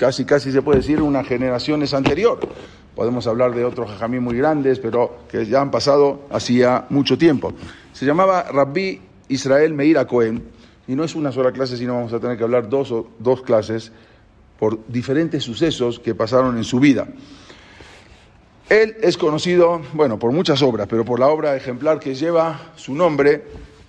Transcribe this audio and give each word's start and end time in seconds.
Casi, 0.00 0.24
casi 0.24 0.50
se 0.50 0.62
puede 0.62 0.78
decir, 0.78 1.02
una 1.02 1.22
generación 1.22 1.82
es 1.82 1.92
anterior. 1.92 2.40
Podemos 2.96 3.26
hablar 3.26 3.54
de 3.54 3.66
otros 3.66 3.90
jajamí 3.90 4.18
muy 4.18 4.34
grandes, 4.34 4.78
pero 4.78 5.18
que 5.30 5.44
ya 5.44 5.60
han 5.60 5.70
pasado 5.70 6.22
hacía 6.30 6.86
mucho 6.88 7.18
tiempo. 7.18 7.52
Se 7.92 8.06
llamaba 8.06 8.44
Rabbi 8.44 8.98
Israel 9.28 9.74
Meir 9.74 10.06
Cohen, 10.06 10.42
y 10.88 10.94
no 10.94 11.04
es 11.04 11.14
una 11.14 11.30
sola 11.32 11.52
clase, 11.52 11.76
sino 11.76 11.96
vamos 11.96 12.14
a 12.14 12.18
tener 12.18 12.38
que 12.38 12.44
hablar 12.44 12.70
dos, 12.70 12.94
dos 13.18 13.42
clases 13.42 13.92
por 14.58 14.86
diferentes 14.88 15.44
sucesos 15.44 16.00
que 16.00 16.14
pasaron 16.14 16.56
en 16.56 16.64
su 16.64 16.80
vida. 16.80 17.06
Él 18.70 18.96
es 19.02 19.18
conocido, 19.18 19.82
bueno, 19.92 20.18
por 20.18 20.32
muchas 20.32 20.62
obras, 20.62 20.86
pero 20.88 21.04
por 21.04 21.20
la 21.20 21.26
obra 21.26 21.54
ejemplar 21.56 22.00
que 22.00 22.14
lleva 22.14 22.72
su 22.74 22.94
nombre, 22.94 23.44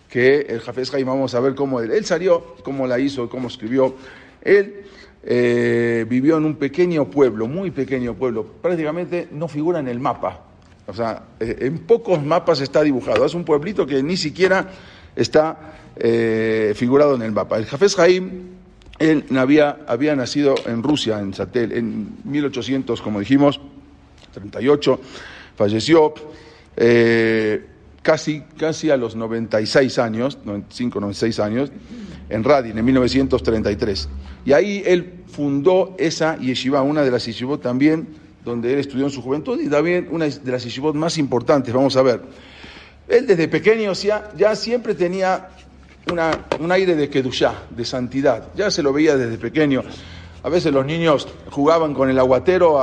que 0.09 0.41
el 0.41 0.59
Jafes 0.59 0.91
Jaime, 0.91 1.09
vamos 1.09 1.33
a 1.35 1.39
ver 1.39 1.55
cómo 1.55 1.79
él, 1.79 1.91
él 1.91 2.03
salió, 2.03 2.57
cómo 2.63 2.85
la 2.85 2.99
hizo, 2.99 3.29
cómo 3.29 3.47
escribió. 3.47 3.95
Él 4.41 4.83
eh, 5.23 6.05
vivió 6.09 6.37
en 6.37 6.45
un 6.45 6.55
pequeño 6.55 7.09
pueblo, 7.09 7.47
muy 7.47 7.71
pequeño 7.71 8.15
pueblo, 8.15 8.45
prácticamente 8.61 9.27
no 9.31 9.47
figura 9.47 9.79
en 9.79 9.87
el 9.87 9.99
mapa. 9.99 10.41
O 10.87 10.93
sea, 10.93 11.23
eh, 11.39 11.57
en 11.61 11.79
pocos 11.79 12.23
mapas 12.23 12.59
está 12.61 12.81
dibujado. 12.81 13.25
Es 13.25 13.35
un 13.35 13.43
pueblito 13.43 13.85
que 13.85 14.01
ni 14.01 14.17
siquiera 14.17 14.67
está 15.15 15.75
eh, 15.95 16.73
figurado 16.75 17.15
en 17.15 17.21
el 17.21 17.31
mapa. 17.31 17.57
El 17.57 17.65
Jafes 17.65 17.95
Jaim, 17.95 18.29
él 18.97 19.25
había, 19.37 19.79
había 19.87 20.15
nacido 20.15 20.55
en 20.65 20.81
Rusia, 20.81 21.19
en 21.19 21.33
Satel, 21.33 21.71
en 21.71 22.17
1800, 22.23 23.01
como 23.01 23.19
dijimos, 23.19 23.59
38, 24.33 24.99
falleció 25.55 26.13
casi, 28.01 28.43
casi 28.57 28.89
a 28.89 28.97
los 28.97 29.15
96 29.15 29.99
años, 29.99 30.37
95, 30.43 30.99
96 30.99 31.39
años, 31.39 31.71
en 32.29 32.43
Radin, 32.43 32.77
en 32.77 32.85
1933. 32.85 34.09
Y 34.45 34.53
ahí 34.53 34.83
él 34.85 35.23
fundó 35.27 35.95
esa 35.97 36.37
yeshiva, 36.37 36.81
una 36.81 37.03
de 37.03 37.11
las 37.11 37.25
yeshivot 37.25 37.61
también, 37.61 38.07
donde 38.43 38.73
él 38.73 38.79
estudió 38.79 39.05
en 39.05 39.11
su 39.11 39.21
juventud 39.21 39.59
y 39.61 39.69
también 39.69 40.07
una 40.11 40.25
de 40.27 40.51
las 40.51 40.63
yeshivot 40.63 40.95
más 40.95 41.17
importantes, 41.17 41.73
vamos 41.73 41.95
a 41.95 42.01
ver. 42.01 42.21
Él 43.07 43.27
desde 43.27 43.47
pequeño 43.47 43.93
ya, 43.93 44.31
ya 44.37 44.55
siempre 44.55 44.95
tenía 44.95 45.49
una, 46.11 46.31
un 46.59 46.71
aire 46.71 46.95
de 46.95 47.09
kedushá, 47.09 47.63
de 47.69 47.85
santidad, 47.85 48.47
ya 48.55 48.71
se 48.71 48.81
lo 48.81 48.93
veía 48.93 49.17
desde 49.17 49.37
pequeño. 49.37 49.83
A 50.43 50.49
veces 50.49 50.73
los 50.73 50.85
niños 50.85 51.27
jugaban 51.51 51.93
con 51.93 52.09
el 52.09 52.17
aguatero 52.17 52.79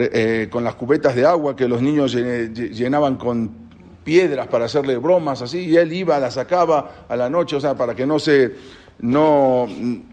eh, 0.00 0.48
con 0.50 0.64
las 0.64 0.74
cubetas 0.74 1.14
de 1.14 1.26
agua 1.26 1.56
que 1.56 1.68
los 1.68 1.82
niños 1.82 2.14
llenaban 2.14 3.16
con 3.16 3.66
piedras 4.04 4.46
para 4.46 4.66
hacerle 4.66 4.96
bromas 4.96 5.42
así, 5.42 5.66
y 5.66 5.76
él 5.76 5.92
iba, 5.92 6.18
la 6.20 6.30
sacaba 6.30 7.06
a 7.08 7.16
la 7.16 7.28
noche, 7.28 7.56
o 7.56 7.60
sea, 7.60 7.76
para 7.76 7.94
que 7.94 8.06
no 8.06 8.18
se 8.18 8.54
no, 8.98 9.66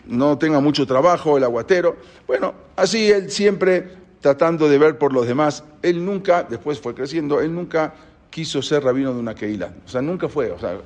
no 0.08 0.38
tenga 0.38 0.60
mucho 0.60 0.86
trabajo 0.86 1.38
el 1.38 1.44
aguatero. 1.44 1.96
Bueno, 2.28 2.54
así 2.76 3.12
él 3.12 3.32
siempre 3.32 3.88
tratando 4.20 4.68
de 4.68 4.78
ver 4.78 4.98
por 4.98 5.14
los 5.14 5.28
demás. 5.28 5.64
Él 5.82 6.04
nunca, 6.04 6.44
después 6.44 6.80
fue 6.80 6.94
creciendo, 6.94 7.40
él 7.42 7.54
nunca 7.54 7.94
quiso 8.30 8.62
ser 8.62 8.84
rabino 8.84 9.14
de 9.14 9.20
una 9.20 9.36
keila. 9.36 9.74
O 9.86 9.90
sea, 9.90 10.02
nunca 10.02 10.28
fue. 10.28 10.52
O 10.52 10.60
sea, 10.60 10.78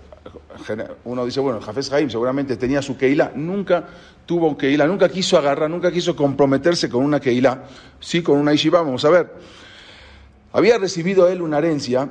uno 1.06 1.26
dice, 1.26 1.40
bueno, 1.40 1.62
Jafes 1.62 1.90
Jaim 1.90 2.10
seguramente 2.10 2.58
tenía 2.58 2.82
su 2.82 2.98
keila, 2.98 3.32
nunca 3.36 3.86
tuvo 4.26 4.48
un 4.48 4.56
keila, 4.56 4.86
nunca 4.86 5.10
quiso 5.10 5.38
agarrar, 5.38 5.70
nunca 5.70 5.92
quiso 5.92 6.16
comprometerse 6.16 6.90
con 6.90 7.04
una 7.04 7.20
keila, 7.20 7.64
sí 8.00 8.22
con 8.22 8.38
una 8.38 8.52
yeshiva, 8.52 8.82
vamos 8.82 9.06
a 9.06 9.10
ver. 9.10 9.34
Había 10.54 10.78
recibido 10.78 11.28
él 11.28 11.42
una 11.42 11.60
herencia 11.60 12.10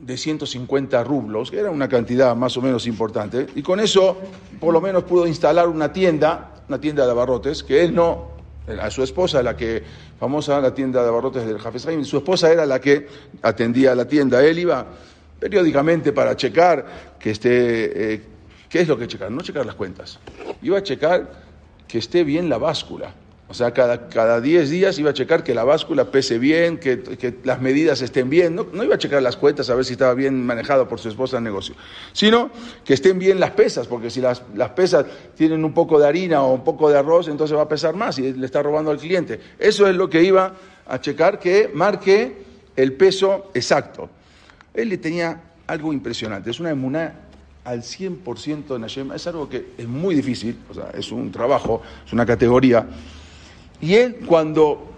de 0.00 0.16
150 0.16 1.04
rublos, 1.04 1.50
que 1.50 1.58
era 1.58 1.70
una 1.70 1.88
cantidad 1.88 2.34
más 2.34 2.56
o 2.56 2.62
menos 2.62 2.86
importante, 2.86 3.46
y 3.54 3.62
con 3.62 3.78
eso 3.78 4.16
por 4.58 4.72
lo 4.72 4.80
menos 4.80 5.04
pudo 5.04 5.26
instalar 5.26 5.68
una 5.68 5.92
tienda, 5.92 6.62
una 6.68 6.80
tienda 6.80 7.04
de 7.04 7.10
abarrotes, 7.10 7.62
que 7.62 7.84
él 7.84 7.94
no, 7.94 8.32
a 8.80 8.90
su 8.90 9.02
esposa, 9.02 9.42
la 9.42 9.56
que, 9.56 9.82
famosa 10.18 10.60
la 10.60 10.74
tienda 10.74 11.02
de 11.02 11.08
abarrotes 11.08 11.46
del 11.46 11.58
Jafes 11.58 11.86
su 12.06 12.16
esposa 12.16 12.50
era 12.50 12.64
la 12.64 12.80
que 12.80 13.06
atendía 13.42 13.94
la 13.94 14.06
tienda, 14.06 14.44
él 14.44 14.58
iba 14.58 14.86
periódicamente 15.42 16.12
para 16.12 16.36
checar 16.36 17.16
que 17.18 17.32
esté, 17.32 18.14
eh, 18.14 18.22
¿qué 18.68 18.82
es 18.82 18.86
lo 18.86 18.96
que 18.96 19.08
checar? 19.08 19.28
No 19.28 19.42
checar 19.42 19.66
las 19.66 19.74
cuentas, 19.74 20.20
iba 20.62 20.78
a 20.78 20.82
checar 20.84 21.32
que 21.88 21.98
esté 21.98 22.22
bien 22.22 22.48
la 22.48 22.58
báscula, 22.58 23.12
o 23.48 23.54
sea, 23.54 23.72
cada, 23.72 24.08
cada 24.08 24.40
10 24.40 24.70
días 24.70 24.98
iba 25.00 25.10
a 25.10 25.12
checar 25.12 25.42
que 25.42 25.52
la 25.52 25.64
báscula 25.64 26.04
pese 26.12 26.38
bien, 26.38 26.78
que, 26.78 27.34
las 27.42 27.60
medidas 27.60 28.00
estén 28.00 28.30
bien. 28.30 28.54
No, 28.54 28.84
iba 28.84 28.94
a 28.94 28.98
checar 28.98 29.20
las 29.20 29.36
cuentas 29.36 29.68
a 29.68 29.74
ver 29.74 29.84
si 29.84 29.92
estaba 29.92 30.14
bien 30.14 30.46
manejado 30.46 30.88
por 30.88 31.00
su 31.00 31.08
esposa 31.08 31.38
el 31.38 31.44
negocio, 31.44 31.74
sino 32.12 32.50
que 32.84 32.94
estén 32.94 33.18
bien 33.18 33.40
las 33.40 33.50
pesas, 33.50 33.88
porque 33.88 34.10
si 34.10 34.20
las, 34.20 34.42
las 34.54 34.70
pesas 34.70 35.04
tienen 35.36 35.64
un 35.64 35.74
poco 35.74 35.98
de 35.98 36.06
harina 36.06 36.42
o 36.42 36.54
un 36.54 36.64
poco 36.64 36.88
de 36.88 36.96
arroz, 36.96 37.28
entonces 37.28 37.54
va 37.54 37.62
a 37.62 37.68
pesar 37.68 37.94
más 37.94 38.18
y 38.18 38.32
le 38.32 38.46
está 38.46 38.62
robando 38.62 38.92
al 38.92 38.98
cliente. 38.98 39.38
Eso 39.58 39.88
es 39.88 39.96
lo 39.96 40.08
que 40.08 40.22
iba 40.22 40.54
a 40.86 41.00
checar, 41.00 41.38
que 41.38 41.68
marque 41.74 42.36
el 42.76 42.94
peso 42.94 43.50
exacto. 43.52 44.08
Él 44.74 44.88
le 44.88 44.98
tenía 44.98 45.40
algo 45.66 45.92
impresionante, 45.92 46.50
es 46.50 46.60
una 46.60 46.70
emuná 46.70 47.14
al 47.64 47.82
100% 47.82 48.76
en 48.76 48.82
Hashem, 48.82 49.12
es 49.12 49.26
algo 49.26 49.48
que 49.48 49.72
es 49.78 49.86
muy 49.86 50.14
difícil, 50.14 50.58
o 50.70 50.74
sea, 50.74 50.90
es 50.94 51.12
un 51.12 51.30
trabajo, 51.30 51.82
es 52.04 52.12
una 52.12 52.26
categoría. 52.26 52.86
Y 53.80 53.94
él 53.94 54.20
cuando 54.26 54.92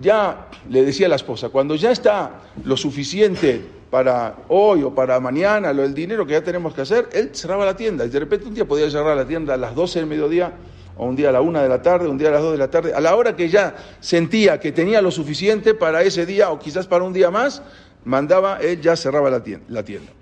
ya 0.00 0.48
le 0.68 0.84
decía 0.84 1.06
a 1.06 1.08
la 1.08 1.16
esposa, 1.16 1.48
cuando 1.48 1.74
ya 1.74 1.90
está 1.90 2.42
lo 2.64 2.76
suficiente 2.76 3.60
para 3.90 4.36
hoy 4.48 4.82
o 4.82 4.94
para 4.94 5.18
mañana, 5.20 5.72
lo 5.72 5.82
del 5.82 5.94
dinero 5.94 6.26
que 6.26 6.32
ya 6.32 6.42
tenemos 6.42 6.74
que 6.74 6.82
hacer, 6.82 7.08
él 7.12 7.30
cerraba 7.32 7.64
la 7.64 7.76
tienda. 7.76 8.04
Y 8.04 8.08
de 8.08 8.18
repente 8.20 8.46
un 8.46 8.54
día 8.54 8.64
podía 8.64 8.90
cerrar 8.90 9.16
la 9.16 9.26
tienda 9.26 9.54
a 9.54 9.56
las 9.56 9.74
12 9.74 10.00
del 10.00 10.08
mediodía, 10.08 10.52
o 10.96 11.06
un 11.06 11.16
día 11.16 11.30
a 11.30 11.32
la 11.32 11.40
1 11.40 11.62
de 11.62 11.68
la 11.68 11.82
tarde, 11.82 12.08
un 12.08 12.18
día 12.18 12.28
a 12.28 12.32
las 12.32 12.42
2 12.42 12.52
de 12.52 12.58
la 12.58 12.70
tarde, 12.70 12.94
a 12.94 13.00
la 13.00 13.16
hora 13.16 13.34
que 13.34 13.48
ya 13.48 13.74
sentía 14.00 14.60
que 14.60 14.72
tenía 14.72 15.02
lo 15.02 15.10
suficiente 15.10 15.74
para 15.74 16.02
ese 16.02 16.24
día 16.26 16.50
o 16.50 16.58
quizás 16.58 16.86
para 16.86 17.04
un 17.04 17.12
día 17.12 17.30
más, 17.30 17.62
mandaba, 18.04 18.58
él 18.58 18.80
ya 18.80 18.96
cerraba 18.96 19.30
la 19.30 19.42
tienda. 19.42 20.12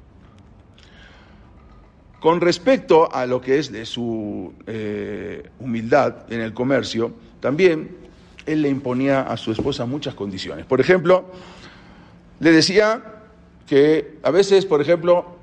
Con 2.23 2.41
respecto 2.41 3.13
a 3.13 3.27
lo 3.27 3.41
que 3.41 3.59
es 3.59 3.73
de 3.73 3.85
su 3.85 4.55
eh, 4.69 5.43
humildad 5.59 6.33
en 6.33 6.41
el 6.41 6.55
comercio, 6.55 7.13
también 7.41 7.97
él 8.47 8.63
le 8.63 8.69
imponía 8.69 9.23
a 9.23 9.37
su 9.37 9.51
esposa 9.51 9.87
muchas 9.87 10.15
condiciones. 10.15 10.65
Por 10.65 10.81
ejemplo, 10.81 11.25
le 12.39 12.53
decía 12.53 13.03
que 13.67 14.19
a 14.23 14.31
veces, 14.31 14.67
por 14.67 14.81
ejemplo, 14.81 15.37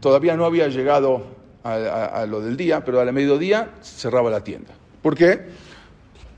todavía 0.00 0.36
no 0.36 0.44
había 0.44 0.68
llegado 0.68 1.24
a, 1.64 2.26
lo 2.28 2.42
del 2.42 2.56
día, 2.56 2.84
pero 2.84 3.00
a 3.00 3.04
la 3.06 3.12
mediodía 3.12 3.70
cerraba 3.82 4.30
la 4.30 4.44
tienda. 4.44 4.72
¿Por 5.02 5.16
qué? 5.16 5.48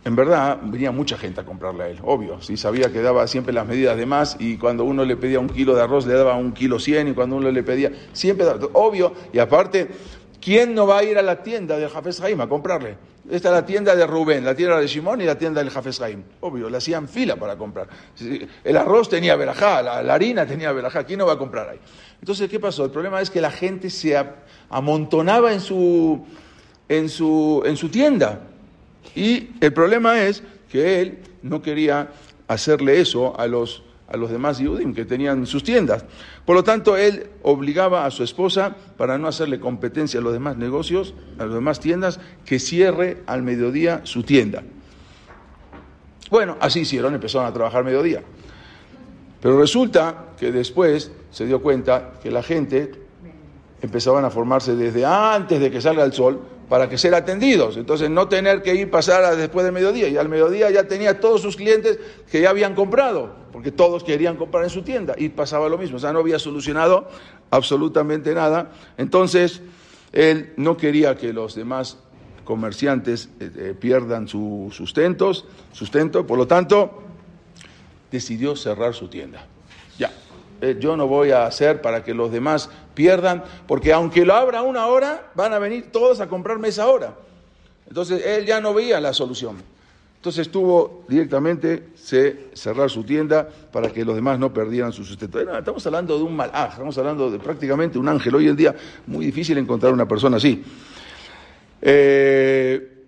En 0.04 0.16
verdad 0.16 0.58
venía 0.62 0.90
mucha 0.90 1.16
gente 1.16 1.40
a 1.40 1.44
comprarle 1.44 1.84
a 1.84 1.88
él, 1.88 1.98
obvio. 2.02 2.40
¿sí? 2.40 2.56
Sabía 2.56 2.92
que 2.92 3.00
daba 3.02 3.26
siempre 3.28 3.52
las 3.52 3.66
medidas 3.66 3.96
de 3.96 4.04
más 4.04 4.36
y 4.40 4.56
cuando 4.56 4.84
uno 4.84 5.04
le 5.04 5.16
pedía 5.16 5.38
un 5.38 5.48
kilo 5.48 5.76
de 5.76 5.82
arroz 5.82 6.06
le 6.06 6.14
daba 6.14 6.34
un 6.34 6.52
kilo 6.52 6.80
cien 6.80 7.08
y 7.08 7.12
cuando 7.12 7.36
uno 7.36 7.50
le 7.50 7.62
pedía, 7.62 7.92
siempre 8.12 8.44
daba, 8.44 8.66
obvio. 8.72 9.12
Y 9.32 9.38
aparte, 9.38 9.88
¿quién 10.40 10.74
no 10.74 10.88
va 10.88 10.98
a 10.98 11.04
ir 11.04 11.18
a 11.18 11.22
la 11.22 11.42
tienda 11.44 11.76
de 11.76 11.88
Jafes 11.88 12.20
Jaim 12.20 12.40
a 12.40 12.48
comprarle? 12.48 12.96
Esta 13.30 13.50
es 13.50 13.54
la 13.54 13.64
tienda 13.64 13.94
de 13.94 14.04
Rubén, 14.04 14.44
la 14.44 14.56
tienda 14.56 14.80
de 14.80 14.88
Simón 14.88 15.20
y 15.20 15.24
la 15.24 15.38
tienda 15.38 15.62
del 15.62 15.70
Jafes 15.70 16.00
Jaim. 16.00 16.24
Obvio, 16.40 16.68
le 16.68 16.78
hacían 16.78 17.08
fila 17.08 17.36
para 17.36 17.56
comprar. 17.56 17.86
El 18.64 18.76
arroz 18.76 19.08
tenía 19.08 19.36
verajá, 19.36 19.80
la, 19.82 20.14
harina 20.14 20.44
tenía 20.44 20.72
verajá. 20.72 21.04
¿Quién 21.04 21.20
no 21.20 21.26
va 21.26 21.34
a 21.34 21.38
comprar 21.38 21.68
ahí? 21.68 21.78
Entonces, 22.18 22.50
¿qué 22.50 22.58
pasó? 22.58 22.84
El 22.84 22.90
problema 22.90 23.20
es 23.20 23.30
que 23.30 23.40
la 23.40 23.52
gente 23.52 23.90
se 23.90 24.20
amontonaba 24.68 25.52
en 25.52 25.60
su, 25.60 26.26
en 26.88 27.08
su, 27.08 27.62
en 27.64 27.76
su 27.76 27.88
tienda. 27.88 28.40
Y 29.14 29.50
el 29.60 29.72
problema 29.72 30.22
es 30.22 30.42
que 30.70 31.00
él 31.00 31.18
no 31.42 31.62
quería 31.62 32.10
hacerle 32.48 33.00
eso 33.00 33.38
a 33.38 33.46
los 33.46 33.82
a 34.12 34.18
los 34.18 34.30
demás 34.30 34.58
Yudim 34.58 34.94
que 34.94 35.06
tenían 35.06 35.46
sus 35.46 35.64
tiendas. 35.64 36.04
Por 36.44 36.54
lo 36.54 36.62
tanto, 36.62 36.96
él 36.96 37.30
obligaba 37.42 38.04
a 38.04 38.10
su 38.10 38.22
esposa, 38.22 38.76
para 38.98 39.16
no 39.16 39.26
hacerle 39.26 39.58
competencia 39.58 40.20
a 40.20 40.22
los 40.22 40.34
demás 40.34 40.58
negocios, 40.58 41.14
a 41.38 41.46
las 41.46 41.54
demás 41.54 41.80
tiendas, 41.80 42.20
que 42.44 42.58
cierre 42.58 43.22
al 43.26 43.42
mediodía 43.42 44.02
su 44.04 44.22
tienda. 44.22 44.62
Bueno, 46.30 46.56
así 46.60 46.80
hicieron, 46.80 47.14
empezaron 47.14 47.46
a 47.46 47.52
trabajar 47.52 47.84
mediodía. 47.84 48.22
Pero 49.40 49.58
resulta 49.58 50.26
que 50.38 50.52
después 50.52 51.10
se 51.30 51.46
dio 51.46 51.62
cuenta 51.62 52.12
que 52.22 52.30
la 52.30 52.42
gente 52.42 52.92
empezaban 53.80 54.24
a 54.24 54.30
formarse 54.30 54.76
desde 54.76 55.06
antes 55.06 55.58
de 55.58 55.70
que 55.70 55.80
salga 55.80 56.04
el 56.04 56.12
sol 56.12 56.40
para 56.72 56.88
que 56.88 56.96
ser 56.96 57.14
atendidos. 57.14 57.76
Entonces 57.76 58.08
no 58.08 58.28
tener 58.28 58.62
que 58.62 58.74
ir 58.74 58.90
pasar 58.90 59.36
después 59.36 59.62
del 59.62 59.74
mediodía. 59.74 60.08
Y 60.08 60.16
al 60.16 60.30
mediodía 60.30 60.70
ya 60.70 60.84
tenía 60.84 61.20
todos 61.20 61.42
sus 61.42 61.54
clientes 61.54 61.98
que 62.30 62.40
ya 62.40 62.48
habían 62.48 62.74
comprado, 62.74 63.36
porque 63.52 63.70
todos 63.70 64.02
querían 64.02 64.38
comprar 64.38 64.64
en 64.64 64.70
su 64.70 64.80
tienda. 64.80 65.14
Y 65.18 65.28
pasaba 65.28 65.68
lo 65.68 65.76
mismo. 65.76 65.98
O 65.98 66.00
sea, 66.00 66.14
no 66.14 66.20
había 66.20 66.38
solucionado 66.38 67.08
absolutamente 67.50 68.34
nada. 68.34 68.72
Entonces 68.96 69.60
él 70.12 70.54
no 70.56 70.78
quería 70.78 71.14
que 71.14 71.34
los 71.34 71.54
demás 71.54 71.98
comerciantes 72.42 73.28
eh, 73.38 73.50
eh, 73.54 73.74
pierdan 73.78 74.26
su 74.26 74.70
sustentos, 74.72 75.44
sustento. 75.72 76.26
Por 76.26 76.38
lo 76.38 76.46
tanto, 76.46 77.02
decidió 78.10 78.56
cerrar 78.56 78.94
su 78.94 79.08
tienda. 79.08 79.46
Eh, 80.62 80.76
yo 80.78 80.96
no 80.96 81.08
voy 81.08 81.32
a 81.32 81.44
hacer 81.44 81.82
para 81.82 82.04
que 82.04 82.14
los 82.14 82.30
demás 82.30 82.70
pierdan, 82.94 83.42
porque 83.66 83.92
aunque 83.92 84.24
lo 84.24 84.32
abra 84.34 84.62
una 84.62 84.86
hora, 84.86 85.32
van 85.34 85.52
a 85.52 85.58
venir 85.58 85.90
todos 85.90 86.20
a 86.20 86.28
comprarme 86.28 86.68
esa 86.68 86.86
hora. 86.86 87.14
Entonces 87.88 88.24
él 88.24 88.46
ya 88.46 88.60
no 88.60 88.72
veía 88.72 89.00
la 89.00 89.12
solución. 89.12 89.56
Entonces 90.18 90.52
tuvo 90.52 91.02
directamente 91.08 91.88
cerrar 91.96 92.88
su 92.90 93.02
tienda 93.02 93.48
para 93.72 93.92
que 93.92 94.04
los 94.04 94.14
demás 94.14 94.38
no 94.38 94.54
perdieran 94.54 94.92
su 94.92 95.04
sustento. 95.04 95.40
Estamos 95.40 95.84
hablando 95.84 96.16
de 96.16 96.22
un 96.22 96.36
malaj, 96.36 96.70
estamos 96.70 96.96
hablando 96.96 97.28
de 97.28 97.40
prácticamente 97.40 97.98
un 97.98 98.08
ángel. 98.08 98.32
Hoy 98.36 98.46
en 98.46 98.54
día 98.54 98.72
muy 99.08 99.26
difícil 99.26 99.58
encontrar 99.58 99.92
una 99.92 100.06
persona 100.06 100.36
así. 100.36 100.62
Eh, 101.80 103.04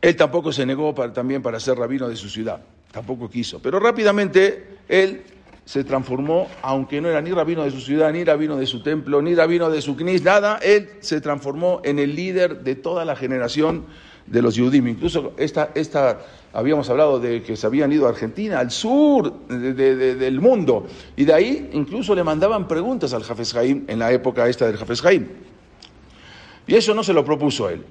él 0.00 0.16
tampoco 0.16 0.52
se 0.52 0.64
negó 0.64 0.94
también 1.12 1.42
para 1.42 1.58
ser 1.58 1.76
rabino 1.76 2.08
de 2.08 2.14
su 2.14 2.28
ciudad, 2.28 2.62
tampoco 2.92 3.28
quiso. 3.28 3.58
Pero 3.60 3.80
rápidamente 3.80 4.78
él 4.88 5.24
se 5.64 5.84
transformó, 5.84 6.48
aunque 6.62 7.00
no 7.00 7.08
era 7.08 7.20
ni 7.20 7.30
rabino 7.30 7.64
de 7.64 7.70
su 7.70 7.80
ciudad, 7.80 8.12
ni 8.12 8.24
rabino 8.24 8.56
de 8.56 8.66
su 8.66 8.82
templo, 8.82 9.22
ni 9.22 9.34
rabino 9.34 9.70
de 9.70 9.80
su 9.80 9.96
knis, 9.96 10.22
nada, 10.22 10.58
él 10.62 10.90
se 11.00 11.20
transformó 11.20 11.80
en 11.84 11.98
el 11.98 12.16
líder 12.16 12.62
de 12.62 12.74
toda 12.74 13.04
la 13.04 13.14
generación 13.14 13.86
de 14.26 14.42
los 14.42 14.54
Yudim. 14.54 14.88
Incluso 14.88 15.32
esta, 15.36 15.70
esta, 15.74 16.20
habíamos 16.52 16.90
hablado 16.90 17.20
de 17.20 17.42
que 17.42 17.56
se 17.56 17.66
habían 17.66 17.92
ido 17.92 18.06
a 18.06 18.10
Argentina, 18.10 18.58
al 18.58 18.70
sur 18.70 19.46
del 19.48 20.40
mundo, 20.40 20.86
y 21.16 21.24
de 21.24 21.32
ahí 21.32 21.70
incluso 21.72 22.14
le 22.14 22.24
mandaban 22.24 22.66
preguntas 22.66 23.12
al 23.12 23.22
Jafes 23.22 23.54
Haim 23.54 23.84
en 23.86 23.98
la 23.98 24.12
época 24.12 24.48
esta 24.48 24.66
del 24.66 24.76
Jafes. 24.76 25.02
Y 26.66 26.74
eso 26.74 26.94
no 26.94 27.02
se 27.02 27.12
lo 27.12 27.24
propuso 27.24 27.68
él. 27.68 27.84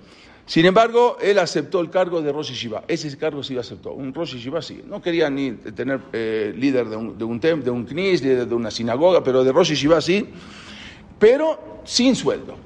Sin 0.52 0.66
embargo, 0.66 1.16
él 1.22 1.40
aceptó 1.40 1.80
el 1.80 1.90
cargo 1.90 2.22
de 2.22 2.30
Rosh 2.30 2.52
Shiva. 2.52 2.84
Ese 2.86 3.18
cargo 3.18 3.42
sí 3.42 3.54
lo 3.54 3.62
aceptó. 3.62 3.94
Un 3.94 4.14
Rosh 4.14 4.36
Shiva 4.36 4.62
sí. 4.62 4.82
No 4.86 5.02
quería 5.02 5.30
ni 5.30 5.52
tener 5.54 6.02
eh, 6.12 6.54
líder 6.54 6.90
de 6.90 6.98
un, 6.98 7.18
de 7.18 7.56
de 7.56 7.72
un 7.72 7.86
knis, 7.86 8.22
líder 8.22 8.46
de 8.46 8.54
una 8.54 8.70
sinagoga, 8.70 9.24
pero 9.24 9.46
de 9.46 9.54
Rosh 9.54 9.72
Shiva 9.72 10.02
sí. 10.02 10.28
Pero 11.18 11.58
sin 11.86 12.18
sueldo. 12.18 12.58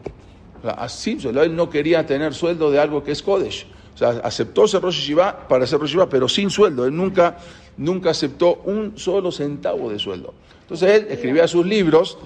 O 0.63 0.89
sin 0.89 1.19
sueldo. 1.19 1.43
Él 1.43 1.55
no 1.55 1.69
quería 1.69 2.03
tener 2.07 2.33
sueldo 2.33 2.71
de 2.71 2.79
algo 2.79 3.03
que 3.03 3.11
es 3.11 3.21
Kodesh. 3.21 3.67
O 3.93 3.97
sea, 3.99 4.19
aceptó 4.23 4.67
ser 4.67 4.81
Rosh 4.81 5.05
Shiva 5.05 5.47
para 5.47 5.67
ser 5.67 5.79
Rosh 5.79 5.91
Shiva, 5.91 6.09
pero 6.09 6.27
sin 6.27 6.49
sueldo. 6.49 6.87
Él 6.87 6.95
nunca, 6.95 7.37
nunca 7.77 8.09
aceptó 8.09 8.63
un 8.65 8.97
solo 8.97 9.31
centavo 9.31 9.91
de 9.91 9.99
sueldo. 9.99 10.33
Entonces 10.61 10.89
él 10.89 11.07
escribía 11.11 11.47
sus 11.47 11.63
libros 11.63 12.17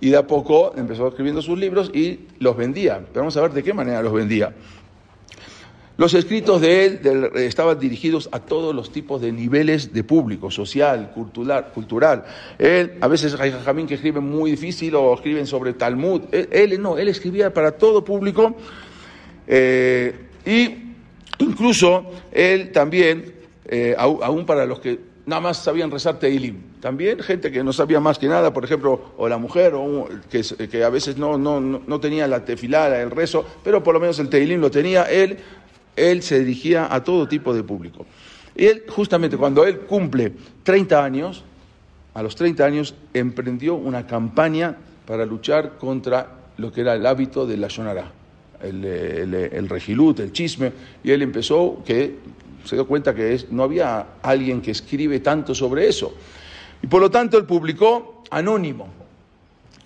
y 0.00 0.08
de 0.08 0.16
a 0.16 0.26
poco 0.26 0.72
empezó 0.76 1.08
escribiendo 1.08 1.42
sus 1.42 1.58
libros 1.58 1.90
y 1.92 2.20
los 2.38 2.56
vendía. 2.56 3.04
Pero 3.12 3.20
vamos 3.20 3.36
a 3.36 3.42
ver 3.42 3.52
de 3.52 3.62
qué 3.62 3.74
manera 3.74 4.02
los 4.02 4.14
vendía. 4.14 4.54
Los 5.96 6.12
escritos 6.14 6.60
de 6.60 6.86
él 6.86 7.30
estaban 7.36 7.78
dirigidos 7.78 8.28
a 8.32 8.40
todos 8.40 8.74
los 8.74 8.90
tipos 8.90 9.20
de 9.20 9.30
niveles 9.30 9.92
de 9.92 10.02
público, 10.02 10.50
social, 10.50 11.12
cultural. 11.14 11.68
cultural. 11.72 12.24
Él, 12.58 12.94
a 13.00 13.06
veces 13.06 13.38
hay 13.38 13.52
jamín 13.64 13.86
que 13.86 13.94
escriben 13.94 14.24
muy 14.24 14.50
difícil 14.50 14.96
o 14.96 15.14
escriben 15.14 15.46
sobre 15.46 15.72
Talmud. 15.72 16.22
Él, 16.32 16.82
no, 16.82 16.98
él 16.98 17.08
escribía 17.08 17.54
para 17.54 17.72
todo 17.72 18.04
público 18.04 18.56
eh, 19.46 20.14
y 20.44 20.94
incluso 21.38 22.06
él 22.32 22.72
también, 22.72 23.32
eh, 23.66 23.94
aún 23.96 24.46
para 24.46 24.66
los 24.66 24.80
que 24.80 24.98
nada 25.26 25.40
más 25.40 25.58
sabían 25.58 25.92
rezar 25.92 26.18
Teilim. 26.18 26.74
También 26.80 27.20
gente 27.20 27.50
que 27.50 27.62
no 27.62 27.72
sabía 27.72 28.00
más 28.00 28.18
que 28.18 28.26
nada, 28.26 28.52
por 28.52 28.64
ejemplo, 28.64 29.12
o 29.16 29.28
la 29.28 29.38
mujer, 29.38 29.74
o 29.74 30.08
que, 30.28 30.42
que, 30.68 30.84
a 30.84 30.90
veces 30.90 31.16
no, 31.16 31.38
no, 31.38 31.60
no 31.60 32.00
tenía 32.00 32.26
la 32.26 32.44
tefilada, 32.44 33.00
el 33.00 33.10
rezo, 33.10 33.46
pero 33.62 33.82
por 33.82 33.94
lo 33.94 34.00
menos 34.00 34.18
el 34.18 34.28
Teilim 34.28 34.60
lo 34.60 34.70
tenía. 34.70 35.04
Él 35.04 35.38
él 35.96 36.22
se 36.22 36.40
dirigía 36.40 36.92
a 36.92 37.02
todo 37.02 37.28
tipo 37.28 37.54
de 37.54 37.62
público. 37.62 38.06
Y 38.56 38.66
él, 38.66 38.84
justamente 38.88 39.36
cuando 39.36 39.64
él 39.64 39.80
cumple 39.80 40.32
30 40.62 41.04
años, 41.04 41.44
a 42.14 42.22
los 42.22 42.36
30 42.36 42.64
años, 42.64 42.94
emprendió 43.12 43.74
una 43.74 44.06
campaña 44.06 44.76
para 45.06 45.26
luchar 45.26 45.76
contra 45.78 46.28
lo 46.56 46.72
que 46.72 46.82
era 46.82 46.94
el 46.94 47.04
hábito 47.06 47.46
de 47.46 47.56
la 47.56 47.68
Shonara, 47.68 48.12
el, 48.62 48.84
el, 48.84 49.68
regilut, 49.68 50.20
el 50.20 50.32
chisme, 50.32 50.72
y 51.02 51.10
él 51.10 51.22
empezó 51.22 51.82
que 51.84 52.16
se 52.64 52.76
dio 52.76 52.86
cuenta 52.86 53.14
que 53.14 53.44
no 53.50 53.64
había 53.64 54.06
alguien 54.22 54.62
que 54.62 54.70
escribe 54.70 55.20
tanto 55.20 55.54
sobre 55.54 55.88
eso. 55.88 56.14
Y 56.82 56.86
por 56.86 57.00
lo 57.00 57.10
tanto 57.10 57.36
él 57.36 57.44
publicó 57.44 58.22
anónimo 58.30 58.88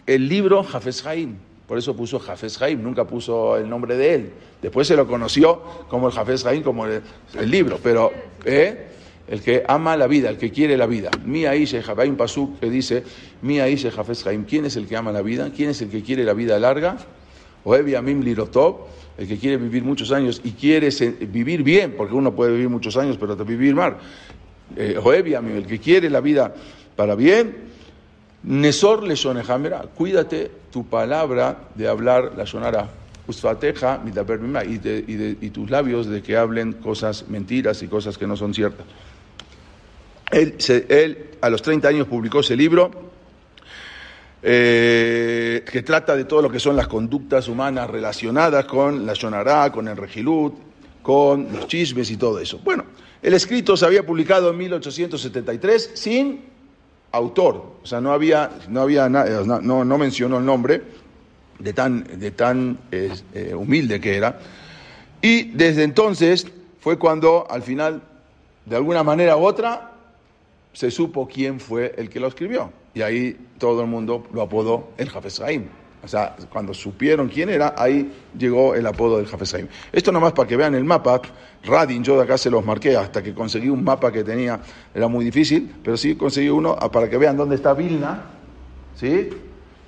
el 0.06 0.28
libro 0.28 0.60
Hafez 0.60 1.04
Haim, 1.06 1.36
por 1.68 1.76
eso 1.76 1.94
puso 1.94 2.18
Jafes 2.18 2.60
Haim, 2.62 2.82
nunca 2.82 3.06
puso 3.06 3.58
el 3.58 3.68
nombre 3.68 3.94
de 3.94 4.14
él. 4.14 4.30
Después 4.62 4.88
se 4.88 4.96
lo 4.96 5.06
conoció 5.06 5.62
como 5.88 6.08
el 6.08 6.14
Jafes 6.14 6.46
Haim, 6.46 6.62
como 6.62 6.86
el, 6.86 7.02
libro. 7.44 7.78
Pero 7.82 8.10
¿eh? 8.46 8.86
el 9.28 9.42
que 9.42 9.64
ama 9.68 9.94
la 9.94 10.06
vida, 10.06 10.30
el 10.30 10.38
que 10.38 10.50
quiere 10.50 10.78
la 10.78 10.86
vida. 10.86 11.10
Mi 11.26 11.44
Aisha 11.44 11.82
Jabaim 11.82 12.16
Pasuk 12.16 12.58
que 12.58 12.70
dice, 12.70 13.04
Mi 13.42 13.60
Aisha 13.60 13.90
Jafes 13.90 14.26
Haim, 14.26 14.44
¿quién 14.44 14.64
es 14.64 14.76
el 14.76 14.86
que 14.86 14.96
ama 14.96 15.12
la 15.12 15.20
vida? 15.20 15.52
¿Quién 15.54 15.68
es 15.68 15.82
el 15.82 15.90
que 15.90 16.02
quiere 16.02 16.24
la 16.24 16.32
vida 16.32 16.58
larga? 16.58 16.96
Oebi 17.64 17.94
Amim 17.96 18.22
Lirotov, 18.22 18.86
el 19.18 19.28
que 19.28 19.36
quiere 19.36 19.58
vivir 19.58 19.84
muchos 19.84 20.10
años 20.10 20.40
y 20.42 20.52
quiere 20.52 20.88
vivir 21.26 21.62
bien, 21.62 21.96
porque 21.98 22.14
uno 22.14 22.34
puede 22.34 22.52
vivir 22.52 22.70
muchos 22.70 22.96
años, 22.96 23.18
pero 23.20 23.36
vivir 23.44 23.74
mal. 23.74 23.98
Eh, 24.74 24.98
Oebi 25.04 25.34
Amim, 25.34 25.56
el 25.56 25.66
que 25.66 25.78
quiere 25.78 26.08
la 26.08 26.22
vida 26.22 26.54
para 26.96 27.14
bien, 27.14 27.67
Nesor 28.42 29.02
le 29.02 29.16
cuídate 29.94 30.50
tu 30.70 30.86
palabra 30.86 31.68
de 31.74 31.88
hablar 31.88 32.32
la 32.36 32.46
sonara. 32.46 32.88
Usfateja, 33.26 34.00
y, 34.64 34.80
y, 35.44 35.50
tus 35.50 35.68
labios 35.68 36.06
de 36.06 36.22
que 36.22 36.34
hablen 36.34 36.72
cosas 36.72 37.28
mentiras 37.28 37.82
y 37.82 37.86
cosas 37.86 38.16
que 38.16 38.26
no 38.26 38.36
son 38.36 38.54
ciertas. 38.54 38.86
Él, 40.30 41.30
a 41.40 41.50
los 41.50 41.60
30 41.60 41.88
años 41.88 42.06
publicó 42.06 42.40
ese 42.40 42.56
libro 42.56 42.90
eh, 44.42 45.62
que 45.70 45.82
trata 45.82 46.16
de 46.16 46.24
todo 46.24 46.40
lo 46.40 46.50
que 46.50 46.60
son 46.60 46.76
las 46.76 46.88
conductas 46.88 47.48
humanas 47.48 47.90
relacionadas 47.90 48.64
con 48.64 49.04
la 49.04 49.12
Shonará, 49.12 49.70
con 49.72 49.88
el 49.88 49.96
Regilut, 49.96 50.54
con 51.02 51.52
los 51.52 51.66
chismes 51.66 52.10
y 52.10 52.16
todo 52.16 52.38
eso. 52.38 52.60
Bueno, 52.64 52.84
el 53.20 53.34
escrito 53.34 53.76
se 53.76 53.84
había 53.84 54.06
publicado 54.06 54.50
en 54.50 54.56
1873 54.56 55.90
sin 55.94 56.40
autor, 57.12 57.76
o 57.82 57.86
sea, 57.86 58.00
no 58.00 58.12
había, 58.12 58.50
no 58.68 58.82
había 58.82 59.08
no, 59.08 59.84
no, 59.84 59.98
mencionó 59.98 60.38
el 60.38 60.44
nombre 60.44 60.82
de 61.58 61.72
tan, 61.72 62.04
de 62.04 62.30
tan 62.30 62.78
eh, 62.92 63.54
humilde 63.54 64.00
que 64.00 64.16
era. 64.16 64.38
Y 65.20 65.50
desde 65.50 65.82
entonces 65.84 66.46
fue 66.80 66.98
cuando 66.98 67.46
al 67.50 67.62
final, 67.62 68.02
de 68.66 68.76
alguna 68.76 69.02
manera 69.02 69.36
u 69.36 69.44
otra, 69.44 69.92
se 70.72 70.90
supo 70.90 71.26
quién 71.26 71.60
fue 71.60 71.94
el 71.96 72.08
que 72.08 72.20
lo 72.20 72.28
escribió. 72.28 72.70
Y 72.94 73.02
ahí 73.02 73.36
todo 73.58 73.80
el 73.82 73.88
mundo 73.88 74.26
lo 74.32 74.42
apodó 74.42 74.90
el 74.96 75.08
Jafes 75.08 75.40
o 76.02 76.08
sea, 76.08 76.36
cuando 76.50 76.72
supieron 76.72 77.28
quién 77.28 77.48
era, 77.48 77.74
ahí 77.76 78.12
llegó 78.38 78.74
el 78.74 78.86
apodo 78.86 79.18
del 79.18 79.26
Hafezaim. 79.26 79.66
Esto 79.92 80.12
nomás 80.12 80.32
para 80.32 80.48
que 80.48 80.56
vean 80.56 80.74
el 80.74 80.84
mapa. 80.84 81.20
Radin, 81.64 82.04
yo 82.04 82.16
de 82.16 82.22
acá 82.22 82.38
se 82.38 82.50
los 82.50 82.64
marqué 82.64 82.96
hasta 82.96 83.22
que 83.22 83.34
conseguí 83.34 83.68
un 83.68 83.82
mapa 83.82 84.12
que 84.12 84.22
tenía, 84.22 84.60
era 84.94 85.08
muy 85.08 85.24
difícil, 85.24 85.74
pero 85.82 85.96
sí 85.96 86.14
conseguí 86.14 86.48
uno 86.48 86.76
ah, 86.78 86.90
para 86.90 87.10
que 87.10 87.18
vean 87.18 87.36
dónde 87.36 87.56
está 87.56 87.74
Vilna. 87.74 88.22
¿Sí? 88.94 89.28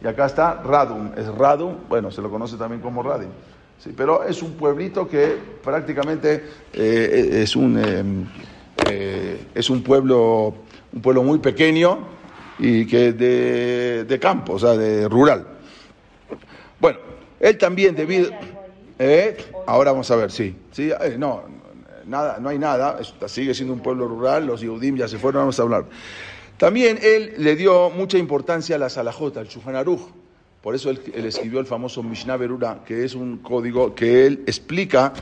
Y 0.02 0.06
acá 0.06 0.26
está 0.26 0.62
Radum. 0.62 1.10
Es 1.16 1.26
Radum, 1.28 1.76
bueno, 1.88 2.10
se 2.10 2.20
lo 2.22 2.30
conoce 2.30 2.56
también 2.56 2.80
como 2.80 3.02
Radin. 3.02 3.30
Sí, 3.78 3.94
pero 3.96 4.24
es 4.24 4.42
un 4.42 4.52
pueblito 4.52 5.08
que 5.08 5.36
prácticamente 5.62 6.44
eh, 6.72 7.40
es, 7.42 7.56
un, 7.56 7.78
em, 7.78 8.26
eh, 8.90 9.46
es 9.54 9.70
un 9.70 9.82
pueblo, 9.82 10.54
un 10.92 11.00
pueblo 11.00 11.22
muy 11.22 11.38
pequeño 11.38 11.98
y 12.58 12.84
que 12.84 13.12
de, 13.12 14.04
de 14.04 14.18
campo, 14.18 14.54
o 14.54 14.58
sea, 14.58 14.76
de 14.76 15.08
rural. 15.08 15.59
Bueno, 16.80 16.98
él 17.38 17.58
también 17.58 17.94
debido... 17.94 18.30
¿Eh? 18.98 19.36
Ahora 19.66 19.92
vamos 19.92 20.10
a 20.10 20.16
ver, 20.16 20.30
sí. 20.30 20.54
sí 20.72 20.90
eh, 20.90 21.16
no, 21.18 21.44
nada, 22.06 22.38
no 22.38 22.50
hay 22.50 22.58
nada, 22.58 22.98
sigue 23.26 23.54
siendo 23.54 23.72
un 23.72 23.80
pueblo 23.80 24.06
rural, 24.06 24.46
los 24.46 24.60
Yehudim 24.60 24.96
ya 24.96 25.08
se 25.08 25.18
fueron, 25.18 25.42
vamos 25.42 25.58
a 25.58 25.62
hablar. 25.62 25.86
También 26.58 26.98
él 27.02 27.34
le 27.38 27.56
dio 27.56 27.88
mucha 27.88 28.18
importancia 28.18 28.76
a 28.76 28.78
la 28.78 28.90
Salahota, 28.90 29.40
al 29.40 29.48
Shulchan 29.48 29.76
Aruch. 29.76 30.02
Por 30.60 30.74
eso 30.74 30.90
él, 30.90 31.00
escribió 31.14 31.58
el 31.60 31.64
famoso 31.64 32.02
Mishnah 32.02 32.36
Berura, 32.36 32.82
que 32.84 33.02
es 33.04 33.14
un 33.14 33.38
código 33.38 33.94
que 33.94 34.26
él 34.26 34.44
explica, 34.46 35.14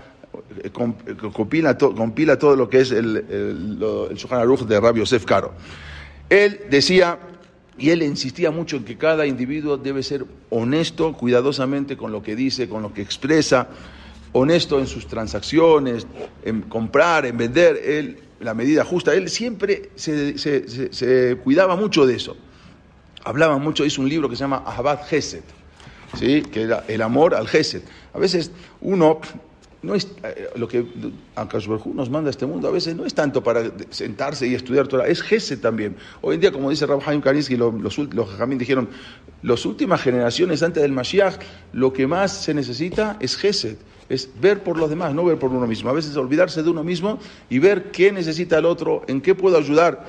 eh, 0.64 0.70
compila, 0.70 1.78
compila 1.78 2.36
todo 2.36 2.56
lo 2.56 2.68
que 2.68 2.80
es 2.80 2.90
el, 2.90 3.16
el, 3.30 4.28
Aruch 4.30 4.62
de 4.62 4.80
Rabbi 4.80 4.98
Yosef 4.98 5.24
Caro. 5.24 5.52
Él 6.28 6.62
decía 6.68 7.18
y 7.78 7.90
él 7.90 8.02
insistía 8.02 8.50
mucho 8.50 8.76
en 8.76 8.84
que 8.84 8.96
cada 8.96 9.26
individuo 9.26 9.76
debe 9.76 10.02
ser 10.02 10.24
honesto, 10.50 11.12
cuidadosamente 11.12 11.96
con 11.96 12.10
lo 12.10 12.22
que 12.22 12.34
dice, 12.34 12.68
con 12.68 12.82
lo 12.82 12.92
que 12.92 13.02
expresa, 13.02 13.68
honesto 14.32 14.78
en 14.78 14.86
sus 14.86 15.06
transacciones, 15.06 16.06
en 16.44 16.62
comprar, 16.62 17.24
en 17.26 17.36
vender, 17.36 17.80
él, 17.84 18.18
la 18.40 18.54
medida 18.54 18.84
justa, 18.84 19.14
él 19.14 19.28
siempre 19.28 19.90
se, 19.94 21.38
cuidaba 21.42 21.76
mucho 21.76 22.04
de 22.06 22.16
eso. 22.16 22.36
Hablaba 23.24 23.58
mucho, 23.58 23.84
hizo 23.84 24.00
un 24.00 24.08
libro 24.08 24.28
que 24.28 24.36
se 24.36 24.40
llama 24.40 24.62
Ahabat 24.64 25.06
Geset, 25.06 25.44
¿sí? 26.18 26.42
que 26.42 26.62
era 26.62 26.84
el 26.88 27.02
amor 27.02 27.34
al 27.34 27.46
Geset. 27.46 27.84
A 28.12 28.18
veces 28.18 28.50
uno 28.80 29.20
no 29.82 29.94
es 29.94 30.08
eh, 30.24 30.50
lo 30.56 30.66
que 30.66 30.84
Akash 31.36 31.68
nos 31.68 32.10
manda 32.10 32.28
a 32.28 32.30
este 32.30 32.46
mundo, 32.46 32.68
a 32.68 32.70
veces 32.70 32.96
no 32.96 33.04
es 33.04 33.14
tanto 33.14 33.42
para 33.42 33.70
sentarse 33.90 34.46
y 34.46 34.54
estudiar 34.54 34.88
Torah, 34.88 35.06
es 35.06 35.22
Gesed 35.22 35.60
también. 35.60 35.96
Hoy 36.20 36.34
en 36.34 36.40
día, 36.40 36.52
como 36.52 36.70
dice 36.70 36.86
Rabbi 36.86 37.02
Haim 37.06 37.20
Kaninsky, 37.20 37.56
los, 37.56 37.74
los, 37.74 37.98
los 37.98 38.48
dijeron, 38.58 38.88
las 39.42 39.64
últimas 39.64 40.02
generaciones 40.02 40.62
antes 40.62 40.82
del 40.82 40.92
Mashiach, 40.92 41.36
lo 41.72 41.92
que 41.92 42.06
más 42.06 42.32
se 42.32 42.54
necesita 42.54 43.16
es 43.20 43.36
Gesed, 43.36 43.76
es 44.08 44.30
ver 44.40 44.62
por 44.62 44.78
los 44.78 44.90
demás, 44.90 45.14
no 45.14 45.24
ver 45.24 45.38
por 45.38 45.50
uno 45.50 45.66
mismo. 45.66 45.90
A 45.90 45.92
veces 45.92 46.16
olvidarse 46.16 46.62
de 46.62 46.70
uno 46.70 46.82
mismo 46.82 47.18
y 47.48 47.58
ver 47.58 47.90
qué 47.92 48.10
necesita 48.10 48.58
el 48.58 48.64
otro, 48.64 49.02
en 49.06 49.20
qué 49.20 49.34
puedo 49.34 49.58
ayudar. 49.58 50.04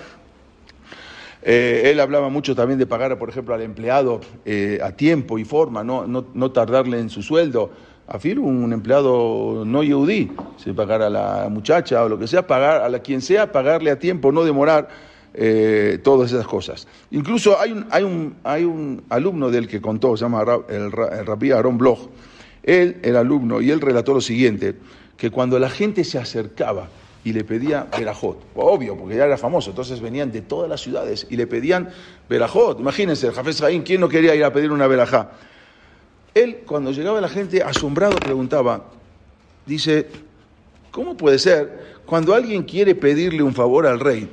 Eh, 1.41 1.83
él 1.85 1.99
hablaba 1.99 2.29
mucho 2.29 2.55
también 2.55 2.79
de 2.79 2.85
pagar, 2.85 3.17
por 3.17 3.29
ejemplo, 3.29 3.53
al 3.53 3.61
empleado 3.61 4.19
eh, 4.45 4.79
a 4.83 4.91
tiempo 4.91 5.38
y 5.38 5.45
forma, 5.45 5.83
no, 5.83 6.05
no, 6.05 6.25
no 6.33 6.51
tardarle 6.51 6.99
en 6.99 7.09
su 7.09 7.21
sueldo 7.21 7.71
afirmo 8.09 8.47
un 8.47 8.73
empleado 8.73 9.63
no 9.65 9.83
yudí, 9.83 10.31
si 10.57 10.73
pagar 10.73 11.01
a 11.03 11.09
la 11.09 11.47
muchacha 11.49 12.03
o 12.03 12.09
lo 12.09 12.17
que 12.17 12.27
sea, 12.27 12.47
pagar 12.47 12.93
a 12.93 12.99
quien 12.99 13.21
sea, 13.21 13.51
pagarle 13.51 13.91
a 13.91 13.99
tiempo, 13.99 14.31
no 14.31 14.43
demorar 14.43 14.89
eh, 15.33 15.99
todas 16.03 16.31
esas 16.31 16.47
cosas. 16.47 16.87
Incluso 17.11 17.59
hay 17.59 17.71
un, 17.71 17.85
hay 17.91 18.03
un, 18.03 18.35
hay 18.43 18.63
un 18.63 19.03
alumno 19.09 19.51
del 19.51 19.67
que 19.67 19.79
contó, 19.79 20.17
se 20.17 20.25
llama 20.25 20.43
el, 20.67 20.91
el 20.91 21.53
Aaron 21.53 21.77
Bloch, 21.77 22.09
él 22.63 22.97
era 23.03 23.19
alumno 23.19 23.61
y 23.61 23.69
él 23.69 23.79
relató 23.79 24.13
lo 24.13 24.21
siguiente, 24.21 24.75
que 25.15 25.29
cuando 25.29 25.59
la 25.59 25.69
gente 25.69 26.03
se 26.03 26.17
acercaba 26.17 26.87
y 27.23 27.33
le 27.33 27.43
pedía 27.43 27.87
verajot, 27.95 28.41
obvio, 28.55 28.97
porque 28.97 29.17
ya 29.17 29.25
era 29.25 29.37
famoso, 29.37 29.69
entonces 29.69 30.01
venían 30.01 30.31
de 30.31 30.41
todas 30.41 30.67
las 30.67 30.81
ciudades 30.81 31.27
y 31.29 31.35
le 31.35 31.45
pedían 31.45 31.89
verajot, 32.27 32.79
imagínense, 32.79 33.27
el 33.27 33.33
Jafes 33.33 33.59
Jaín, 33.59 33.83
¿quién 33.83 34.01
no 34.01 34.09
quería 34.09 34.33
ir 34.33 34.43
a 34.43 34.51
pedir 34.51 34.71
una 34.71 34.87
verajá? 34.87 35.31
Él, 36.33 36.63
cuando 36.65 36.91
llegaba 36.91 37.21
la 37.21 37.29
gente, 37.29 37.63
asombrado, 37.63 38.21
preguntaba, 38.21 38.91
dice, 39.65 40.07
¿cómo 40.91 41.17
puede 41.17 41.39
ser 41.39 42.01
cuando 42.05 42.33
alguien 42.33 42.63
quiere 42.63 42.95
pedirle 42.95 43.43
un 43.43 43.53
favor 43.53 43.86
al 43.86 44.00
rey? 44.00 44.29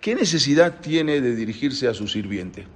¿Qué 0.00 0.14
necesidad 0.14 0.80
tiene 0.80 1.20
de 1.20 1.34
dirigirse 1.36 1.86
a 1.88 1.94
su 1.94 2.08
sirviente? 2.08 2.66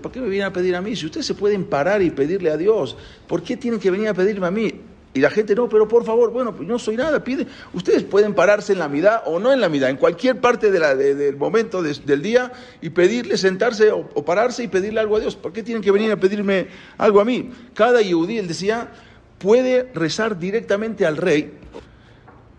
¿Por 0.00 0.12
qué 0.12 0.20
me 0.20 0.28
viene 0.28 0.44
a 0.44 0.52
pedir 0.52 0.76
a 0.76 0.80
mí? 0.80 0.94
Si 0.94 1.06
ustedes 1.06 1.26
se 1.26 1.34
pueden 1.34 1.64
parar 1.64 2.00
y 2.00 2.10
pedirle 2.10 2.50
a 2.50 2.56
Dios, 2.56 2.96
¿por 3.26 3.42
qué 3.42 3.56
tienen 3.56 3.80
que 3.80 3.90
venir 3.90 4.08
a 4.08 4.14
pedirme 4.14 4.46
a 4.46 4.50
mí? 4.52 4.72
Y 5.12 5.20
la 5.20 5.30
gente, 5.30 5.56
no, 5.56 5.68
pero 5.68 5.88
por 5.88 6.04
favor, 6.04 6.30
bueno, 6.30 6.54
pues 6.54 6.68
no 6.68 6.78
soy 6.78 6.96
nada, 6.96 7.24
pide. 7.24 7.46
Ustedes 7.72 8.04
pueden 8.04 8.32
pararse 8.32 8.72
en 8.74 8.78
la 8.78 8.88
mitad 8.88 9.22
o 9.26 9.40
no 9.40 9.52
en 9.52 9.60
la 9.60 9.68
mitad, 9.68 9.90
en 9.90 9.96
cualquier 9.96 10.40
parte 10.40 10.70
del 10.70 11.36
momento 11.36 11.82
del 11.82 12.22
día 12.22 12.52
y 12.80 12.90
pedirle, 12.90 13.36
sentarse 13.36 13.90
o, 13.90 14.24
pararse 14.24 14.62
y 14.62 14.68
pedirle 14.68 15.00
algo 15.00 15.16
a 15.16 15.20
Dios. 15.20 15.34
¿Por 15.34 15.52
qué 15.52 15.64
tienen 15.64 15.82
que 15.82 15.90
venir 15.90 16.12
a 16.12 16.16
pedirme 16.16 16.68
algo 16.96 17.20
a 17.20 17.24
mí? 17.24 17.50
Cada 17.74 18.00
yudí, 18.00 18.38
él 18.38 18.46
decía, 18.46 18.92
puede 19.38 19.90
rezar 19.94 20.38
directamente 20.38 21.04
al 21.04 21.16
rey, 21.16 21.54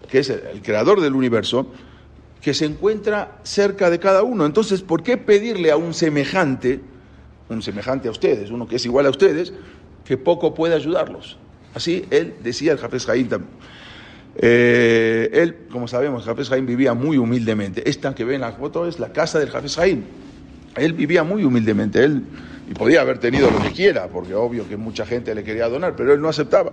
que 0.09 0.19
es 0.19 0.29
el, 0.29 0.61
creador 0.61 0.99
del 0.99 1.15
universo, 1.15 1.67
que 2.41 2.53
se 2.53 2.65
encuentra 2.65 3.39
cerca 3.43 3.89
de 3.89 3.97
cada 3.97 4.23
uno. 4.23 4.45
Entonces, 4.45 4.81
¿por 4.81 5.03
qué 5.03 5.15
pedirle 5.15 5.71
a 5.71 5.77
un 5.77 5.93
semejante, 5.93 6.81
un 7.47 7.61
semejante 7.61 8.09
a 8.09 8.11
ustedes, 8.11 8.49
uno 8.49 8.67
que 8.67 8.75
es 8.75 8.85
igual 8.85 9.05
a 9.05 9.09
ustedes, 9.09 9.53
que 10.03 10.17
poco 10.17 10.53
puede 10.53 10.75
ayudarlos? 10.75 11.37
Así 11.73 12.05
él 12.09 12.35
decía 12.43 12.73
el 12.73 12.77
Jafes 12.77 13.05
Jaim. 13.05 13.29
Eh, 14.35 15.29
él, 15.33 15.67
como 15.71 15.87
sabemos, 15.87 16.25
Jafes 16.25 16.49
Jaim 16.49 16.65
vivía 16.65 16.93
muy 16.93 17.17
humildemente. 17.17 17.87
Esta 17.89 18.15
que 18.15 18.23
ven 18.23 18.35
en 18.35 18.41
la 18.41 18.53
foto 18.53 18.87
es 18.87 18.99
la 18.99 19.11
casa 19.11 19.39
del 19.39 19.49
Jafes 19.49 19.75
Jaim. 19.75 20.03
Él 20.75 20.93
vivía 20.93 21.23
muy 21.23 21.43
humildemente. 21.43 22.03
Él 22.03 22.23
y 22.71 22.73
podía 22.73 23.01
haber 23.01 23.17
tenido 23.17 23.51
lo 23.51 23.59
que 23.61 23.71
quiera, 23.71 24.07
porque 24.07 24.33
obvio 24.33 24.65
que 24.65 24.77
mucha 24.77 25.05
gente 25.05 25.35
le 25.35 25.43
quería 25.43 25.67
donar, 25.67 25.93
pero 25.93 26.13
él 26.13 26.21
no 26.21 26.29
aceptaba. 26.29 26.71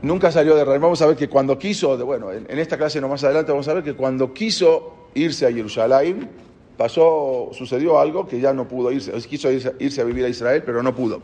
Nunca 0.00 0.32
salió 0.32 0.54
de 0.54 0.62
Israel. 0.62 0.80
Vamos 0.80 1.02
a 1.02 1.06
ver 1.06 1.16
que 1.16 1.28
cuando 1.28 1.58
quiso, 1.58 1.98
bueno, 2.06 2.32
en, 2.32 2.58
esta 2.58 2.78
clase 2.78 2.98
no 2.98 3.08
más 3.08 3.22
adelante 3.24 3.52
vamos 3.52 3.68
a 3.68 3.74
ver 3.74 3.84
que 3.84 3.92
cuando 3.92 4.32
quiso 4.32 5.08
irse 5.14 5.46
a 5.46 5.52
Jerusalén, 5.52 6.30
pasó, 6.78 7.50
sucedió 7.52 7.98
algo 8.00 8.26
que 8.26 8.40
ya 8.40 8.54
no 8.54 8.66
pudo 8.66 8.90
irse. 8.90 9.12
Quiso 9.28 9.50
irse 9.52 10.00
a 10.00 10.04
vivir 10.04 10.24
a 10.24 10.28
Israel, 10.28 10.62
pero 10.64 10.82
no 10.82 10.94
pudo. 10.94 11.20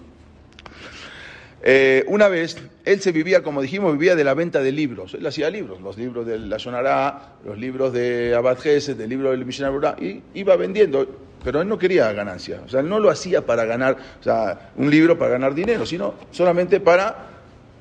Eh, 1.63 2.05
una 2.07 2.29
vez, 2.29 2.57
él 2.85 3.01
se 3.01 3.13
vivía, 3.13 3.43
como 3.43 3.61
dijimos, 3.61 3.93
vivía 3.93 4.15
de 4.15 4.25
la 4.25 4.35
venta 4.35 4.61
de 4.61 4.73
libros. 4.73 5.15
Él 5.15 5.27
hacía 5.27 5.51
libros, 5.51 5.81
los 5.81 5.97
libros 5.97 6.27
de 6.27 6.39
la 6.39 6.59
Sonará, 6.59 7.35
los 7.45 7.59
libros 7.59 7.93
de 7.93 8.35
Abad 8.35 8.59
Gesed, 8.59 9.01
el 9.01 9.09
libro 9.09 9.31
del 9.31 9.45
Mishnah 9.45 9.97
y 10.01 10.23
iba 10.35 10.57
vendiendo, 10.57 11.07
pero 11.43 11.61
él 11.61 11.69
no 11.69 11.79
quería 11.79 12.13
ganancia. 12.13 12.63
O 12.65 12.69
sea, 12.69 12.81
él 12.81 12.89
no 12.89 13.01
lo 13.01 13.11
hacía 13.11 13.45
para 13.45 13.65
ganar, 13.65 13.97
o 14.21 14.23
sea, 14.23 14.71
un 14.77 14.91
libro 14.91 15.19
para 15.19 15.33
ganar 15.33 15.55
dinero, 15.55 15.85
sino 15.85 16.15
solamente 16.31 16.81
para 16.81 17.27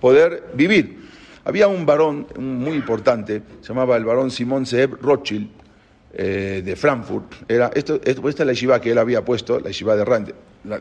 poder 0.01 0.45
vivir. 0.53 1.07
Había 1.45 1.67
un 1.67 1.85
varón 1.85 2.27
muy 2.37 2.75
importante, 2.75 3.41
se 3.61 3.69
llamaba 3.69 3.95
el 3.95 4.05
varón 4.05 4.31
Simón 4.31 4.65
Seb 4.65 4.97
Rothschild, 5.01 5.49
eh, 6.19 6.63
de 6.65 6.75
Frankfurt. 6.75 7.31
Era, 7.47 7.69
esto, 7.75 8.01
esta 8.03 8.27
es 8.27 8.39
la 8.39 8.53
yeshiva 8.53 8.81
que 8.81 8.91
él 8.91 8.97
había 8.97 9.23
puesto, 9.23 9.59
la 9.59 9.67
yeshiva 9.67 9.95
de 9.95 10.03
Rande. 10.03 10.33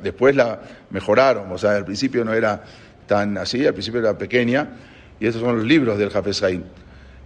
después 0.03 0.35
la 0.35 0.59
mejoraron, 0.89 1.53
o 1.53 1.59
sea, 1.59 1.77
al 1.77 1.85
principio 1.85 2.25
no 2.25 2.33
era 2.33 2.65
tan 3.07 3.39
así, 3.39 3.67
al 3.67 3.73
principio 3.73 4.01
era 4.01 4.17
pequeña, 4.17 4.71
y 5.19 5.27
estos 5.27 5.43
son 5.43 5.57
los 5.57 5.67
libros 5.67 5.99
del 5.99 6.11
Jafes 6.11 6.43
Haim. 6.43 6.63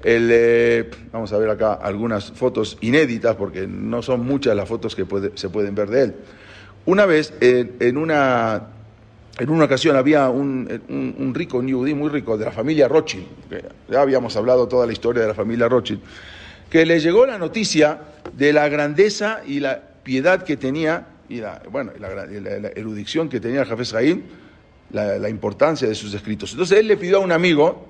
Eh, 0.03 0.91
vamos 1.13 1.33
a 1.33 1.39
ver 1.39 1.51
acá 1.51 1.75
algunas 1.75 2.33
fotos 2.33 2.79
inéditas, 2.81 3.37
porque 3.37 3.67
no 3.67 4.03
son 4.03 4.25
muchas 4.25 4.57
las 4.57 4.69
fotos 4.69 4.95
que 4.95 5.07
se 5.35 5.49
pueden 5.51 5.75
ver 5.75 5.91
de 5.91 6.03
él. 6.03 6.15
Una 6.87 7.05
vez, 7.05 7.35
en, 7.41 7.97
una, 7.99 8.69
en 9.39 9.51
una 9.51 9.65
ocasión, 9.67 9.97
había 9.97 10.31
un, 10.31 10.81
un, 10.89 11.35
rico, 11.35 11.59
un 11.59 11.99
muy 11.99 12.09
rico, 12.09 12.39
de 12.39 12.47
la 12.47 12.53
familia 12.53 12.89
Rothschild, 12.89 13.27
ya 13.91 14.01
habíamos 14.01 14.35
hablado 14.37 14.67
toda 14.67 14.87
la 14.87 14.93
historia 14.93 15.23
de 15.23 15.29
la 15.29 15.35
familia 15.35 15.69
Rothschild, 15.69 16.01
que 16.71 16.87
le 16.87 17.01
llegó 17.01 17.27
la 17.27 17.37
noticia 17.37 18.01
de 18.33 18.53
la 18.53 18.69
grandeza 18.69 19.43
y 19.47 19.61
la 19.61 19.83
piedad 20.03 20.43
que 20.43 20.57
tenía, 20.57 21.07
y 21.29 21.41
la, 21.41 21.61
bueno, 21.71 21.93
la, 21.99 22.09
erudición 22.75 23.29
que 23.29 23.41
tenía 23.41 23.61
el 23.61 23.67
Jafes 23.67 23.93
Haim, 23.93 24.23
la, 24.93 25.29
importancia 25.29 25.89
de 25.89 25.95
sus 25.95 26.13
escritos. 26.15 26.53
Entonces 26.53 26.79
él 26.79 26.89
le 26.89 26.97
pidió 26.97 27.19
a 27.19 27.21
un 27.21 27.33
amigo, 27.33 27.87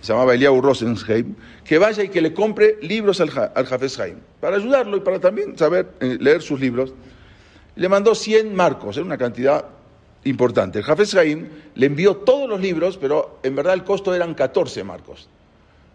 se 0.00 0.12
llamaba 0.12 0.34
Eliahu 0.34 0.60
Rosensheim, 0.60 1.34
que 1.64 1.78
vaya 1.78 2.04
y 2.04 2.08
que 2.08 2.20
le 2.20 2.32
compre 2.32 2.78
libros 2.82 3.20
al, 3.20 3.30
al 3.54 3.66
para 4.40 4.56
ayudarlo 4.56 4.96
y 4.96 5.00
para 5.00 5.18
también 5.18 5.56
saber 5.56 5.88
eh, 6.00 6.16
leer 6.20 6.42
sus 6.42 6.60
libros. 6.60 6.92
Le 7.76 7.88
mandó 7.88 8.14
100 8.14 8.54
marcos, 8.54 8.96
era 8.96 9.06
una 9.06 9.18
cantidad 9.18 9.64
importante. 10.24 10.80
El 10.80 11.18
Haim 11.18 11.48
le 11.74 11.86
envió 11.86 12.16
todos 12.16 12.48
los 12.48 12.60
libros, 12.60 12.96
pero 12.96 13.38
en 13.42 13.54
verdad 13.54 13.74
el 13.74 13.84
costo 13.84 14.14
eran 14.14 14.34
14 14.34 14.84
marcos. 14.84 15.28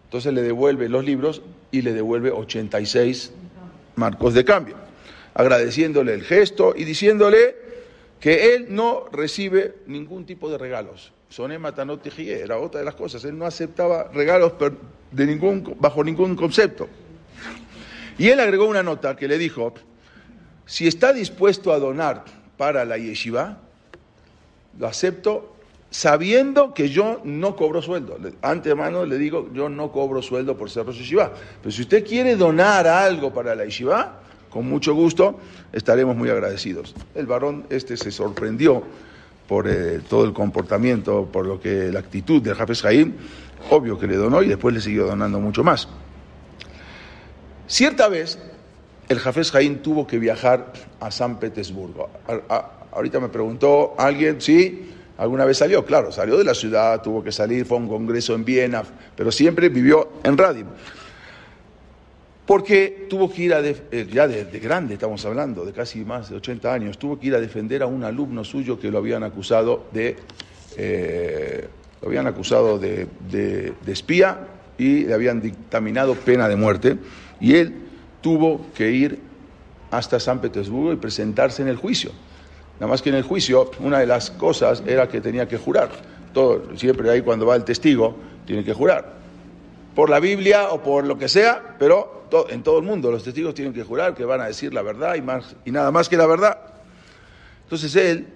Entonces 0.06 0.34
le 0.34 0.42
devuelve 0.42 0.90
los 0.90 1.04
libros 1.04 1.42
y 1.72 1.82
le 1.82 1.94
devuelve 1.94 2.32
86 2.32 3.32
marcos 3.96 4.34
de 4.34 4.46
cambio, 4.46 4.76
agradeciéndole 5.34 6.14
el 6.14 6.24
gesto 6.24 6.74
y 6.76 6.84
diciéndole 6.84 7.63
que 8.24 8.56
él 8.56 8.68
no 8.70 9.04
recibe 9.12 9.76
ningún 9.86 10.26
tipo 10.26 10.50
de 10.50 10.58
regalos. 10.58 11.12
Soné 11.28 11.60
Matanot 11.60 12.08
era 12.18 12.58
otra 12.58 12.80
de 12.80 12.86
las 12.86 12.96
cosas. 12.96 13.26
Él 13.26 13.38
no 13.38 13.46
aceptaba 13.46 14.10
regalos 14.14 14.54
de 15.12 15.26
ningún, 15.26 15.76
bajo 15.78 16.06
ningún 16.06 16.34
concepto. 16.38 16.88
Y 18.18 18.30
él 18.30 18.40
agregó 18.40 18.64
una 18.64 18.82
nota 18.82 19.18
que 19.18 19.28
le 19.28 19.38
dijo, 19.38 19.74
si 20.66 20.88
está 20.88 21.12
dispuesto 21.12 21.74
a 21.74 21.80
donar 21.80 22.24
para 22.56 22.86
la 22.86 22.98
yeshiva, 22.98 23.58
lo 24.80 24.88
acepto 24.88 25.58
sabiendo 25.90 26.74
que 26.74 26.88
yo 26.88 27.20
no 27.26 27.58
cobro 27.58 27.82
sueldo. 27.82 28.18
Antemano 28.42 29.06
le 29.06 29.18
digo, 29.18 29.50
yo 29.52 29.68
no 29.68 29.92
cobro 29.92 30.22
sueldo 30.22 30.56
por 30.56 30.70
ser 30.70 30.86
Rosh 30.86 31.00
Yeshiva. 31.00 31.34
Pero 31.62 31.72
si 31.76 31.82
usted 31.82 32.08
quiere 32.08 32.38
donar 32.38 32.88
algo 32.88 33.34
para 33.34 33.54
la 33.54 33.66
yeshiva, 33.66 34.23
con 34.54 34.70
mucho 34.70 34.94
gusto, 34.94 35.40
estaremos 35.72 36.16
muy 36.16 36.30
agradecidos. 36.30 36.94
El 37.16 37.26
varón 37.26 37.66
este 37.72 37.98
se 37.98 38.12
sorprendió 38.12 38.84
por 39.48 39.68
eh, 39.68 40.00
todo 40.08 40.26
el 40.26 40.34
comportamiento, 40.34 41.26
por 41.26 41.48
lo 41.48 41.60
que 41.60 41.92
la 41.92 42.00
actitud 42.00 42.40
del 42.40 42.54
Jafes 42.54 42.84
Jaim, 42.84 43.14
obvio 43.72 43.98
que 43.98 44.06
le 44.06 44.16
donó 44.16 44.44
y 44.44 44.48
después 44.48 44.76
le 44.76 44.80
siguió 44.80 45.08
donando 45.08 45.40
mucho 45.40 45.64
más. 45.64 45.88
Cierta 47.68 48.08
vez, 48.10 48.38
el 49.10 49.18
Jafes 49.18 49.52
Jaim 49.52 49.80
tuvo 49.80 50.06
que 50.06 50.20
viajar 50.20 50.72
a 51.00 51.10
San 51.10 51.40
Petersburgo. 51.40 52.12
ahorita 52.92 53.20
me 53.20 53.30
preguntó 53.30 53.96
alguien, 53.98 54.40
sí, 54.40 54.92
alguna 55.18 55.46
vez 55.46 55.58
salió, 55.58 55.84
claro, 55.84 56.12
salió 56.12 56.38
de 56.38 56.44
la 56.44 56.54
ciudad, 56.54 57.02
tuvo 57.02 57.24
que 57.24 57.32
salir, 57.32 57.66
fue 57.66 57.78
a 57.78 57.82
un 57.82 57.88
congreso 57.88 58.36
en 58.36 58.46
Viena, 58.46 58.84
pero 59.16 59.32
siempre 59.32 59.70
vivió 59.70 60.10
en 60.24 60.38
Radio 60.38 60.68
porque 62.46 63.08
tuvo 63.10 63.32
que 63.32 63.44
ir 63.44 63.54
a, 63.54 63.62
eh, 63.62 64.08
ya 64.12 64.28
de, 64.28 64.44
grande 64.60 64.96
estamos 64.96 65.26
hablando, 65.26 65.66
de 65.66 65.72
casi 65.72 66.04
más 66.04 66.30
de 66.30 66.36
80 66.36 66.74
años, 66.74 66.98
tuvo 66.98 67.18
que 67.20 67.28
ir 67.28 67.36
a 67.36 67.40
defender 67.40 67.84
a 67.84 67.86
un 67.86 68.04
alumno 68.04 68.44
suyo 68.44 68.80
que 68.80 68.92
lo 68.92 68.98
habían 68.98 69.24
acusado 69.24 69.86
de, 69.94 70.18
eh, 70.78 71.68
lo 72.02 72.08
habían 72.10 72.28
acusado 72.28 72.78
de, 72.80 73.08
de, 73.32 73.74
espía 73.88 74.48
y 74.78 75.06
le 75.06 75.14
habían 75.14 75.42
dictaminado 75.42 76.16
pena 76.16 76.50
de 76.50 76.58
muerte. 76.58 76.98
Y 77.40 77.56
él 77.56 77.74
tuvo 78.22 78.66
que 78.76 78.92
ir 78.92 79.20
hasta 79.92 80.20
San 80.20 80.42
Petersburgo 80.42 80.92
y 80.92 80.98
presentarse 80.98 81.62
en 81.62 81.70
el 81.70 81.78
juicio. 81.78 82.12
Nada 82.76 82.88
más 82.88 83.02
que 83.02 83.10
en 83.10 83.16
el 83.16 83.24
juicio, 83.24 83.72
una 83.80 84.00
de 84.00 84.08
las 84.08 84.32
cosas 84.32 84.84
era 84.86 85.08
que 85.08 85.22
tenía 85.22 85.48
que 85.48 85.58
jurar. 85.58 85.90
Todo, 86.34 86.76
siempre 86.76 87.10
ahí 87.10 87.22
cuando 87.22 87.46
va 87.46 87.56
el 87.56 87.64
testigo, 87.64 88.18
tiene 88.46 88.64
que 88.66 88.74
jurar. 88.74 89.23
Por 89.96 90.10
la 90.10 90.20
Biblia 90.20 90.70
o 90.72 90.82
por 90.82 91.06
lo 91.06 91.18
que 91.18 91.28
sea, 91.28 91.76
pero 91.78 92.24
en 92.50 92.64
todo 92.64 92.80
el 92.80 92.84
mundo 92.84 93.12
los 93.12 93.24
testigos 93.24 93.54
tienen 93.54 93.74
que 93.74 93.84
jurar 93.84 94.16
que 94.16 94.26
van 94.26 94.42
a 94.42 94.46
decir 94.46 94.74
la 94.74 94.82
verdad 94.82 95.16
y, 95.16 95.22
más, 95.22 95.56
y 95.66 95.72
nada 95.72 95.92
más 95.92 96.10
que 96.10 96.18
la 96.18 96.26
verdad. 96.26 96.58
Entonces 97.64 97.96
él 97.96 98.28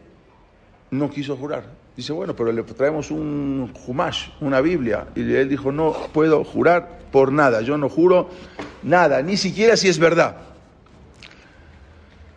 no 0.91 1.09
quiso 1.09 1.35
jurar. 1.35 1.63
Dice, 1.95 2.13
bueno, 2.13 2.35
pero 2.35 2.51
le 2.51 2.61
traemos 2.61 3.09
un 3.09 3.73
Humash, 3.87 4.29
una 4.39 4.61
Biblia. 4.61 5.07
Y 5.15 5.21
él 5.33 5.49
dijo, 5.49 5.71
no 5.71 5.95
puedo 6.13 6.43
jurar 6.43 6.99
por 7.11 7.31
nada. 7.31 7.61
Yo 7.61 7.77
no 7.77 7.89
juro 7.89 8.29
nada, 8.83 9.23
ni 9.23 9.35
siquiera 9.35 9.75
si 9.75 9.87
es 9.87 9.97
verdad. 9.97 10.37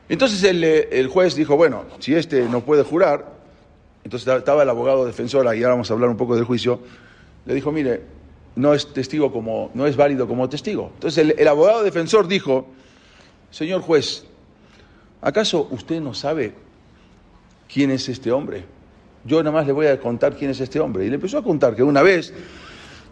Entonces 0.08 0.42
el, 0.44 0.64
el, 0.64 1.08
juez 1.08 1.34
dijo, 1.34 1.56
bueno, 1.56 1.84
si 1.98 2.14
este 2.14 2.48
no 2.48 2.62
puede 2.62 2.82
jurar, 2.82 3.26
entonces 4.02 4.26
estaba 4.26 4.62
el 4.62 4.68
abogado 4.68 5.04
defensor, 5.04 5.46
ahí 5.46 5.62
ahora 5.62 5.74
vamos 5.74 5.90
a 5.90 5.94
hablar 5.94 6.10
un 6.10 6.16
poco 6.16 6.34
del 6.34 6.44
juicio, 6.44 6.80
le 7.44 7.54
dijo, 7.54 7.70
mire, 7.70 8.02
no 8.56 8.74
es 8.74 8.92
testigo 8.92 9.32
como, 9.32 9.70
no 9.74 9.86
es 9.86 9.96
válido 9.96 10.26
como 10.26 10.48
testigo. 10.48 10.90
Entonces 10.94 11.34
el, 11.36 11.48
abogado 11.48 11.82
defensor 11.82 12.28
dijo, 12.28 12.66
señor 13.50 13.82
juez, 13.82 14.24
¿acaso 15.20 15.68
usted 15.70 16.00
no 16.00 16.14
sabe 16.14 16.54
quién 17.72 17.90
es 17.90 18.08
este 18.08 18.32
hombre? 18.32 18.64
Yo 19.24 19.42
nada 19.42 19.52
más 19.52 19.66
le 19.66 19.72
voy 19.72 19.86
a 19.86 20.00
contar 20.00 20.36
quién 20.36 20.50
es 20.50 20.60
este 20.60 20.80
hombre. 20.80 21.04
Y 21.04 21.08
le 21.08 21.16
empezó 21.16 21.38
a 21.38 21.42
contar 21.42 21.76
que 21.76 21.82
una 21.82 22.02
vez 22.02 22.32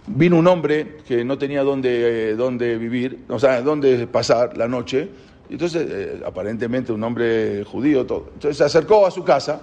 vino 0.06 0.38
un 0.38 0.46
hombre 0.46 0.98
que 1.06 1.24
no 1.24 1.36
tenía 1.36 1.62
dónde, 1.62 2.30
eh, 2.30 2.78
vivir, 2.78 3.24
o 3.28 3.38
sea, 3.38 3.60
dónde 3.60 4.06
pasar 4.06 4.56
la 4.56 4.66
noche, 4.66 5.10
entonces, 5.50 5.86
eh, 5.90 6.20
aparentemente 6.26 6.92
un 6.92 7.02
hombre 7.02 7.64
judío, 7.64 8.04
todo. 8.04 8.30
Entonces 8.34 8.58
se 8.58 8.64
acercó 8.64 9.06
a 9.06 9.10
su 9.10 9.24
casa 9.24 9.62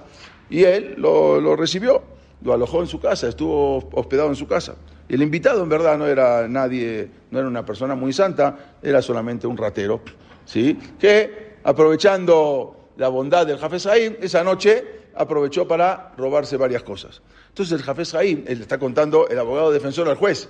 y 0.49 0.63
él 0.63 0.95
lo, 0.97 1.55
recibió, 1.55 2.01
lo 2.43 2.53
alojó 2.53 2.81
en 2.81 2.87
su 2.87 2.99
casa, 2.99 3.27
estuvo 3.27 3.87
hospedado 3.93 4.29
en 4.29 4.35
su 4.35 4.47
casa. 4.47 4.75
El 5.07 5.21
invitado 5.21 5.61
en 5.61 5.69
verdad 5.69 5.97
no 5.97 6.07
era 6.07 6.47
nadie, 6.47 7.09
no 7.31 7.39
era 7.39 7.47
una 7.47 7.65
persona 7.65 7.95
muy 7.95 8.11
santa, 8.11 8.75
era 8.81 9.01
solamente 9.01 9.45
un 9.45 9.55
ratero, 9.55 10.01
¿sí? 10.45 10.77
Que 10.99 11.57
aprovechando 11.63 12.89
la 12.97 13.09
bondad 13.09 13.45
del 13.45 13.57
Jafes 13.57 13.85
Haim, 13.85 14.15
esa 14.21 14.43
noche 14.43 14.83
aprovechó 15.15 15.67
para 15.67 16.13
robarse 16.17 16.57
varias 16.57 16.83
cosas. 16.83 17.21
Entonces 17.49 17.79
el 17.79 17.83
Jafes 17.83 18.15
Haim, 18.15 18.43
él 18.47 18.61
está 18.61 18.77
contando 18.79 19.27
el 19.27 19.37
abogado 19.37 19.71
defensor 19.71 20.09
al 20.09 20.15
juez, 20.15 20.49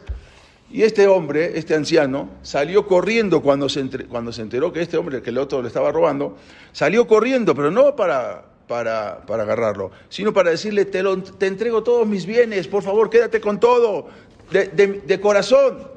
y 0.71 0.81
este 0.83 1.07
hombre, 1.07 1.57
este 1.57 1.75
anciano, 1.75 2.29
salió 2.41 2.88
corriendo 2.88 3.41
cuando 3.41 3.69
se, 3.69 3.81
entre, 3.81 4.05
cuando 4.05 4.31
se 4.31 4.41
enteró 4.41 4.74
que 4.74 4.81
este 4.81 4.97
hombre, 4.97 5.21
que 5.21 5.29
el 5.29 5.38
otro 5.38 5.62
le 5.62 5.67
estaba 5.67 5.91
robando, 5.91 6.38
salió 6.71 7.05
corriendo, 7.05 7.53
pero 7.53 7.69
no 7.69 7.95
para, 7.95 8.45
para, 8.67 9.21
para 9.27 9.43
agarrarlo, 9.43 9.91
sino 10.09 10.33
para 10.33 10.50
decirle, 10.50 10.85
te, 10.85 11.03
lo, 11.03 11.21
te, 11.21 11.47
entrego 11.47 11.83
todos 11.83 12.07
mis 12.07 12.25
bienes, 12.25 12.67
por 12.67 12.81
favor, 12.81 13.09
quédate 13.09 13.39
con 13.39 13.59
todo, 13.59 14.07
de, 14.52 15.02
de, 15.06 15.20
corazón, 15.20 15.88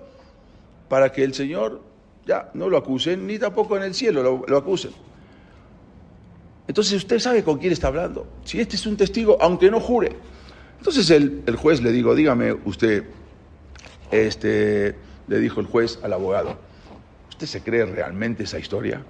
para 0.88 1.12
que 1.12 1.22
el 1.24 1.34
Señor 1.34 1.82
ya 2.26 2.50
no 2.54 2.68
lo 2.68 2.76
acusen, 2.76 3.26
ni 3.26 3.38
tampoco 3.38 3.76
en 3.76 3.82
el 3.82 3.94
cielo 3.94 4.22
lo, 4.22 4.44
lo. 4.46 4.64
Entonces 6.66 6.94
usted 6.94 7.18
sabe 7.18 7.42
con 7.42 7.58
quién 7.58 7.72
está 7.72 7.88
hablando. 7.88 8.26
Si 8.44 8.60
este 8.60 8.76
es 8.76 8.86
un 8.86 8.96
testigo, 8.96 9.38
aunque 9.40 9.70
no 9.70 9.80
jure. 9.80 10.12
Entonces 10.78 11.10
el, 11.10 11.42
el 11.46 11.56
juez 11.56 11.82
le 11.82 11.90
digo, 11.90 12.14
dígame 12.14 12.52
usted, 12.64 13.04
este, 14.10 14.94
le 15.26 15.38
dijo 15.38 15.60
el 15.60 15.66
juez 15.66 15.98
al 16.02 16.12
abogado, 16.12 16.56
¿usted 17.30 17.46
se 17.46 17.62
cree 17.62 17.84
realmente 17.86 18.44
esa 18.44 18.58
historia? 18.58 19.02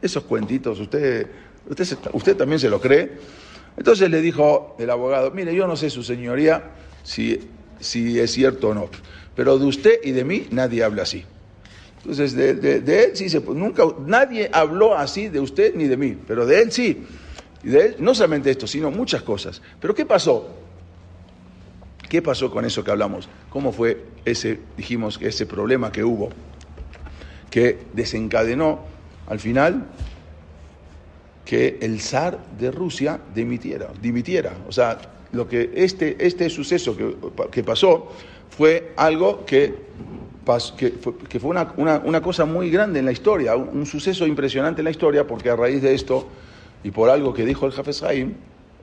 Esos 0.00 0.24
cuentitos, 0.24 0.80
¿usted, 0.80 1.28
usted, 1.68 1.98
usted 2.12 2.36
también 2.36 2.58
se 2.58 2.68
lo 2.68 2.80
cree? 2.80 3.12
Entonces 3.76 4.08
le 4.10 4.20
dijo 4.20 4.76
el 4.78 4.90
abogado, 4.90 5.30
mire, 5.30 5.54
yo 5.54 5.66
no 5.66 5.76
sé 5.76 5.90
su 5.90 6.02
señoría 6.02 6.70
si, 7.02 7.40
si 7.80 8.18
es 8.18 8.32
cierto 8.32 8.68
o 8.68 8.74
no, 8.74 8.88
pero 9.34 9.58
de 9.58 9.66
usted 9.66 10.00
y 10.02 10.12
de 10.12 10.24
mí 10.24 10.46
nadie 10.50 10.82
habla 10.82 11.02
así. 11.02 11.24
Entonces, 11.98 12.34
de, 12.34 13.04
él 13.04 13.10
sí 13.14 13.30
se 13.30 13.40
nunca, 13.40 13.84
nadie 14.06 14.50
habló 14.52 14.94
así 14.94 15.28
de 15.28 15.40
usted 15.40 15.74
ni 15.74 15.84
de 15.84 15.96
mí, 15.96 16.16
pero 16.26 16.44
de 16.44 16.60
él 16.60 16.72
sí. 16.72 17.04
Y 17.62 17.68
de 17.68 17.86
él, 17.86 17.96
no 17.98 18.14
solamente 18.14 18.50
esto, 18.50 18.66
sino 18.66 18.90
muchas 18.90 19.22
cosas. 19.22 19.62
Pero 19.80 19.94
¿qué 19.94 20.04
pasó? 20.04 20.54
¿Qué 22.08 22.20
pasó 22.20 22.50
con 22.50 22.66
eso 22.66 22.84
que 22.84 22.90
hablamos? 22.90 23.28
¿Cómo 23.48 23.72
fue 23.72 24.04
ese, 24.26 24.60
dijimos, 24.76 25.18
ese 25.22 25.46
problema 25.46 25.90
que 25.90 26.04
hubo, 26.04 26.28
que 27.50 27.78
desencadenó 27.94 28.80
al 29.26 29.40
final 29.40 29.86
que 31.44 31.78
el 31.80 32.00
zar 32.00 32.38
de 32.58 32.70
Rusia 32.70 33.20
dimitiera, 33.34 33.90
dimitiera. 34.00 34.52
O 34.68 34.72
sea, 34.72 34.98
lo 35.34 35.48
que 35.48 35.70
este, 35.74 36.16
este 36.24 36.48
suceso 36.48 36.96
que, 36.96 37.16
que 37.50 37.62
pasó 37.62 38.08
fue 38.56 38.92
algo 38.96 39.44
que, 39.44 39.74
que 40.76 40.90
fue, 40.90 41.16
que 41.28 41.40
fue 41.40 41.50
una, 41.50 41.72
una, 41.76 41.98
una, 42.04 42.22
cosa 42.22 42.44
muy 42.44 42.70
grande 42.70 43.00
en 43.00 43.04
la 43.04 43.12
historia, 43.12 43.56
un, 43.56 43.84
suceso 43.86 44.26
impresionante 44.26 44.80
en 44.80 44.84
la 44.84 44.90
historia, 44.90 45.26
porque 45.26 45.50
a 45.50 45.56
raíz 45.56 45.82
de 45.82 45.94
esto 45.94 46.28
y 46.84 46.90
por 46.90 47.10
algo 47.10 47.34
que 47.34 47.44
dijo 47.44 47.66
el 47.66 47.72
Jafes 47.72 48.02
Haim, 48.02 48.34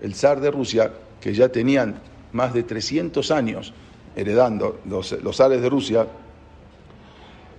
el 0.01 0.13
zar 0.15 0.41
de 0.41 0.51
Rusia, 0.51 0.91
que 1.21 1.33
ya 1.33 1.49
tenían 1.49 2.01
más 2.33 2.53
de 2.53 2.63
300 2.63 3.31
años 3.31 3.73
heredando 4.15 4.79
los, 4.85 5.11
los 5.23 5.37
zares 5.37 5.61
de 5.61 5.69
Rusia, 5.69 6.07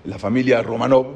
la 0.05 0.19
familia 0.19 0.63
Romanov. 0.63 1.07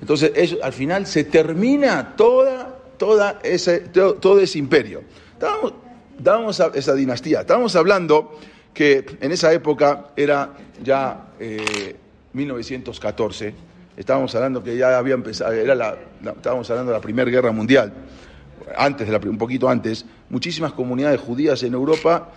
Entonces, 0.00 0.32
ellos, 0.36 0.60
al 0.62 0.72
final 0.72 1.06
se 1.06 1.24
termina 1.24 2.14
toda, 2.14 2.78
toda 2.96 3.40
ese, 3.42 3.80
todo, 3.80 4.14
todo 4.14 4.38
ese 4.38 4.58
imperio. 4.58 5.02
Estábamos, 5.32 5.72
estábamos 6.18 6.60
esa 6.74 6.94
dinastía. 6.94 7.40
Estábamos 7.40 7.74
hablando 7.76 8.38
que 8.74 9.04
en 9.20 9.32
esa 9.32 9.52
época 9.52 10.08
era 10.16 10.50
ya 10.82 11.28
eh, 11.38 11.96
1914. 12.32 13.54
Estábamos 13.96 14.34
hablando 14.34 14.62
que 14.62 14.76
ya 14.76 14.98
había 14.98 15.14
empezado, 15.14 15.52
era 15.52 15.74
la, 15.74 15.96
estábamos 16.36 16.68
hablando 16.70 16.92
de 16.92 16.98
la 16.98 17.02
Primera 17.02 17.30
Guerra 17.30 17.50
Mundial, 17.50 17.92
antes 18.76 19.06
de 19.06 19.12
la, 19.12 19.18
un 19.28 19.38
poquito 19.38 19.68
antes. 19.68 20.04
Muchísimas 20.30 20.72
comunidades 20.72 21.20
judías 21.20 21.62
en 21.62 21.74
Europa 21.74 22.28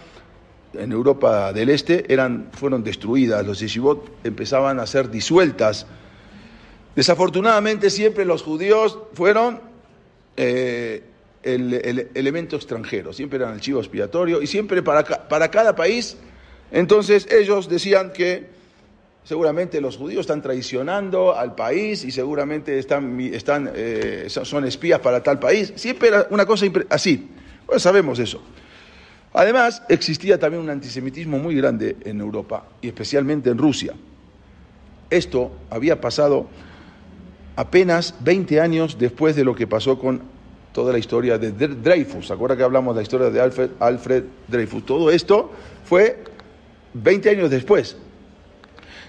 en 0.74 0.92
Europa 0.94 1.52
del 1.52 1.70
Este 1.70 2.12
eran, 2.12 2.48
fueron 2.54 2.82
destruidas, 2.82 3.46
los 3.46 3.60
yeshivot 3.60 4.10
empezaban 4.24 4.80
a 4.80 4.88
ser 4.88 5.10
disueltas. 5.10 5.86
Desafortunadamente 6.96 7.90
siempre 7.90 8.24
los 8.24 8.42
judíos 8.42 8.98
fueron 9.14 9.60
eh, 10.38 11.04
el, 11.44 11.74
el, 11.74 12.10
elemento 12.14 12.56
extranjero, 12.56 13.14
siempre 13.14 13.38
eran 13.38 13.54
el 13.54 13.62
chivo 13.62 13.80
expiatorio 13.80 14.42
y 14.42 14.48
siempre 14.48 14.82
para, 14.82 15.04
para 15.04 15.50
cada 15.50 15.76
país, 15.76 16.18
entonces 16.72 17.28
ellos 17.32 17.68
decían 17.68 18.14
que 18.14 18.48
seguramente 19.24 19.82
los 19.82 19.98
judíos 19.98 20.22
están 20.22 20.42
traicionando 20.42 21.36
al 21.36 21.56
país 21.56 22.04
y 22.04 22.12
seguramente 22.12 22.78
están, 22.80 23.20
están, 23.20 23.72
eh, 23.76 24.28
son 24.30 24.66
espías 24.66 25.00
para 25.00 25.22
tal 25.22 25.40
país, 25.40 25.74
siempre 25.76 26.10
era 26.10 26.28
una 26.30 26.46
cosa 26.46 26.66
así, 26.90 27.30
pues 27.66 27.82
sabemos 27.82 28.20
eso. 28.20 28.42
Además, 29.34 29.84
existía 29.88 30.38
también 30.38 30.62
un 30.62 30.70
antisemitismo 30.70 31.40
muy 31.40 31.56
grande 31.56 31.96
en 32.04 32.20
Europa 32.20 32.66
y 32.82 32.88
especialmente 32.88 33.50
en 33.50 33.58
Rusia. 33.58 33.94
Esto 35.10 35.52
había 35.70 36.02
pasado 36.02 36.48
apenas 37.56 38.16
20 38.22 38.60
años 38.60 38.98
después 39.00 39.36
de 39.36 39.46
lo 39.46 39.56
que 39.56 39.68
pasó 39.68 40.00
con 40.00 40.22
toda 40.72 40.94
la 40.94 41.00
historia 41.00 41.38
de 41.38 41.52
Dreyfus. 41.52 42.28
¿Se 42.28 42.34
acuerda 42.34 42.56
que 42.56 42.64
hablamos 42.64 42.96
de 42.96 43.00
la 43.00 43.04
historia 43.04 43.30
de 43.30 43.70
Alfred, 43.80 44.24
Dreyfus? 44.48 44.86
Todo 44.86 45.12
esto 45.12 45.52
fue 45.86 46.24
20 46.94 47.30
años 47.30 47.50
después. 47.50 47.98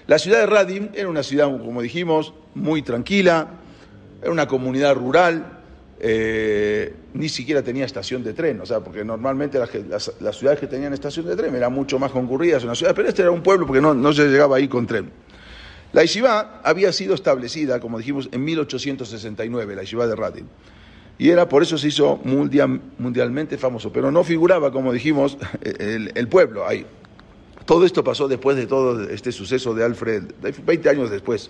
La 0.07 0.19
ciudad 0.19 0.39
de 0.39 0.45
Radim 0.45 0.89
era 0.93 1.07
una 1.07 1.23
ciudad, 1.23 1.45
como 1.45 1.81
dijimos, 1.81 2.33
muy 2.55 2.81
tranquila, 2.81 3.47
era 4.21 4.31
una 4.31 4.47
comunidad 4.47 4.95
rural, 4.95 5.59
eh, 5.99 6.93
ni 7.13 7.29
siquiera 7.29 7.61
tenía 7.61 7.85
estación 7.85 8.23
de 8.23 8.33
tren, 8.33 8.59
o 8.59 8.65
sea, 8.65 8.81
porque 8.81 9.05
normalmente 9.05 9.57
las, 9.57 10.11
ciudades 10.35 10.59
que 10.59 10.67
tenían 10.67 10.91
estación 10.91 11.25
de 11.25 11.35
tren 11.37 11.55
eran 11.55 11.71
mucho 11.71 11.97
más 11.97 12.11
concurridas 12.11 12.63
en 12.63 12.69
la 12.69 12.75
ciudad, 12.75 12.93
pero 12.93 13.07
este 13.07 13.21
era 13.21 13.31
un 13.31 13.41
pueblo 13.41 13.65
porque 13.65 13.81
no, 13.81 14.11
se 14.11 14.27
llegaba 14.27 14.57
ahí 14.57 14.67
con 14.67 14.85
tren. 14.85 15.09
La 15.93 16.01
yeshiva 16.01 16.59
había 16.63 16.91
sido 16.91 17.13
establecida, 17.13 17.79
como 17.79 17.99
dijimos, 17.99 18.27
en 18.33 18.43
1869, 18.43 19.75
la 19.75 19.83
yeshiva 19.83 20.05
de 20.05 20.15
Radin. 20.15 20.47
Y 21.23 21.29
era, 21.29 21.47
por 21.47 21.63
eso 21.63 21.77
se 21.77 21.87
hizo 21.87 22.19
mundial, 22.25 22.81
mundialmente 22.97 23.57
famoso, 23.57 23.93
pero 23.93 24.11
no 24.11 24.25
figuraba, 24.25 24.73
como 24.73 24.91
dijimos, 24.91 25.37
el, 25.61 26.11
el, 26.15 26.27
pueblo 26.27 26.67
ahí. 26.67 26.85
Todo 27.63 27.85
esto 27.85 28.03
pasó 28.03 28.27
después 28.27 28.57
de 28.57 28.67
todo 28.67 29.01
este 29.07 29.31
suceso 29.31 29.73
de 29.73 29.85
Alfred, 29.85 30.23
20 30.65 30.89
años 30.89 31.09
después. 31.09 31.49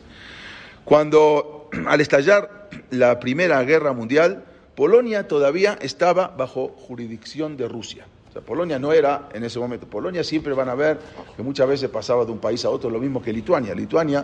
Cuando 0.86 1.72
al 1.88 2.02
estallar 2.02 2.70
la 2.92 3.20
Primera 3.20 3.64
Guerra 3.64 3.94
Mundial, 3.94 4.44
Polonia 4.76 5.28
todavía 5.28 5.80
estaba 5.82 6.28
bajo 6.28 6.68
jurisdicción 6.68 7.58
de 7.58 7.68
Rusia. 7.68 8.06
Polonia 8.46 8.78
no 8.78 8.94
era 8.94 9.30
en 9.34 9.44
ese 9.44 9.58
momento. 9.58 9.88
Polonia 9.88 10.24
siempre 10.24 10.54
van 10.54 10.70
a 10.70 10.76
ver 10.76 11.00
que 11.36 11.42
muchas 11.42 11.68
veces 11.68 11.90
pasaba 11.90 12.26
de 12.26 12.32
un 12.32 12.40
país 12.40 12.64
a 12.64 12.70
otro 12.70 12.92
lo 12.92 13.00
mismo 13.00 13.24
que 13.24 13.34
Lituania. 13.34 13.74
Lituania 13.74 14.24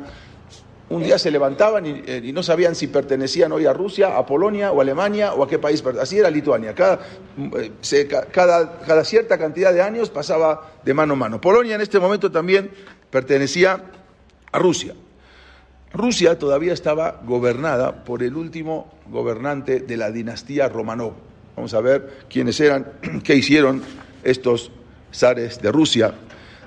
un 0.89 1.03
día 1.03 1.19
se 1.19 1.29
levantaban 1.29 1.85
eh, 1.85 2.21
y, 2.23 2.31
no 2.31 2.41
sabían 2.41 2.75
si 2.75 2.87
pertenecían 2.87 3.51
hoy 3.51 3.65
a 3.65 3.73
Rusia, 3.73 4.17
a 4.17 4.25
Polonia 4.25 4.71
o 4.71 4.79
a 4.79 4.83
Alemania 4.83 5.33
o 5.33 5.43
a 5.43 5.47
qué 5.47 5.59
país. 5.59 5.83
Así 6.01 6.17
era 6.17 6.29
Lituania. 6.29 6.73
Cada, 6.73 6.99
eh, 7.57 8.07
cada 8.31 9.03
cierta 9.05 9.37
cantidad 9.37 9.73
de 9.73 9.81
años 9.81 10.09
pasaba 10.09 10.71
de 10.83 10.93
mano 10.93 11.13
a 11.13 11.17
mano. 11.17 11.41
Polonia 11.41 11.75
en 11.75 11.81
este 11.81 11.99
momento 11.99 12.31
también 12.31 12.71
pertenecía 13.11 13.83
a 14.51 14.59
Rusia. 14.59 14.95
Rusia 15.93 16.37
todavía 16.37 16.73
estaba 16.73 17.21
gobernada 17.23 18.03
por 18.03 18.21
el 18.21 18.35
último 18.35 18.93
gobernante 19.09 19.79
de 19.79 19.97
la 19.97 20.11
dinastía 20.11 20.69
Romanov. 20.69 21.13
Vamos 21.55 21.73
a 21.73 21.81
ver 21.81 22.25
quiénes 22.29 22.59
eran, 22.59 22.93
qué 23.23 23.35
hicieron 23.35 23.81
estos 24.23 24.71
zares 25.13 25.61
de 25.61 25.71
Rusia. 25.71 26.13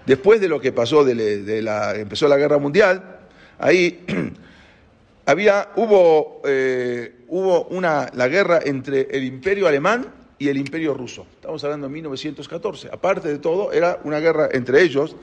Después 0.06 0.40
de 0.40 0.48
lo 0.48 0.60
que 0.60 0.72
pasó, 0.72 1.04
de, 1.04 1.62
la, 1.62 1.94
empezó 1.94 2.26
la 2.26 2.36
guerra 2.36 2.58
mundial, 2.58 3.20
ahí 3.62 4.04
había, 5.26 5.70
hubo, 5.76 6.42
eh, 6.44 7.24
hubo 7.28 7.64
una, 7.66 8.10
la 8.12 8.28
guerra 8.28 8.60
entre 8.64 9.08
el 9.10 9.24
imperio 9.24 9.66
alemán 9.66 10.06
y 10.38 10.48
el 10.48 10.58
imperio 10.58 10.92
ruso. 10.92 11.26
Estamos 11.36 11.62
hablando 11.64 11.86
de 11.86 11.92
1914. 11.94 12.88
Aparte 12.92 13.28
de 13.28 13.38
todo, 13.38 13.72
era 13.72 14.00
una 14.04 14.18
guerra 14.18 14.48
entre 14.52 14.82
ellos. 14.82 15.16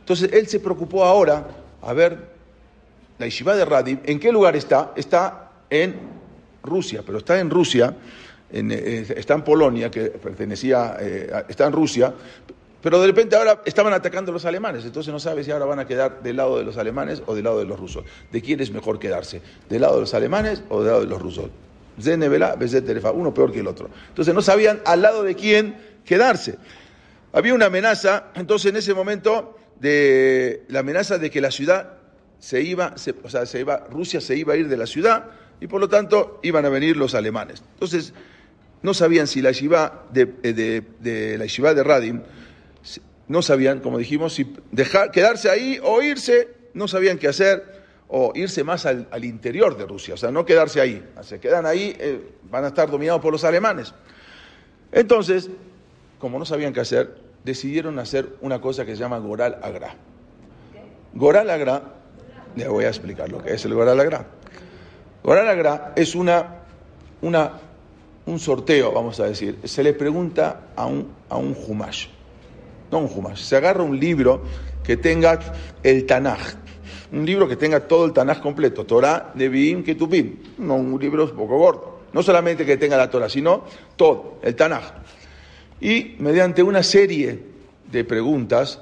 Entonces 0.00 0.32
él 0.32 0.48
se 0.48 0.58
preocupó 0.58 1.04
ahora 1.04 1.46
a 1.82 1.92
ver 1.92 2.32
la 3.18 3.26
yeshiva 3.26 3.54
de 3.54 3.64
Radim, 3.64 3.98
¿en 4.04 4.18
qué 4.18 4.32
lugar 4.32 4.56
está? 4.56 4.92
Está 4.96 5.50
en 5.68 5.94
Rusia, 6.62 7.02
pero 7.04 7.18
está 7.18 7.38
en 7.38 7.50
Rusia, 7.50 7.94
eh, 8.50 9.14
está 9.16 9.34
en 9.34 9.42
Polonia, 9.42 9.90
que 9.90 10.06
pertenecía, 10.06 10.96
eh, 10.98 11.44
está 11.48 11.66
en 11.66 11.72
Rusia, 11.72 12.12
pero 12.82 13.00
de 13.00 13.06
repente 13.06 13.36
ahora 13.36 13.62
estaban 13.64 13.92
atacando 13.92 14.32
a 14.32 14.34
los 14.34 14.44
alemanes, 14.44 14.84
entonces 14.84 15.12
no 15.12 15.20
sabe 15.20 15.44
si 15.44 15.50
ahora 15.52 15.64
van 15.66 15.78
a 15.78 15.86
quedar 15.86 16.22
del 16.22 16.36
lado 16.36 16.58
de 16.58 16.64
los 16.64 16.76
alemanes 16.76 17.22
o 17.26 17.34
del 17.34 17.44
lado 17.44 17.60
de 17.60 17.64
los 17.64 17.78
rusos. 17.78 18.04
¿De 18.32 18.42
quién 18.42 18.60
es 18.60 18.72
mejor 18.72 18.98
quedarse? 18.98 19.40
¿Del 19.68 19.82
lado 19.82 19.94
de 19.94 20.00
los 20.00 20.14
alemanes 20.14 20.62
o 20.68 20.80
del 20.80 20.88
lado 20.88 21.00
de 21.02 21.06
los 21.06 21.22
rusos? 21.22 21.50
uno 23.14 23.34
peor 23.34 23.52
que 23.52 23.60
el 23.60 23.66
otro. 23.66 23.88
Entonces 24.08 24.34
no 24.34 24.42
sabían 24.42 24.80
al 24.84 25.02
lado 25.02 25.22
de 25.22 25.34
quién 25.36 25.76
quedarse. 26.04 26.58
Había 27.32 27.54
una 27.54 27.66
amenaza, 27.66 28.24
entonces 28.34 28.70
en 28.70 28.76
ese 28.76 28.94
momento, 28.94 29.56
de 29.80 30.64
la 30.68 30.80
amenaza 30.80 31.18
de 31.18 31.30
que 31.30 31.40
la 31.40 31.50
ciudad 31.50 31.94
se 32.38 32.62
iba, 32.62 32.94
o 33.22 33.28
sea, 33.28 33.46
se 33.46 33.60
iba, 33.60 33.84
Rusia 33.90 34.20
se 34.20 34.36
iba 34.36 34.54
a 34.54 34.56
ir 34.56 34.68
de 34.68 34.76
la 34.76 34.86
ciudad 34.86 35.26
y 35.60 35.68
por 35.68 35.80
lo 35.80 35.88
tanto 35.88 36.40
iban 36.42 36.64
a 36.64 36.68
venir 36.68 36.96
los 36.96 37.14
alemanes. 37.14 37.62
Entonces, 37.74 38.12
no 38.82 38.94
sabían 38.94 39.28
si 39.28 39.40
la 39.40 39.52
yeshiva 39.52 40.06
de, 40.12 40.26
de, 40.26 41.38
la 41.38 41.74
de 41.74 41.84
Radim, 41.84 42.22
no 43.32 43.40
sabían, 43.40 43.80
como 43.80 43.96
dijimos, 43.96 44.34
si 44.34 44.54
dejar, 44.72 45.10
quedarse 45.10 45.48
ahí 45.48 45.80
o 45.82 46.02
irse, 46.02 46.48
no 46.74 46.86
sabían 46.86 47.16
qué 47.16 47.28
hacer, 47.28 47.82
o 48.08 48.32
irse 48.34 48.62
más 48.62 48.84
al, 48.84 49.24
interior 49.24 49.74
de 49.78 49.86
Rusia, 49.86 50.12
o 50.12 50.16
sea, 50.18 50.30
no 50.30 50.44
quedarse 50.44 50.82
ahí. 50.82 51.02
Se 51.22 51.40
quedan 51.40 51.64
ahí, 51.64 51.96
eh, 51.98 52.20
van 52.50 52.64
a 52.64 52.68
estar 52.68 52.90
dominados 52.90 53.22
por 53.22 53.32
los 53.32 53.42
alemanes. 53.44 53.94
Entonces, 54.92 55.48
como 56.18 56.38
no 56.38 56.44
sabían 56.44 56.74
qué 56.74 56.80
hacer, 56.80 57.16
decidieron 57.42 57.98
hacer 57.98 58.36
una 58.42 58.60
cosa 58.60 58.84
que 58.84 58.92
se 58.92 58.98
llama 58.98 59.16
Goral 59.16 59.58
Agra. 59.62 59.96
Goral 61.14 61.48
Agra 61.48 61.82
le 62.54 62.68
voy 62.68 62.84
a 62.84 62.88
explicar 62.88 63.32
lo 63.32 63.42
que 63.42 63.54
es 63.54 63.64
el 63.64 63.72
Goralagra. 63.72 64.26
Goralagra 65.24 65.94
es 65.96 66.14
una, 66.14 66.60
un 67.22 68.38
sorteo, 68.38 68.92
vamos 68.92 69.18
a 69.20 69.24
decir. 69.24 69.58
Se 69.64 69.82
le 69.82 69.94
pregunta 69.94 70.68
a 70.76 70.84
un, 70.84 71.14
a 71.30 71.38
un 71.38 71.54
no 72.92 72.98
un 72.98 73.36
se 73.36 73.56
agarra 73.56 73.82
un 73.82 73.98
libro 73.98 74.42
que 74.84 74.96
tenga 74.96 75.38
el 75.82 76.04
Tanaj, 76.06 76.40
un 77.12 77.24
libro 77.24 77.48
que 77.48 77.56
tenga 77.56 77.80
todo 77.80 78.04
el 78.04 78.12
Tanaj 78.12 78.40
completo, 78.40 78.84
Torah, 78.84 79.32
Nevi'im, 79.34 79.82
Ketubim, 79.82 80.36
no 80.58 80.76
un 80.76 81.00
libro 81.00 81.24
un 81.24 81.30
poco 81.30 81.58
gordo. 81.58 81.92
No 82.12 82.22
solamente 82.22 82.66
que 82.66 82.76
tenga 82.76 82.98
la 82.98 83.08
Torah, 83.08 83.30
sino 83.30 83.64
todo, 83.96 84.38
el 84.42 84.54
Tanaj. 84.54 84.82
Y 85.80 86.16
mediante 86.18 86.62
una 86.62 86.82
serie 86.82 87.42
de 87.90 88.04
preguntas, 88.04 88.80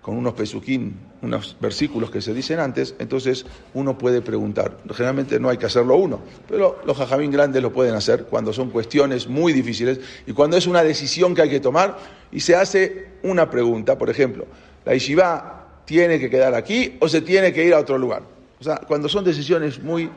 con 0.00 0.16
unos 0.16 0.34
pesuquín 0.34 1.10
unos 1.22 1.56
versículos 1.60 2.10
que 2.10 2.20
se 2.20 2.32
dicen 2.32 2.60
antes, 2.60 2.94
entonces 2.98 3.44
uno 3.74 3.98
puede 3.98 4.22
preguntar. 4.22 4.78
Generalmente 4.90 5.38
no 5.38 5.50
hay 5.50 5.58
que 5.58 5.66
hacerlo 5.66 5.96
uno, 5.96 6.20
pero 6.48 6.80
los 6.84 6.96
jajamín 6.96 7.30
grandes 7.30 7.62
lo 7.62 7.72
pueden 7.72 7.94
hacer 7.94 8.24
cuando 8.24 8.52
son 8.52 8.70
cuestiones 8.70 9.28
muy 9.28 9.52
difíciles 9.52 10.00
y 10.26 10.32
cuando 10.32 10.56
es 10.56 10.66
una 10.66 10.82
decisión 10.82 11.34
que 11.34 11.42
hay 11.42 11.50
que 11.50 11.60
tomar 11.60 11.98
y 12.32 12.40
se 12.40 12.56
hace 12.56 13.08
una 13.22 13.50
pregunta, 13.50 13.98
por 13.98 14.08
ejemplo, 14.08 14.46
¿la 14.84 14.94
yeshiva 14.94 15.82
tiene 15.84 16.18
que 16.18 16.30
quedar 16.30 16.54
aquí 16.54 16.96
o 17.00 17.08
se 17.08 17.20
tiene 17.20 17.52
que 17.52 17.64
ir 17.64 17.74
a 17.74 17.78
otro 17.78 17.98
lugar? 17.98 18.22
O 18.58 18.64
sea, 18.64 18.76
cuando 18.76 19.08
son 19.08 19.24
decisiones 19.24 19.82
muy... 19.82 20.10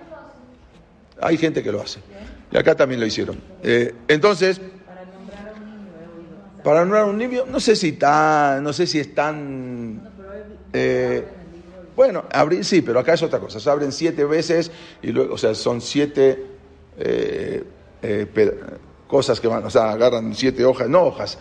Hay 1.21 1.37
gente 1.37 1.63
que 1.63 1.71
lo 1.71 1.81
hace. 1.81 1.99
Y 2.51 2.57
acá 2.57 2.75
también 2.75 2.99
lo 2.99 3.05
hicieron. 3.05 3.39
Eh, 3.61 3.93
entonces... 4.07 4.61
Para 6.63 6.81
nombrar 6.81 7.03
a 7.03 7.05
un 7.05 7.17
niño, 7.17 7.43
no 7.47 7.59
sé 7.59 7.75
si 7.75 7.93
tan, 7.93 8.63
no 8.63 8.71
sé 8.73 8.87
si 8.87 8.99
es 8.99 9.13
tan 9.13 10.01
eh, 10.73 11.23
bueno, 11.95 12.25
abrir 12.31 12.65
sí, 12.65 12.81
pero 12.81 12.99
acá 12.99 13.13
es 13.13 13.23
otra 13.23 13.39
cosa. 13.39 13.59
Se 13.59 13.69
abren 13.69 13.91
siete 13.91 14.25
veces 14.25 14.71
y 15.01 15.11
luego, 15.11 15.35
o 15.35 15.37
sea, 15.37 15.53
son 15.53 15.79
siete 15.81 16.43
eh, 16.97 17.63
eh, 18.01 18.57
cosas 19.07 19.39
que 19.39 19.47
van, 19.47 19.63
o 19.63 19.69
sea, 19.69 19.91
agarran 19.91 20.33
siete 20.33 20.65
hojas, 20.65 20.89
no 20.89 21.03
hojas, 21.03 21.37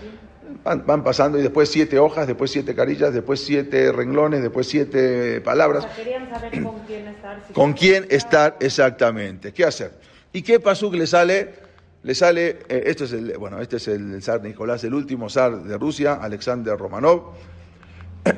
van, 0.63 1.03
pasando 1.03 1.39
y 1.39 1.43
después 1.43 1.71
siete 1.71 1.99
hojas, 1.99 2.27
después 2.27 2.51
siete 2.51 2.75
carillas, 2.75 3.15
después 3.15 3.41
siete 3.41 3.91
renglones, 3.93 4.43
después 4.43 4.67
siete 4.67 5.41
palabras. 5.41 5.87
querían 5.97 6.29
saber 6.29 6.63
con 6.63 6.79
quién 6.81 7.09
estar. 7.09 7.43
con 7.55 7.73
quién 7.73 8.07
estar 8.11 8.57
exactamente. 8.61 9.53
¿Qué 9.53 9.65
hacer? 9.65 9.93
¿Y 10.35 10.43
qué 10.43 10.61
pasó 10.61 10.91
que 10.91 10.99
le 10.99 11.07
sale? 11.07 11.62
Le 12.05 12.15
sale, 12.17 12.59
esto 12.69 13.05
es 13.05 13.13
el, 13.13 13.39
bueno, 13.39 13.61
este 13.61 13.77
es 13.77 13.87
el 13.87 14.21
zar 14.23 14.43
Nicolás, 14.43 14.83
el 14.83 14.93
último 14.93 15.31
zar 15.31 15.63
de 15.63 15.79
Rusia, 15.79 16.15
Alexander 16.15 16.77
Romanov. 16.77 17.33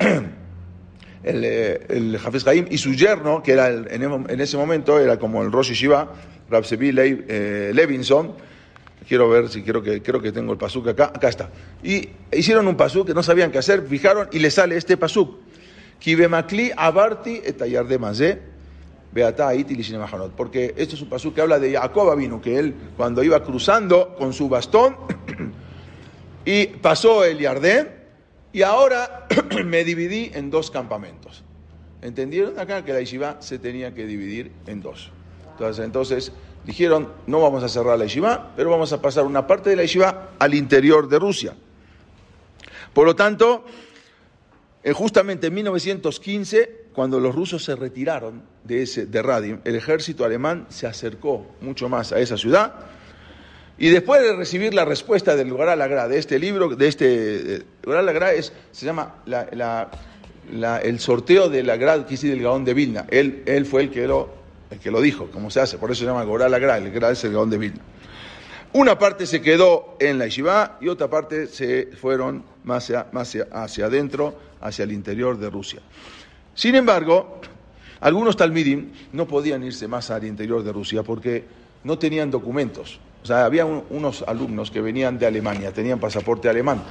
el, 1.24 1.44
eh, 1.44 1.86
el 1.88 2.18
Haim 2.46 2.66
y 2.70 2.76
su 2.76 2.92
yerno, 2.92 3.42
que 3.42 3.52
era 3.52 3.70
en, 3.70 4.40
ese 4.40 4.58
momento 4.58 4.98
era 4.98 5.18
como 5.18 5.42
el 5.42 5.50
Rosh 5.50 5.72
Shiva, 5.72 6.12
Rabsevi 6.50 6.92
eh, 6.96 7.72
Levinson. 7.74 8.34
Quiero 9.08 9.28
ver 9.30 9.48
si 9.48 9.62
quiero 9.62 9.82
que, 9.82 10.02
creo 10.02 10.20
que 10.20 10.32
tengo 10.32 10.52
el 10.52 10.58
pasuk 10.58 10.88
acá. 10.88 11.12
Acá 11.14 11.28
está. 11.28 11.50
Y 11.82 12.08
hicieron 12.32 12.68
un 12.68 12.76
pasuk 12.76 13.06
que 13.06 13.14
no 13.14 13.22
sabían 13.22 13.50
qué 13.50 13.58
hacer, 13.58 13.86
fijaron 13.86 14.28
y 14.30 14.38
le 14.40 14.50
sale 14.50 14.76
este 14.76 14.96
pasuk. 14.98 15.38
Kibemakli 16.00 16.70
abarti 16.76 17.40
etayar 17.44 17.86
de 17.86 17.98
mazé. 17.98 18.53
Porque 20.36 20.74
esto 20.76 20.96
es 20.96 21.02
un 21.02 21.08
pasuk 21.08 21.34
que 21.34 21.40
habla 21.40 21.58
de 21.58 21.72
Jacob 21.72 22.16
vino, 22.16 22.42
que 22.42 22.58
él 22.58 22.74
cuando 22.96 23.22
iba 23.22 23.42
cruzando 23.42 24.14
con 24.16 24.32
su 24.32 24.48
bastón 24.48 24.96
y 26.44 26.66
pasó 26.66 27.24
el 27.24 27.38
Yardén, 27.38 27.90
y 28.52 28.62
ahora 28.62 29.26
me 29.64 29.84
dividí 29.84 30.30
en 30.34 30.50
dos 30.50 30.70
campamentos. 30.70 31.44
¿Entendieron 32.02 32.58
acá 32.58 32.84
que 32.84 32.92
la 32.92 33.00
yeshiva 33.00 33.36
se 33.40 33.58
tenía 33.58 33.94
que 33.94 34.04
dividir 34.04 34.52
en 34.66 34.82
dos? 34.82 35.10
Entonces, 35.52 35.84
entonces 35.84 36.32
dijeron, 36.66 37.08
no 37.26 37.40
vamos 37.40 37.62
a 37.62 37.68
cerrar 37.68 37.98
la 37.98 38.04
yeshiva, 38.04 38.52
pero 38.56 38.70
vamos 38.70 38.92
a 38.92 39.00
pasar 39.00 39.24
una 39.24 39.46
parte 39.46 39.70
de 39.70 39.76
la 39.76 39.82
yeshiva 39.82 40.30
al 40.38 40.54
interior 40.54 41.08
de 41.08 41.18
Rusia. 41.18 41.54
Por 42.92 43.06
lo 43.06 43.16
tanto, 43.16 43.64
eh, 44.82 44.92
justamente 44.92 45.46
en 45.46 45.54
1915, 45.54 46.83
cuando 46.94 47.18
los 47.20 47.34
rusos 47.34 47.64
se 47.64 47.74
retiraron 47.74 48.42
de, 48.62 48.82
ese, 48.82 49.06
de 49.06 49.20
Radim, 49.20 49.58
el 49.64 49.74
ejército 49.74 50.24
alemán 50.24 50.66
se 50.68 50.86
acercó 50.86 51.44
mucho 51.60 51.88
más 51.88 52.12
a 52.12 52.20
esa 52.20 52.38
ciudad 52.38 52.72
y 53.76 53.90
después 53.90 54.22
de 54.22 54.36
recibir 54.36 54.72
la 54.72 54.84
respuesta 54.84 55.34
del 55.34 55.48
Lugar 55.48 55.68
Alagra, 55.68 56.06
de 56.06 56.18
este 56.18 56.38
libro, 56.38 56.68
de 56.76 56.86
este 56.86 57.62
Lugar 57.82 58.00
Alagra 58.00 58.32
es, 58.32 58.52
se 58.70 58.86
llama 58.86 59.16
el 60.82 61.00
sorteo 61.00 61.48
de 61.48 61.64
la 61.64 61.76
Grad 61.76 62.06
que 62.06 62.16
del 62.16 62.40
Gaón 62.40 62.64
de 62.64 62.74
Vilna. 62.74 63.06
Él, 63.10 63.42
él 63.46 63.66
fue 63.66 63.82
el 63.82 63.90
que, 63.90 64.06
lo, 64.06 64.32
el 64.70 64.78
que 64.78 64.92
lo 64.92 65.00
dijo, 65.00 65.28
como 65.32 65.50
se 65.50 65.60
hace, 65.60 65.78
por 65.78 65.90
eso 65.90 66.00
se 66.00 66.06
llama 66.06 66.22
Goral 66.22 66.52
Lagra, 66.52 66.78
el 66.78 66.92
Grad 66.92 67.12
es 67.12 67.24
el 67.24 67.32
Gaón 67.32 67.50
de 67.50 67.58
Vilna. 67.58 67.80
Una 68.72 68.96
parte 68.98 69.26
se 69.26 69.40
quedó 69.40 69.96
en 69.98 70.18
la 70.18 70.26
Yeshiva 70.26 70.78
y 70.80 70.88
otra 70.88 71.10
parte 71.10 71.48
se 71.48 71.90
fueron 72.00 72.44
más 72.62 72.84
hacia, 72.84 73.06
más 73.10 73.36
hacia 73.52 73.86
adentro, 73.86 74.38
hacia 74.60 74.84
el 74.84 74.92
interior 74.92 75.36
de 75.38 75.50
Rusia. 75.50 75.80
Sin 76.54 76.74
embargo, 76.74 77.40
algunos 78.00 78.36
talmidim 78.36 78.90
no 79.12 79.26
podían 79.26 79.64
irse 79.64 79.88
más 79.88 80.10
al 80.10 80.24
interior 80.24 80.62
de 80.62 80.72
Rusia 80.72 81.02
porque 81.02 81.44
no 81.84 81.98
tenían 81.98 82.30
documentos. 82.30 83.00
O 83.22 83.26
sea, 83.26 83.44
había 83.44 83.64
unos 83.64 84.22
alumnos 84.26 84.70
que 84.70 84.80
venían 84.80 85.18
de 85.18 85.26
Alemania, 85.26 85.72
tenían 85.72 85.98
pasaporte 85.98 86.48
alemán. 86.48 86.82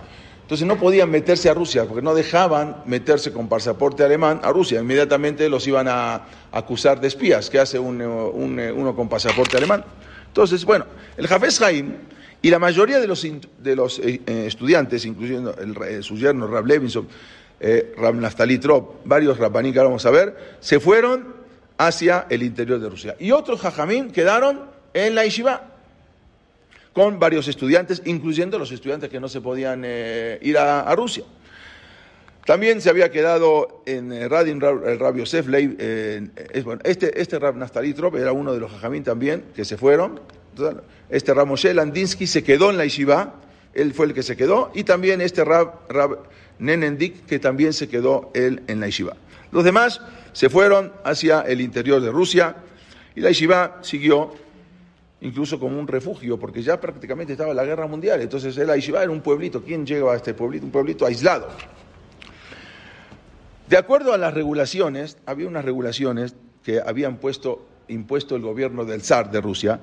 Entonces 0.41 0.67
no 0.67 0.77
podían 0.77 1.09
meterse 1.09 1.49
a 1.49 1.53
Rusia 1.53 1.85
porque 1.85 2.01
no 2.01 2.13
dejaban 2.13 2.83
meterse 2.85 3.31
con 3.31 3.47
pasaporte 3.47 4.03
alemán 4.03 4.41
a 4.43 4.51
Rusia. 4.51 4.81
Inmediatamente 4.81 5.47
los 5.47 5.65
iban 5.67 5.87
a 5.87 6.25
acusar 6.51 6.99
de 6.99 7.07
espías. 7.07 7.49
¿Qué 7.49 7.59
hace 7.59 7.79
uno 7.79 8.95
con 8.95 9.07
pasaporte 9.07 9.55
alemán? 9.57 9.85
Entonces, 10.27 10.65
bueno, 10.65 10.85
el 11.15 11.27
Jafes 11.27 11.61
Haim 11.61 11.93
Y 12.41 12.49
la 12.49 12.59
mayoría 12.59 12.99
de 12.99 13.07
los, 13.07 13.25
de 13.59 13.75
los 13.75 13.99
eh, 13.99 14.19
eh, 14.25 14.43
estudiantes, 14.47 15.05
incluyendo 15.05 15.55
el, 15.55 16.03
su 16.03 16.17
yerno 16.17 16.45
Rab 16.45 16.65
Levinson, 16.65 17.07
eh, 17.59 17.95
varios 19.05 19.37
Rabbaní 19.37 19.71
que 19.71 19.79
vamos 19.79 20.05
a 20.05 20.11
ver, 20.11 20.57
se 20.59 20.79
fueron 20.79 21.35
hacia 21.77 22.27
el 22.29 22.43
interior 22.43 22.79
de 22.79 22.89
Rusia. 22.89 23.15
Y 23.19 23.31
otros 23.31 23.61
Jajamín 23.61 24.11
quedaron 24.11 24.61
en 24.93 25.15
la 25.15 25.25
Yeshiva, 25.25 25.69
con 26.93 27.19
varios 27.19 27.47
estudiantes, 27.47 28.03
incluyendo 28.05 28.59
los 28.59 28.71
estudiantes 28.71 29.09
que 29.09 29.19
no 29.19 29.27
se 29.27 29.41
podían 29.41 29.83
ir 29.83 30.57
a 30.57 30.93
Rusia. 30.95 31.23
También 32.45 32.81
se 32.81 32.89
había 32.89 33.09
quedado 33.09 33.83
en 33.85 34.11
eh, 34.11 34.27
Radin 34.27 34.61
el 34.61 34.99
Rab 34.99 35.15
Yosef 35.15 35.47
Leib, 35.47 35.77
eh, 35.79 36.27
este, 36.83 37.21
este 37.21 37.39
Rab 37.39 37.55
era 38.17 38.33
uno 38.33 38.53
de 38.53 38.59
los 38.59 38.69
jajamín 38.69 39.03
también, 39.03 39.45
que 39.55 39.63
se 39.63 39.77
fueron. 39.77 40.19
Este 41.09 41.33
Rab 41.33 41.47
Moshe 41.47 41.73
Landinsky 41.73 42.27
se 42.27 42.43
quedó 42.43 42.69
en 42.69 42.77
la 42.77 42.83
Yeshiva, 42.83 43.35
él 43.73 43.93
fue 43.93 44.07
el 44.07 44.13
que 44.13 44.23
se 44.23 44.35
quedó, 44.35 44.71
y 44.73 44.83
también 44.83 45.21
este 45.21 45.45
Rab, 45.45 45.87
Rab 45.87 46.19
Nenendik, 46.59 47.25
que 47.25 47.39
también 47.39 47.73
se 47.73 47.87
quedó 47.87 48.31
él 48.33 48.63
en 48.67 48.79
la 48.79 48.87
Yeshiva. 48.87 49.15
Los 49.51 49.63
demás 49.63 50.01
se 50.33 50.49
fueron 50.49 50.93
hacia 51.03 51.41
el 51.41 51.61
interior 51.61 52.01
de 52.01 52.11
Rusia, 52.11 52.55
y 53.15 53.21
la 53.21 53.29
Yeshiva 53.29 53.79
siguió 53.81 54.33
incluso 55.21 55.59
como 55.59 55.79
un 55.79 55.87
refugio, 55.87 56.37
porque 56.37 56.61
ya 56.61 56.79
prácticamente 56.81 57.33
estaba 57.33 57.53
la 57.53 57.63
guerra 57.63 57.87
mundial. 57.87 58.21
Entonces 58.21 58.57
la 58.57 58.75
Yeshiva 58.75 59.01
era 59.01 59.11
un 59.11 59.21
pueblito. 59.21 59.63
¿Quién 59.63 59.85
llega 59.85 60.11
a 60.11 60.15
este 60.15 60.33
pueblito? 60.33 60.65
Un 60.65 60.71
pueblito 60.71 61.05
aislado. 61.05 61.49
De 63.69 63.77
acuerdo 63.77 64.13
a 64.13 64.17
las 64.17 64.33
regulaciones, 64.33 65.17
había 65.25 65.47
unas 65.47 65.63
regulaciones 65.63 66.35
que 66.63 66.81
habían 66.81 67.17
puesto, 67.17 67.65
impuesto 67.87 68.35
el 68.35 68.41
gobierno 68.41 68.85
del 68.85 69.01
zar 69.01 69.31
de 69.31 69.39
Rusia, 69.39 69.79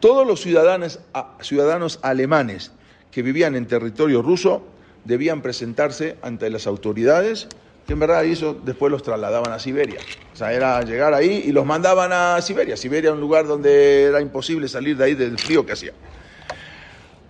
todos 0.00 0.26
los 0.26 0.40
ciudadanos, 0.40 1.00
ciudadanos 1.40 2.00
alemanes 2.02 2.72
que 3.12 3.22
vivían 3.22 3.54
en 3.54 3.66
territorio 3.66 4.22
ruso 4.22 4.62
debían 5.04 5.42
presentarse 5.42 6.16
ante 6.22 6.50
las 6.50 6.66
autoridades, 6.66 7.48
que 7.86 7.94
en 7.94 8.00
verdad 8.00 8.24
eso 8.24 8.58
después 8.64 8.90
los 8.92 9.02
trasladaban 9.02 9.52
a 9.52 9.58
Siberia. 9.58 10.00
O 10.32 10.36
sea, 10.36 10.52
era 10.52 10.82
llegar 10.82 11.14
ahí 11.14 11.44
y 11.46 11.52
los 11.52 11.66
mandaban 11.66 12.12
a 12.12 12.40
Siberia. 12.40 12.76
Siberia 12.76 13.08
era 13.08 13.14
un 13.14 13.20
lugar 13.20 13.46
donde 13.46 14.04
era 14.04 14.20
imposible 14.20 14.68
salir 14.68 14.96
de 14.96 15.04
ahí 15.04 15.14
del 15.14 15.38
frío 15.38 15.64
que 15.66 15.72
hacía. 15.72 15.92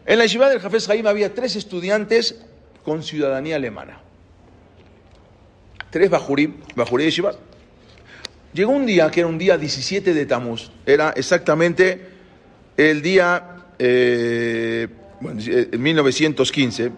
En 0.06 0.18
la 0.18 0.26
ciudad 0.28 0.50
del 0.50 0.60
Jafes 0.60 0.88
Haim 0.88 1.06
había 1.06 1.34
tres 1.34 1.56
estudiantes 1.56 2.42
con 2.84 3.02
ciudadanía 3.02 3.56
alemana 3.56 4.00
tres 5.90 6.08
Bajurim, 6.08 6.54
Bajurí 6.74 7.04
de 7.04 7.10
Shivat. 7.10 7.36
Llegó 8.52 8.72
un 8.72 8.86
día, 8.86 9.10
que 9.10 9.20
era 9.20 9.28
un 9.28 9.38
día 9.38 9.58
17 9.58 10.14
de 10.14 10.26
Tamuz, 10.26 10.70
era 10.86 11.10
exactamente 11.10 12.08
el 12.76 13.02
día, 13.02 13.66
eh, 13.78 14.88
bueno, 15.20 15.40
1915, 15.78 16.84
eh, 16.84 16.90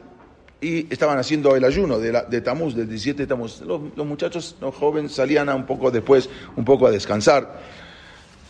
y 0.62 0.86
estaban 0.90 1.18
haciendo 1.18 1.54
el 1.56 1.64
ayuno 1.64 1.98
de, 1.98 2.40
Tamuz, 2.40 2.74
del 2.74 2.88
17 2.88 3.22
de 3.22 3.26
Tamuz. 3.26 3.60
Los, 3.60 4.06
muchachos, 4.06 4.56
los 4.60 4.74
jóvenes, 4.74 5.12
salían 5.12 5.48
a 5.48 5.54
un 5.54 5.66
poco 5.66 5.90
después, 5.90 6.30
un 6.56 6.64
poco 6.64 6.86
a 6.86 6.90
descansar, 6.90 7.60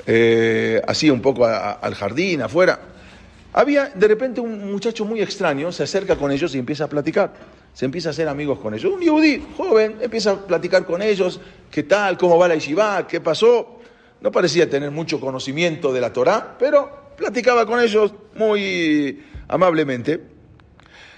eh, 0.07 0.81
así 0.87 1.11
un 1.11 1.21
poco 1.21 1.47
al 1.47 1.95
jardín, 1.95 2.43
afuera. 2.43 2.79
Había 3.55 3.87
de 3.87 4.09
repente 4.09 4.41
un 4.41 4.71
muchacho 4.71 5.05
muy 5.05 5.21
extraño, 5.21 5.73
se 5.73 5.83
acerca 5.83 6.17
con 6.17 6.31
ellos 6.31 6.55
y 6.55 6.59
empieza 6.59 6.85
a 6.85 6.89
platicar 6.89 7.33
se 7.73 7.87
empieza 7.87 8.11
a 8.11 8.13
hacer 8.13 8.29
amigos 8.29 8.59
con 8.59 8.75
ellos. 8.75 8.93
Un 8.93 9.01
yudí 9.01 9.43
joven 9.57 9.97
empieza 10.01 10.33
a 10.33 10.47
platicar 10.47 10.85
con 10.85 11.01
ellos, 11.03 11.41
qué 11.71 11.83
tal, 11.85 12.19
cómo 12.19 12.39
va 12.39 12.49
la 12.49 12.55
yeshiva, 12.55 13.07
qué 13.07 13.21
pasó. 13.21 13.79
No 14.21 14.31
parecía 14.31 14.69
tener 14.69 14.91
mucho 14.91 15.19
conocimiento 15.19 15.93
de 15.93 16.01
la 16.01 16.13
Torá, 16.13 16.57
pero 16.59 17.15
platicaba 17.17 17.67
con 17.67 17.81
ellos 17.81 18.15
muy 18.37 19.23
amablemente. 19.49 20.21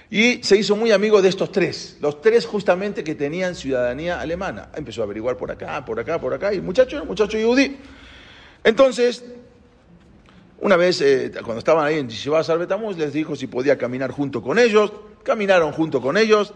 Y 0.09 0.43
se 0.43 0.55
hizo 0.57 0.75
muy 0.75 0.91
amigo 0.91 1.21
de 1.21 1.29
estos 1.29 1.51
tres, 1.51 1.97
los 1.99 2.21
tres 2.21 2.45
justamente 2.45 3.03
que 3.03 3.15
tenían 3.15 3.55
ciudadanía 3.55 4.21
alemana. 4.21 4.69
Empezó 4.75 5.01
a 5.01 5.05
averiguar 5.05 5.35
por 5.35 5.51
acá, 5.51 5.83
por 5.83 5.99
acá, 5.99 6.19
por 6.19 6.33
acá, 6.33 6.53
y 6.53 6.61
muchacho 6.61 7.03
muchacho 7.05 7.37
yudí. 7.37 7.77
Entonces, 8.63 9.23
una 10.59 10.77
vez, 10.77 11.01
eh, 11.01 11.31
cuando 11.43 11.59
estaban 11.59 11.85
ahí 11.85 11.97
en 11.97 12.09
Yeshiva 12.09 12.43
Sarbetamuz, 12.43 12.97
les 12.97 13.13
dijo 13.13 13.35
si 13.35 13.47
podía 13.47 13.77
caminar 13.77 14.11
junto 14.11 14.41
con 14.41 14.59
ellos. 14.59 14.93
Caminaron 15.23 15.71
junto 15.71 16.01
con 16.01 16.17
ellos 16.17 16.53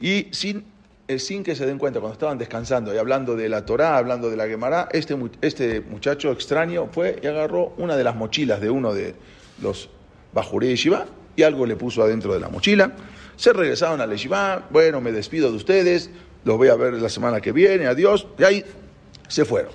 y 0.00 0.28
sin, 0.30 0.64
eh, 1.08 1.18
sin 1.18 1.44
que 1.44 1.54
se 1.54 1.66
den 1.66 1.76
cuenta, 1.78 2.00
cuando 2.00 2.14
estaban 2.14 2.38
descansando 2.38 2.94
y 2.94 2.96
hablando 2.96 3.36
de 3.36 3.50
la 3.50 3.66
Torá, 3.66 3.98
hablando 3.98 4.30
de 4.30 4.36
la 4.36 4.46
Gemara, 4.46 4.88
este, 4.92 5.14
este 5.42 5.82
muchacho 5.82 6.32
extraño 6.32 6.88
fue 6.90 7.18
y 7.22 7.26
agarró 7.26 7.74
una 7.76 7.96
de 7.96 8.04
las 8.04 8.16
mochilas 8.16 8.62
de 8.62 8.70
uno 8.70 8.94
de 8.94 9.14
los 9.60 9.90
Bajuré 10.32 10.68
Yeshiva 10.68 11.06
y 11.38 11.44
algo 11.44 11.64
le 11.64 11.76
puso 11.76 12.02
adentro 12.02 12.34
de 12.34 12.40
la 12.40 12.48
mochila. 12.48 12.90
Se 13.36 13.52
regresaron 13.52 14.00
a 14.00 14.06
la 14.06 14.66
bueno, 14.70 15.00
me 15.00 15.12
despido 15.12 15.52
de 15.52 15.56
ustedes, 15.56 16.10
los 16.44 16.56
voy 16.56 16.66
a 16.66 16.74
ver 16.74 16.94
la 16.94 17.08
semana 17.08 17.40
que 17.40 17.52
viene, 17.52 17.86
adiós, 17.86 18.26
y 18.36 18.42
ahí 18.42 18.64
se 19.28 19.44
fueron. 19.44 19.70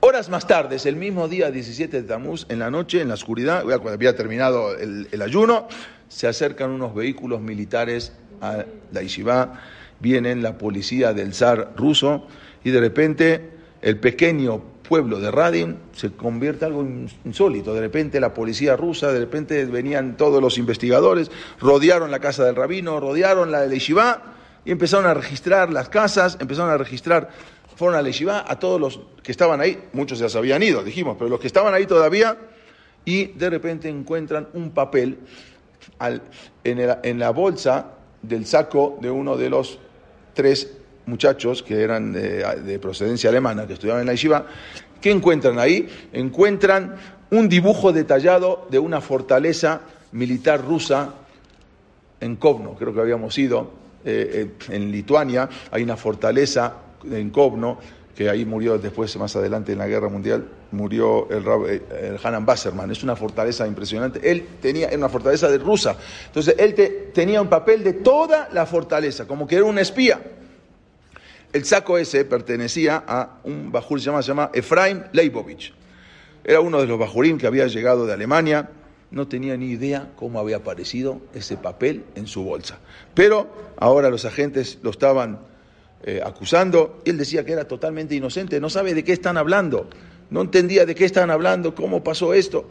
Horas 0.00 0.28
más 0.28 0.44
tarde, 0.48 0.76
el 0.84 0.96
mismo 0.96 1.28
día 1.28 1.52
17 1.52 2.02
de 2.02 2.08
Tamuz, 2.08 2.46
en 2.48 2.58
la 2.58 2.68
noche, 2.68 3.00
en 3.00 3.06
la 3.06 3.14
oscuridad, 3.14 3.62
cuando 3.62 3.92
había 3.92 4.16
terminado 4.16 4.76
el, 4.76 5.22
ayuno, 5.22 5.68
se 6.08 6.26
acercan 6.26 6.70
unos 6.70 6.96
vehículos 6.96 7.40
militares 7.40 8.12
a 8.40 8.64
la 8.90 9.02
Yeshiva, 9.02 9.60
vienen 10.00 10.42
la 10.42 10.58
policía 10.58 11.12
del 11.12 11.32
zar 11.32 11.74
ruso 11.76 12.26
y 12.64 12.70
de 12.70 12.80
repente 12.80 13.50
el 13.82 14.00
pequeño 14.00 14.64
pueblo 14.88 15.20
de 15.20 15.30
Radin 15.30 15.78
se 15.92 16.12
convierte 16.12 16.64
en 16.64 16.72
algo 16.72 16.86
insólito. 17.24 17.74
De 17.74 17.80
repente 17.80 18.20
la 18.20 18.34
policía 18.34 18.76
rusa, 18.76 19.12
de 19.12 19.20
repente 19.20 19.64
venían 19.66 20.16
todos 20.16 20.40
los 20.42 20.58
investigadores, 20.58 21.30
rodearon 21.60 22.10
la 22.10 22.20
casa 22.20 22.44
del 22.44 22.56
rabino, 22.56 23.00
rodearon 23.00 23.50
la 23.50 23.60
de 23.60 23.68
la 23.68 23.74
Yeshiva 23.74 24.22
y 24.64 24.72
empezaron 24.72 25.06
a 25.06 25.14
registrar 25.14 25.72
las 25.72 25.88
casas, 25.88 26.38
empezaron 26.40 26.70
a 26.70 26.78
registrar 26.78 27.30
fueron 27.76 27.98
a 27.98 28.02
la 28.02 28.44
a 28.48 28.58
todos 28.58 28.80
los 28.80 29.00
que 29.22 29.30
estaban 29.30 29.60
ahí, 29.60 29.78
muchos 29.92 30.18
ya 30.18 30.30
se 30.30 30.38
habían 30.38 30.62
ido, 30.62 30.82
dijimos, 30.82 31.16
pero 31.18 31.28
los 31.28 31.38
que 31.38 31.46
estaban 31.46 31.74
ahí 31.74 31.86
todavía, 31.86 32.38
y 33.04 33.26
de 33.26 33.50
repente 33.50 33.88
encuentran 33.88 34.48
un 34.54 34.70
papel 34.70 35.18
en, 36.64 37.18
la 37.18 37.30
bolsa 37.30 37.92
del 38.22 38.46
saco 38.46 38.98
de 39.00 39.10
uno 39.10 39.36
de 39.36 39.50
los 39.50 39.78
tres 40.32 40.78
muchachos 41.06 41.62
que 41.62 41.82
eran 41.82 42.12
de, 42.12 42.78
procedencia 42.80 43.30
alemana, 43.30 43.66
que 43.66 43.74
estudiaban 43.74 44.02
en 44.02 44.06
la 44.06 44.12
yeshiva, 44.12 44.46
¿qué 45.00 45.10
encuentran 45.10 45.58
ahí? 45.58 45.88
Encuentran 46.12 46.96
un 47.30 47.48
dibujo 47.48 47.92
detallado 47.92 48.66
de 48.70 48.78
una 48.78 49.00
fortaleza 49.00 49.80
militar 50.12 50.64
rusa 50.64 51.14
en 52.20 52.36
Kovno, 52.36 52.74
creo 52.74 52.94
que 52.94 53.00
habíamos 53.00 53.36
ido, 53.38 53.70
eh, 54.04 54.50
eh, 54.68 54.74
en 54.74 54.90
Lituania, 54.90 55.48
hay 55.70 55.82
una 55.82 55.96
fortaleza 55.96 56.74
en 57.04 57.30
Kovno, 57.30 57.78
que 58.16 58.30
ahí 58.30 58.46
murió 58.46 58.78
después, 58.78 59.14
más 59.18 59.36
adelante 59.36 59.72
en 59.72 59.78
la 59.78 59.86
guerra 59.86 60.08
mundial, 60.08 60.48
murió 60.72 61.28
el, 61.28 61.44
el 62.02 62.18
Hanan 62.22 62.46
Basserman. 62.46 62.90
Es 62.90 63.02
una 63.02 63.14
fortaleza 63.14 63.66
impresionante. 63.66 64.30
Él 64.30 64.46
tenía, 64.62 64.86
era 64.86 64.96
una 64.96 65.10
fortaleza 65.10 65.50
de 65.50 65.58
rusa. 65.58 65.96
Entonces, 66.24 66.54
él 66.56 67.12
tenía 67.12 67.42
un 67.42 67.48
papel 67.48 67.84
de 67.84 67.92
toda 67.92 68.48
la 68.54 68.64
fortaleza, 68.64 69.26
como 69.26 69.46
que 69.46 69.56
era 69.56 69.66
un 69.66 69.78
espía. 69.78 70.18
El 71.56 71.64
saco 71.64 71.96
ese 71.96 72.26
pertenecía 72.26 73.02
a 73.08 73.38
un 73.44 73.72
bajur 73.72 73.98
se 73.98 74.04
llama, 74.04 74.20
se 74.20 74.28
llama 74.28 74.50
Efraim 74.52 75.04
Leibovich. 75.12 75.72
Era 76.44 76.60
uno 76.60 76.82
de 76.82 76.86
los 76.86 76.98
bajurim 76.98 77.38
que 77.38 77.46
había 77.46 77.66
llegado 77.66 78.04
de 78.04 78.12
Alemania. 78.12 78.68
No 79.10 79.26
tenía 79.26 79.56
ni 79.56 79.70
idea 79.70 80.12
cómo 80.16 80.38
había 80.38 80.56
aparecido 80.56 81.22
ese 81.32 81.56
papel 81.56 82.04
en 82.14 82.26
su 82.26 82.44
bolsa. 82.44 82.78
Pero 83.14 83.48
ahora 83.78 84.10
los 84.10 84.26
agentes 84.26 84.80
lo 84.82 84.90
estaban 84.90 85.38
eh, 86.04 86.20
acusando, 86.22 87.00
él 87.06 87.16
decía 87.16 87.42
que 87.46 87.52
era 87.52 87.66
totalmente 87.66 88.14
inocente, 88.14 88.60
no 88.60 88.68
sabe 88.68 88.92
de 88.92 89.02
qué 89.02 89.14
están 89.14 89.38
hablando, 89.38 89.88
no 90.28 90.42
entendía 90.42 90.84
de 90.84 90.94
qué 90.94 91.06
están 91.06 91.30
hablando, 91.30 91.74
cómo 91.74 92.04
pasó 92.04 92.34
esto. 92.34 92.68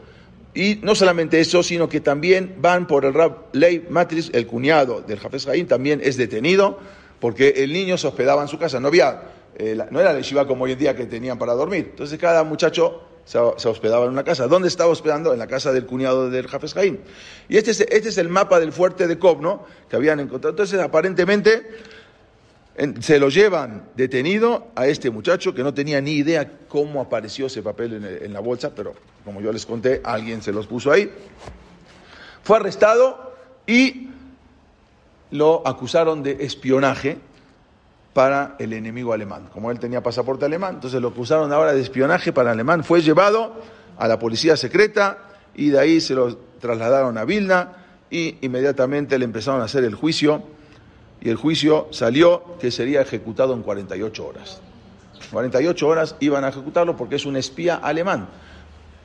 Y 0.54 0.78
no 0.82 0.94
solamente 0.94 1.40
eso, 1.40 1.64
sino 1.64 1.88
que 1.88 2.00
también 2.00 2.54
van 2.60 2.86
por 2.86 3.04
el 3.04 3.14
Rab 3.14 3.46
Leib 3.52 3.90
Matris, 3.90 4.30
el 4.32 4.46
cuñado 4.46 5.00
del 5.00 5.18
Jafes 5.18 5.44
Jaim, 5.44 5.66
también 5.66 6.00
es 6.04 6.16
detenido, 6.16 6.78
porque 7.20 7.54
el 7.56 7.72
niño 7.72 7.96
se 7.98 8.06
hospedaba 8.06 8.42
en 8.42 8.48
su 8.48 8.58
casa, 8.58 8.80
no 8.80 8.88
había, 8.88 9.22
eh, 9.56 9.78
no 9.90 10.00
era 10.00 10.12
la 10.12 10.18
yeshiva 10.18 10.46
como 10.46 10.64
hoy 10.64 10.72
en 10.72 10.78
día 10.78 10.96
que 10.96 11.06
tenían 11.06 11.38
para 11.38 11.54
dormir. 11.54 11.88
Entonces 11.90 12.18
cada 12.18 12.44
muchacho 12.44 13.02
se, 13.24 13.38
hospedaba 13.38 14.04
en 14.04 14.12
una 14.12 14.24
casa. 14.24 14.46
¿Dónde 14.46 14.68
estaba 14.68 14.90
hospedando? 14.90 15.32
En 15.32 15.38
la 15.38 15.48
casa 15.48 15.72
del 15.72 15.84
cuñado 15.84 16.30
del 16.30 16.46
Jafes 16.46 16.74
Jaim. 16.74 16.98
Y 17.48 17.56
este 17.56 17.72
es, 17.72 17.80
este 17.80 18.08
es 18.08 18.18
el 18.18 18.28
mapa 18.28 18.60
del 18.60 18.72
fuerte 18.72 19.08
de 19.08 19.18
Kovno 19.18 19.64
que 19.90 19.96
habían 19.96 20.20
encontrado. 20.20 20.50
Entonces, 20.50 20.80
aparentemente, 20.80 21.66
se 23.00 23.18
lo 23.18 23.28
llevan 23.28 23.88
detenido 23.96 24.68
a 24.74 24.86
este 24.86 25.10
muchacho 25.10 25.54
que 25.54 25.62
no 25.62 25.72
tenía 25.72 26.00
ni 26.00 26.12
idea 26.12 26.58
cómo 26.68 27.00
apareció 27.00 27.46
ese 27.46 27.62
papel 27.62 28.20
en, 28.22 28.32
la 28.32 28.40
bolsa, 28.40 28.74
pero 28.74 28.94
como 29.24 29.40
yo 29.40 29.50
les 29.50 29.64
conté, 29.64 30.02
alguien 30.04 30.42
se 30.42 30.52
los 30.52 30.66
puso 30.66 30.92
ahí. 30.92 31.10
Fue 32.42 32.58
arrestado 32.58 33.34
y 33.66 34.10
lo 35.30 35.66
acusaron 35.66 36.22
de 36.22 36.44
espionaje 36.44 37.18
para 38.12 38.56
el 38.58 38.72
enemigo 38.72 39.12
alemán. 39.12 39.48
Como 39.52 39.70
él 39.70 39.78
tenía 39.78 40.02
pasaporte 40.02 40.44
alemán, 40.44 40.76
entonces 40.76 41.00
lo 41.00 41.08
acusaron 41.08 41.52
ahora 41.52 41.74
de 41.74 41.80
espionaje 41.80 42.32
para 42.32 42.50
el 42.50 42.54
alemán. 42.54 42.82
Fue 42.82 43.02
llevado 43.02 43.54
a 43.98 44.08
la 44.08 44.18
policía 44.18 44.56
secreta 44.56 45.18
y 45.54 45.70
de 45.70 45.78
ahí 45.78 46.00
se 46.00 46.14
lo 46.14 46.36
trasladaron 46.60 47.18
a 47.18 47.24
Vilna 47.24 47.72
y 48.10 48.36
inmediatamente 48.40 49.18
le 49.18 49.24
empezaron 49.24 49.60
a 49.60 49.64
hacer 49.64 49.84
el 49.84 49.94
juicio 49.94 50.42
y 51.20 51.28
el 51.28 51.36
juicio 51.36 51.88
salió 51.90 52.56
que 52.60 52.70
sería 52.70 53.00
ejecutado 53.00 53.52
en 53.54 53.62
48 53.62 54.26
horas. 54.26 54.60
48 55.30 55.88
horas 55.88 56.16
iban 56.20 56.44
a 56.44 56.48
ejecutarlo 56.48 56.96
porque 56.96 57.16
es 57.16 57.26
un 57.26 57.36
espía 57.36 57.76
alemán. 57.76 58.28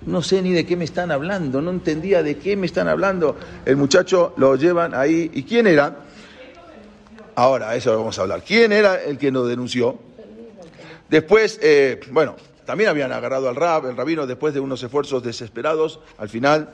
No 0.05 0.21
sé 0.21 0.41
ni 0.41 0.51
de 0.51 0.65
qué 0.65 0.75
me 0.75 0.85
están 0.85 1.11
hablando, 1.11 1.61
no 1.61 1.69
entendía 1.69 2.23
de 2.23 2.37
qué 2.37 2.55
me 2.57 2.65
están 2.65 2.87
hablando. 2.87 3.35
El 3.65 3.77
muchacho 3.77 4.33
lo 4.37 4.55
llevan 4.55 4.93
ahí. 4.95 5.29
¿Y 5.33 5.43
quién 5.43 5.67
era? 5.67 5.97
Ahora, 7.35 7.75
eso 7.75 7.95
vamos 7.97 8.17
a 8.19 8.23
hablar. 8.23 8.43
¿Quién 8.43 8.71
era 8.71 9.01
el 9.01 9.17
que 9.17 9.31
nos 9.31 9.47
denunció? 9.47 9.97
Después, 11.09 11.59
eh, 11.61 11.99
bueno, 12.11 12.35
también 12.65 12.89
habían 12.89 13.11
agarrado 13.11 13.49
al 13.49 13.55
rab, 13.55 13.87
el 13.87 13.97
rabino, 13.97 14.27
después 14.27 14.53
de 14.53 14.59
unos 14.59 14.81
esfuerzos 14.83 15.23
desesperados, 15.23 15.99
al 16.17 16.29
final 16.29 16.69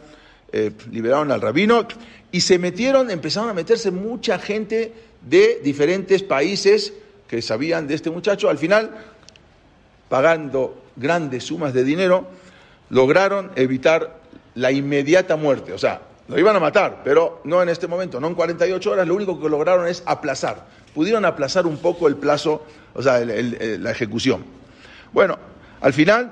eh, 0.51 0.71
liberaron 0.91 1.31
al 1.31 1.41
rabino 1.41 1.87
y 2.31 2.41
se 2.41 2.59
metieron, 2.59 3.09
empezaron 3.09 3.49
a 3.49 3.53
meterse 3.53 3.91
mucha 3.91 4.37
gente 4.39 4.93
de 5.21 5.59
diferentes 5.63 6.23
países 6.23 6.93
que 7.27 7.41
sabían 7.41 7.87
de 7.87 7.95
este 7.95 8.09
muchacho. 8.09 8.49
Al 8.49 8.57
final, 8.57 8.91
pagando 10.09 10.83
grandes 10.95 11.43
sumas 11.45 11.73
de 11.73 11.83
dinero, 11.83 12.27
lograron 12.89 13.51
evitar 13.55 14.19
la 14.55 14.71
inmediata 14.71 15.35
muerte. 15.35 15.73
O 15.73 15.77
sea, 15.77 16.01
lo 16.27 16.37
iban 16.37 16.55
a 16.55 16.59
matar, 16.59 17.01
pero 17.03 17.41
no 17.45 17.61
en 17.61 17.69
este 17.69 17.87
momento, 17.87 18.19
no 18.19 18.27
en 18.27 18.35
48 18.35 18.91
horas, 18.91 19.07
lo 19.07 19.15
único 19.15 19.39
que 19.39 19.49
lograron 19.49 19.87
es 19.87 20.03
aplazar. 20.05 20.65
Pudieron 20.93 21.25
aplazar 21.25 21.65
un 21.65 21.77
poco 21.77 22.07
el 22.07 22.15
plazo, 22.15 22.63
o 22.93 23.01
sea, 23.01 23.19
la 23.23 23.91
ejecución. 23.91 24.43
Bueno, 25.13 25.37
al 25.79 25.93
final, 25.93 26.31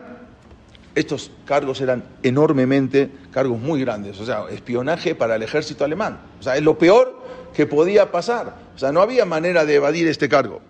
estos 0.95 1.31
cargos 1.45 1.81
eran 1.81 2.03
enormemente, 2.23 3.09
cargos 3.31 3.59
muy 3.59 3.81
grandes, 3.81 4.19
o 4.19 4.25
sea, 4.25 4.45
espionaje 4.49 5.15
para 5.15 5.35
el 5.35 5.43
ejército 5.43 5.85
alemán. 5.85 6.19
O 6.39 6.43
sea, 6.43 6.57
es 6.57 6.63
lo 6.63 6.77
peor 6.77 7.21
que 7.53 7.65
podía 7.65 8.11
pasar. 8.11 8.55
O 8.75 8.77
sea, 8.77 8.91
no 8.91 9.01
había 9.01 9.25
manera 9.25 9.65
de 9.65 9.75
evadir 9.75 10.07
este 10.07 10.27
cargo. 10.27 10.61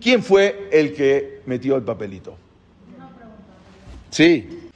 ¿Quién 0.00 0.22
fue 0.22 0.68
el 0.72 0.94
que 0.94 1.42
metió 1.46 1.76
el 1.76 1.82
papelito? 1.82 2.36
Sí, 4.10 4.67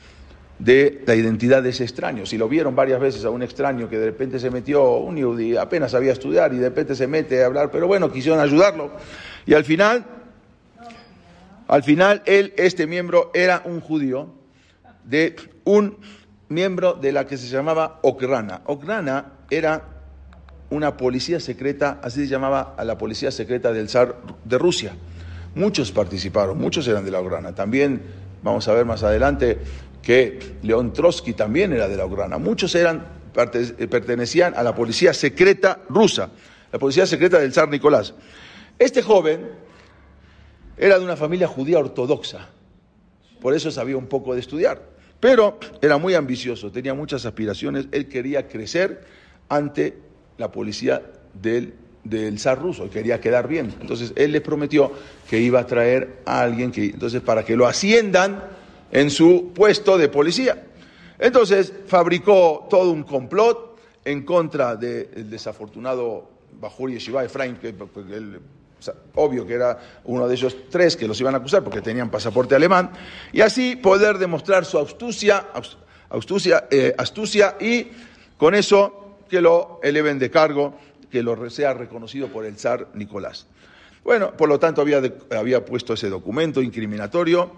de 0.62 1.02
la 1.06 1.16
identidad 1.16 1.60
de 1.60 1.70
ese 1.70 1.82
extraño. 1.82 2.24
Si 2.24 2.38
lo 2.38 2.48
vieron 2.48 2.76
varias 2.76 3.00
veces 3.00 3.24
a 3.24 3.30
un 3.30 3.42
extraño 3.42 3.88
que 3.88 3.98
de 3.98 4.06
repente 4.06 4.38
se 4.38 4.48
metió, 4.48 4.98
un 4.98 5.16
yudí 5.16 5.56
apenas 5.56 5.90
sabía 5.90 6.12
estudiar 6.12 6.54
y 6.54 6.58
de 6.58 6.68
repente 6.68 6.94
se 6.94 7.08
mete 7.08 7.42
a 7.42 7.46
hablar, 7.46 7.72
pero 7.72 7.88
bueno, 7.88 8.12
quisieron 8.12 8.38
ayudarlo. 8.38 8.92
Y 9.44 9.54
al 9.54 9.64
final, 9.64 10.04
al 11.66 11.82
final, 11.82 12.22
él, 12.26 12.54
este 12.56 12.86
miembro, 12.86 13.32
era 13.34 13.62
un 13.64 13.80
judío 13.80 14.28
de 15.02 15.34
un 15.64 15.98
miembro 16.48 16.92
de 16.92 17.10
la 17.10 17.26
que 17.26 17.36
se 17.36 17.48
llamaba 17.48 17.98
Okrana. 18.02 18.62
Okrana 18.66 19.32
era 19.50 19.82
una 20.70 20.96
policía 20.96 21.40
secreta, 21.40 21.98
así 22.04 22.20
se 22.20 22.28
llamaba 22.28 22.76
a 22.78 22.84
la 22.84 22.96
policía 22.96 23.32
secreta 23.32 23.72
del 23.72 23.88
zar 23.88 24.14
de 24.44 24.58
Rusia. 24.58 24.94
Muchos 25.56 25.90
participaron, 25.90 26.56
muchos 26.56 26.86
eran 26.86 27.04
de 27.04 27.10
la 27.10 27.18
Okrana. 27.18 27.52
También 27.52 28.00
Vamos 28.42 28.66
a 28.66 28.72
ver 28.72 28.84
más 28.84 29.04
adelante 29.04 29.58
que 30.02 30.56
León 30.62 30.92
Trotsky 30.92 31.32
también 31.32 31.72
era 31.72 31.88
de 31.88 31.96
la 31.96 32.04
Ucrania. 32.04 32.36
Muchos 32.38 32.74
eran, 32.74 33.06
pertenecían 33.32 34.54
a 34.56 34.62
la 34.62 34.74
policía 34.74 35.14
secreta 35.14 35.80
rusa, 35.88 36.30
la 36.72 36.78
policía 36.78 37.06
secreta 37.06 37.38
del 37.38 37.52
zar 37.52 37.68
Nicolás. 37.68 38.14
Este 38.78 39.02
joven 39.02 39.48
era 40.76 40.98
de 40.98 41.04
una 41.04 41.16
familia 41.16 41.46
judía 41.46 41.78
ortodoxa, 41.78 42.48
por 43.40 43.54
eso 43.54 43.70
sabía 43.70 43.96
un 43.96 44.06
poco 44.06 44.34
de 44.34 44.40
estudiar, 44.40 44.82
pero 45.20 45.58
era 45.80 45.98
muy 45.98 46.14
ambicioso, 46.14 46.72
tenía 46.72 46.94
muchas 46.94 47.24
aspiraciones, 47.24 47.86
él 47.92 48.08
quería 48.08 48.48
crecer 48.48 49.04
ante 49.48 49.96
la 50.38 50.50
policía 50.50 51.02
del, 51.34 51.74
del 52.02 52.38
zar 52.40 52.60
ruso, 52.60 52.90
quería 52.90 53.20
quedar 53.20 53.46
bien. 53.46 53.72
Entonces 53.80 54.12
él 54.16 54.32
les 54.32 54.40
prometió 54.40 54.92
que 55.28 55.38
iba 55.38 55.60
a 55.60 55.66
traer 55.66 56.20
a 56.24 56.42
alguien 56.42 56.72
que, 56.72 56.86
entonces, 56.86 57.20
para 57.20 57.44
que 57.44 57.56
lo 57.56 57.66
asciendan 57.66 58.42
en 58.92 59.10
su 59.10 59.52
puesto 59.54 59.98
de 59.98 60.08
policía. 60.08 60.66
Entonces, 61.18 61.72
fabricó 61.86 62.66
todo 62.70 62.90
un 62.90 63.02
complot 63.02 63.78
en 64.04 64.22
contra 64.22 64.76
del 64.76 65.28
desafortunado 65.30 66.28
Bajur 66.60 66.90
Yeshiva 66.90 67.24
Efraín, 67.24 67.56
que, 67.56 67.74
obvio 69.14 69.46
que 69.46 69.54
era 69.54 69.78
uno 70.04 70.28
de 70.28 70.34
esos 70.34 70.68
tres 70.68 70.96
que 70.96 71.08
los 71.08 71.20
iban 71.20 71.34
a 71.34 71.38
acusar 71.38 71.64
porque 71.64 71.80
tenían 71.80 72.10
pasaporte 72.10 72.54
alemán, 72.54 72.90
y 73.32 73.40
así 73.40 73.76
poder 73.76 74.18
demostrar 74.18 74.64
su 74.64 74.78
astucia, 74.78 75.46
astucia, 76.10 76.66
eh, 76.70 76.94
astucia 76.98 77.56
y 77.60 77.88
con 78.36 78.54
eso 78.54 79.16
que 79.28 79.40
lo 79.40 79.80
eleven 79.82 80.18
de 80.18 80.30
cargo, 80.30 80.76
que 81.10 81.22
lo 81.22 81.48
sea 81.48 81.72
reconocido 81.72 82.28
por 82.28 82.44
el 82.44 82.58
zar 82.58 82.88
Nicolás. 82.94 83.46
Bueno, 84.04 84.32
por 84.36 84.48
lo 84.48 84.58
tanto 84.58 84.80
había, 84.80 85.00
había 85.30 85.64
puesto 85.64 85.94
ese 85.94 86.08
documento 86.08 86.60
incriminatorio 86.60 87.52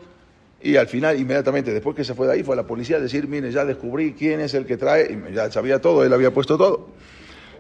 y 0.64 0.76
al 0.78 0.88
final, 0.88 1.20
inmediatamente, 1.20 1.74
después 1.74 1.94
que 1.94 2.04
se 2.04 2.14
fue 2.14 2.26
de 2.26 2.32
ahí, 2.32 2.42
fue 2.42 2.54
a 2.54 2.56
la 2.56 2.66
policía 2.66 2.96
a 2.96 3.00
decir, 3.00 3.28
mire, 3.28 3.52
ya 3.52 3.66
descubrí 3.66 4.14
quién 4.14 4.40
es 4.40 4.54
el 4.54 4.64
que 4.64 4.78
trae, 4.78 5.12
y 5.12 5.34
ya 5.34 5.52
sabía 5.52 5.78
todo, 5.78 6.02
él 6.02 6.12
había 6.12 6.32
puesto 6.32 6.56
todo. 6.56 6.88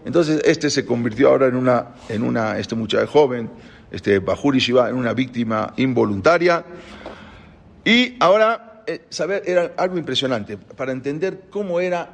Entonces, 0.06 0.40
este 0.46 0.70
se 0.70 0.86
convirtió 0.86 1.28
ahora 1.28 1.46
en 1.46 1.56
una, 1.56 1.96
en 2.08 2.22
una 2.22 2.58
este 2.58 2.74
muchacho 2.74 3.06
joven, 3.06 3.50
este 3.90 4.20
Bajuri 4.20 4.58
Shiva, 4.58 4.88
en 4.88 4.96
una 4.96 5.12
víctima 5.12 5.74
involuntaria. 5.76 6.64
Y 7.84 8.16
ahora, 8.20 8.82
eh, 8.86 9.02
saber, 9.10 9.42
era 9.44 9.72
algo 9.76 9.98
impresionante, 9.98 10.56
para 10.56 10.92
entender 10.92 11.42
cómo 11.50 11.80
era, 11.80 12.08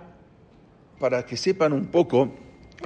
para 0.98 1.24
que 1.24 1.37
sepan 1.37 1.72
un 1.72 1.87
poco, 1.87 2.35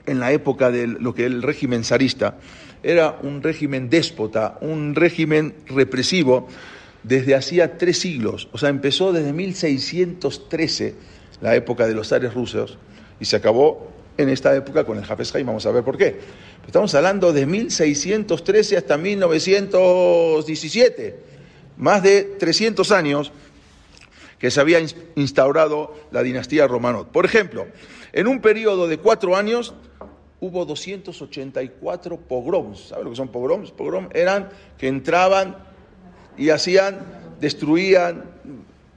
en 0.05 0.21
la 0.21 0.31
época 0.31 0.71
de 0.71 0.89
lo 0.89 1.15
que 1.15 1.25
el 1.25 1.43
régimen 1.43 1.85
zarista, 1.85 2.37
era 2.83 3.19
un 3.23 3.43
régimen 3.43 3.89
déspota, 3.89 4.59
un 4.61 4.95
régimen 4.95 5.55
represivo 5.67 6.49
desde 7.05 7.37
hacía 7.37 7.79
tres 7.79 8.01
siglos. 8.01 8.49
O 8.53 8.59
sea, 8.59 8.71
empezó 8.71 9.13
desde 9.13 9.33
1613, 9.33 10.97
la 11.41 11.55
época 11.55 11.87
de 11.87 11.95
los 11.95 12.09
zares 12.09 12.35
rusos, 12.35 12.79
y 13.21 13.27
se 13.27 13.37
acabó 13.37 13.93
en 14.17 14.29
esta 14.29 14.57
época 14.57 14.85
con 14.85 14.99
el 14.99 15.05
Hafez 15.09 15.33
Haim. 15.35 15.47
Vamos 15.47 15.65
a 15.67 15.71
ver 15.71 15.85
por 15.85 15.97
qué. 15.97 16.19
Estamos 16.67 16.93
hablando 16.95 17.33
de 17.33 17.47
1613 17.47 18.79
hasta 18.79 18.97
1917, 18.97 21.17
más 21.77 22.03
de 22.03 22.23
300 22.39 22.91
años 22.91 23.31
que 24.39 24.51
se 24.51 24.61
había 24.61 24.81
instaurado 25.15 25.95
la 26.11 26.23
dinastía 26.23 26.67
Romanov. 26.67 27.09
Por 27.09 27.25
ejemplo, 27.25 27.67
en 28.13 28.27
un 28.27 28.41
periodo 28.41 28.89
de 28.89 28.99
cuatro 28.99 29.37
años 29.37 29.75
hubo 30.41 30.65
284 30.65 32.17
pogroms. 32.19 32.89
¿Saben 32.89 33.05
lo 33.05 33.11
que 33.11 33.17
son 33.17 33.29
pogroms? 33.29 33.71
Pogroms 33.71 34.09
eran 34.15 34.49
que 34.79 34.89
entraban 34.89 35.74
y 36.37 36.51
hacían, 36.51 36.99
destruían, 37.41 38.25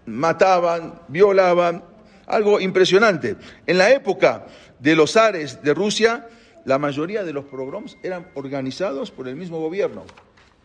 mataban, 0.05 1.01
violaban, 1.07 1.83
algo 2.25 2.59
impresionante. 2.59 3.35
En 3.65 3.77
la 3.77 3.91
época 3.91 4.45
de 4.79 4.95
los 4.95 5.13
zares 5.13 5.61
de 5.63 5.73
Rusia, 5.73 6.27
la 6.65 6.77
mayoría 6.77 7.23
de 7.23 7.33
los 7.33 7.45
pogroms 7.45 7.97
eran 8.03 8.27
organizados 8.33 9.11
por 9.11 9.27
el 9.27 9.35
mismo 9.35 9.59
gobierno, 9.59 10.03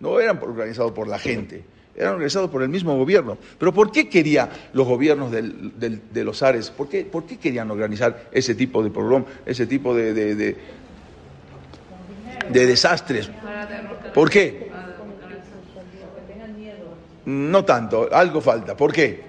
no 0.01 0.19
eran 0.21 0.39
organizados 0.43 0.93
por 0.93 1.07
la 1.07 1.19
gente, 1.19 1.65
eran 1.95 2.15
organizados 2.15 2.51
por 2.51 2.63
el 2.63 2.69
mismo 2.69 2.97
gobierno. 2.97 3.39
Pero 3.59 3.73
¿por 3.73 3.93
qué 3.93 4.09
querían 4.09 4.49
los 4.73 4.87
gobiernos 4.87 5.31
de 5.31 6.25
los 6.25 6.39
zares? 6.39 6.71
¿Por 6.71 6.89
qué, 6.89 7.05
¿Por 7.05 7.25
qué, 7.25 7.39
querían 7.39 7.71
organizar 7.71 8.29
ese 8.33 8.55
tipo 8.55 8.83
de 8.83 8.91
pogrom, 8.91 9.25
ese 9.47 9.67
tipo 9.67 9.95
de, 9.95 10.13
de, 10.13 10.57
de 12.51 12.67
desastres? 12.67 13.31
¿Por 14.13 14.29
qué? 14.29 14.72
No 17.25 17.65
tanto, 17.65 18.09
algo 18.13 18.41
falta. 18.41 18.77
¿Por 18.77 18.93
qué? 18.93 19.23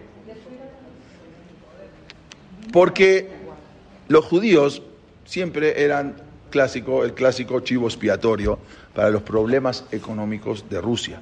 Porque 2.72 3.30
los 4.08 4.26
judíos 4.26 4.82
siempre 5.26 5.84
eran 5.84 6.16
clásico, 6.50 7.04
el 7.04 7.14
clásico 7.14 7.60
chivo 7.60 7.88
expiatorio 7.88 8.60
para 8.94 9.10
los 9.10 9.22
problemas 9.22 9.86
económicos 9.92 10.70
de 10.70 10.82
Rusia 10.82 11.22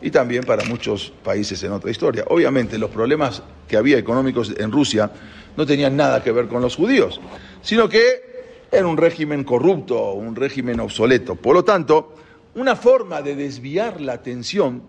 y 0.00 0.10
también 0.10 0.44
para 0.44 0.64
muchos 0.64 1.12
países 1.24 1.62
en 1.62 1.72
otra 1.72 1.90
historia. 1.90 2.24
Obviamente 2.28 2.78
los 2.78 2.90
problemas 2.90 3.42
que 3.68 3.76
había 3.76 3.98
económicos 3.98 4.52
en 4.58 4.72
Rusia 4.72 5.10
no 5.56 5.64
tenían 5.66 5.96
nada 5.96 6.22
que 6.22 6.32
ver 6.32 6.48
con 6.48 6.60
los 6.60 6.76
judíos, 6.76 7.20
sino 7.62 7.88
que 7.88 8.32
era 8.70 8.86
un 8.86 8.96
régimen 8.96 9.44
corrupto, 9.44 10.12
un 10.12 10.34
régimen 10.34 10.80
obsoleto. 10.80 11.36
Por 11.36 11.54
lo 11.54 11.64
tanto, 11.64 12.14
una 12.54 12.74
forma 12.74 13.22
de 13.22 13.36
desviar 13.36 14.00
la 14.00 14.14
atención 14.14 14.82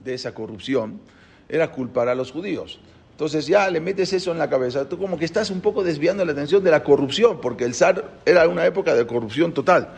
de 0.00 0.14
esa 0.14 0.34
corrupción 0.34 1.00
era 1.48 1.70
culpar 1.70 2.08
a 2.08 2.14
los 2.14 2.32
judíos. 2.32 2.80
Entonces 3.12 3.46
ya 3.46 3.70
le 3.70 3.80
metes 3.80 4.12
eso 4.12 4.32
en 4.32 4.38
la 4.38 4.50
cabeza, 4.50 4.88
tú 4.88 4.98
como 4.98 5.18
que 5.18 5.24
estás 5.24 5.50
un 5.50 5.60
poco 5.60 5.82
desviando 5.82 6.24
la 6.24 6.32
atención 6.32 6.62
de 6.62 6.70
la 6.70 6.82
corrupción, 6.82 7.40
porque 7.40 7.64
el 7.64 7.74
zar 7.74 8.18
era 8.26 8.46
una 8.46 8.66
época 8.66 8.94
de 8.94 9.06
corrupción 9.06 9.54
total 9.54 9.94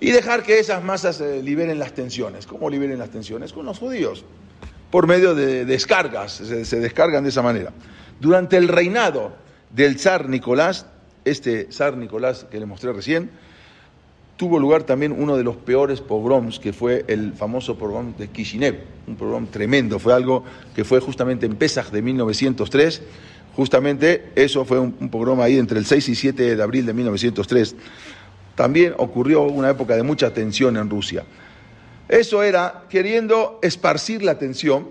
y 0.00 0.10
dejar 0.12 0.42
que 0.42 0.58
esas 0.58 0.82
masas 0.82 1.20
eh, 1.20 1.42
liberen 1.42 1.78
las 1.78 1.92
tensiones. 1.92 2.46
¿Cómo 2.46 2.70
liberen 2.70 2.98
las 2.98 3.10
tensiones? 3.10 3.52
Con 3.52 3.66
los 3.66 3.78
judíos, 3.78 4.24
por 4.90 5.06
medio 5.06 5.34
de 5.34 5.66
descargas, 5.66 6.32
se, 6.32 6.80
descargan 6.80 7.22
de 7.22 7.28
esa 7.28 7.42
manera. 7.42 7.72
Durante 8.18 8.56
el 8.56 8.68
reinado 8.68 9.32
del 9.70 9.98
zar 9.98 10.28
Nicolás, 10.28 10.86
este 11.24 11.70
zar 11.70 11.96
Nicolás 11.96 12.46
que 12.50 12.58
le 12.58 12.66
mostré 12.66 12.92
recién, 12.92 13.30
tuvo 14.40 14.58
lugar 14.58 14.84
también 14.84 15.12
uno 15.12 15.36
de 15.36 15.44
los 15.44 15.54
peores 15.56 16.00
pogroms, 16.00 16.58
que 16.58 16.72
fue 16.72 17.04
el 17.08 17.34
famoso 17.34 17.76
pogrom 17.76 18.16
de 18.16 18.28
Kishinev, 18.28 18.74
un 19.06 19.16
pogrom 19.16 19.46
tremendo, 19.48 19.98
fue 19.98 20.14
algo 20.14 20.44
que 20.74 20.82
fue 20.82 20.98
justamente 20.98 21.44
en 21.44 21.56
Pesach 21.56 21.90
de 21.90 22.00
1903, 22.00 23.02
justamente 23.54 24.30
eso 24.36 24.64
fue 24.64 24.78
un, 24.78 24.96
un 24.98 25.10
pogrom 25.10 25.42
ahí 25.42 25.58
entre 25.58 25.78
el 25.78 25.84
6 25.84 26.08
y 26.08 26.14
7 26.14 26.56
de 26.56 26.62
abril 26.62 26.86
de 26.86 26.94
1903. 26.94 27.76
También 28.54 28.94
ocurrió 28.96 29.42
una 29.42 29.68
época 29.68 29.94
de 29.94 30.04
mucha 30.04 30.32
tensión 30.32 30.78
en 30.78 30.88
Rusia. 30.88 31.22
Eso 32.08 32.42
era 32.42 32.84
queriendo 32.88 33.58
esparcir 33.60 34.22
la 34.22 34.38
tensión, 34.38 34.88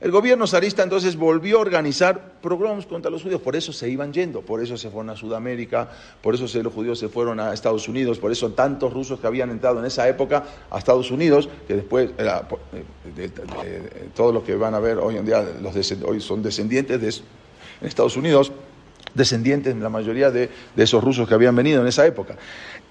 el 0.00 0.10
gobierno 0.10 0.46
zarista 0.46 0.82
entonces 0.82 1.16
volvió 1.16 1.58
a 1.58 1.60
organizar 1.60 2.32
programas 2.40 2.86
contra 2.86 3.10
los 3.10 3.22
judíos, 3.22 3.42
por 3.42 3.54
eso 3.54 3.70
se 3.70 3.90
iban 3.90 4.14
yendo, 4.14 4.40
por 4.40 4.62
eso 4.62 4.78
se 4.78 4.88
fueron 4.88 5.10
a 5.10 5.16
Sudamérica, 5.16 5.90
por 6.22 6.34
eso 6.34 6.46
los 6.62 6.72
judíos 6.72 6.98
se 6.98 7.10
fueron 7.10 7.38
a 7.38 7.52
Estados 7.52 7.86
Unidos, 7.86 8.18
por 8.18 8.32
eso 8.32 8.52
tantos 8.52 8.94
rusos 8.94 9.20
que 9.20 9.26
habían 9.26 9.50
entrado 9.50 9.78
en 9.78 9.84
esa 9.84 10.08
época 10.08 10.44
a 10.70 10.78
Estados 10.78 11.10
Unidos, 11.10 11.50
que 11.68 11.74
después 11.74 12.10
era, 12.16 12.48
de, 13.14 13.28
todos 14.14 14.32
los 14.32 14.42
que 14.42 14.54
van 14.54 14.74
a 14.74 14.80
ver 14.80 14.96
hoy 14.96 15.18
en 15.18 15.26
día, 15.26 15.44
los 15.60 16.24
son 16.24 16.42
descendientes 16.42 16.98
de 16.98 17.86
Estados 17.86 18.16
Unidos, 18.16 18.52
descendientes 19.14 19.76
la 19.76 19.90
mayoría 19.90 20.30
de, 20.30 20.48
de, 20.74 20.82
esos 20.82 21.04
rusos 21.04 21.28
que 21.28 21.34
habían 21.34 21.54
venido 21.54 21.82
en 21.82 21.86
esa 21.86 22.06
época. 22.06 22.36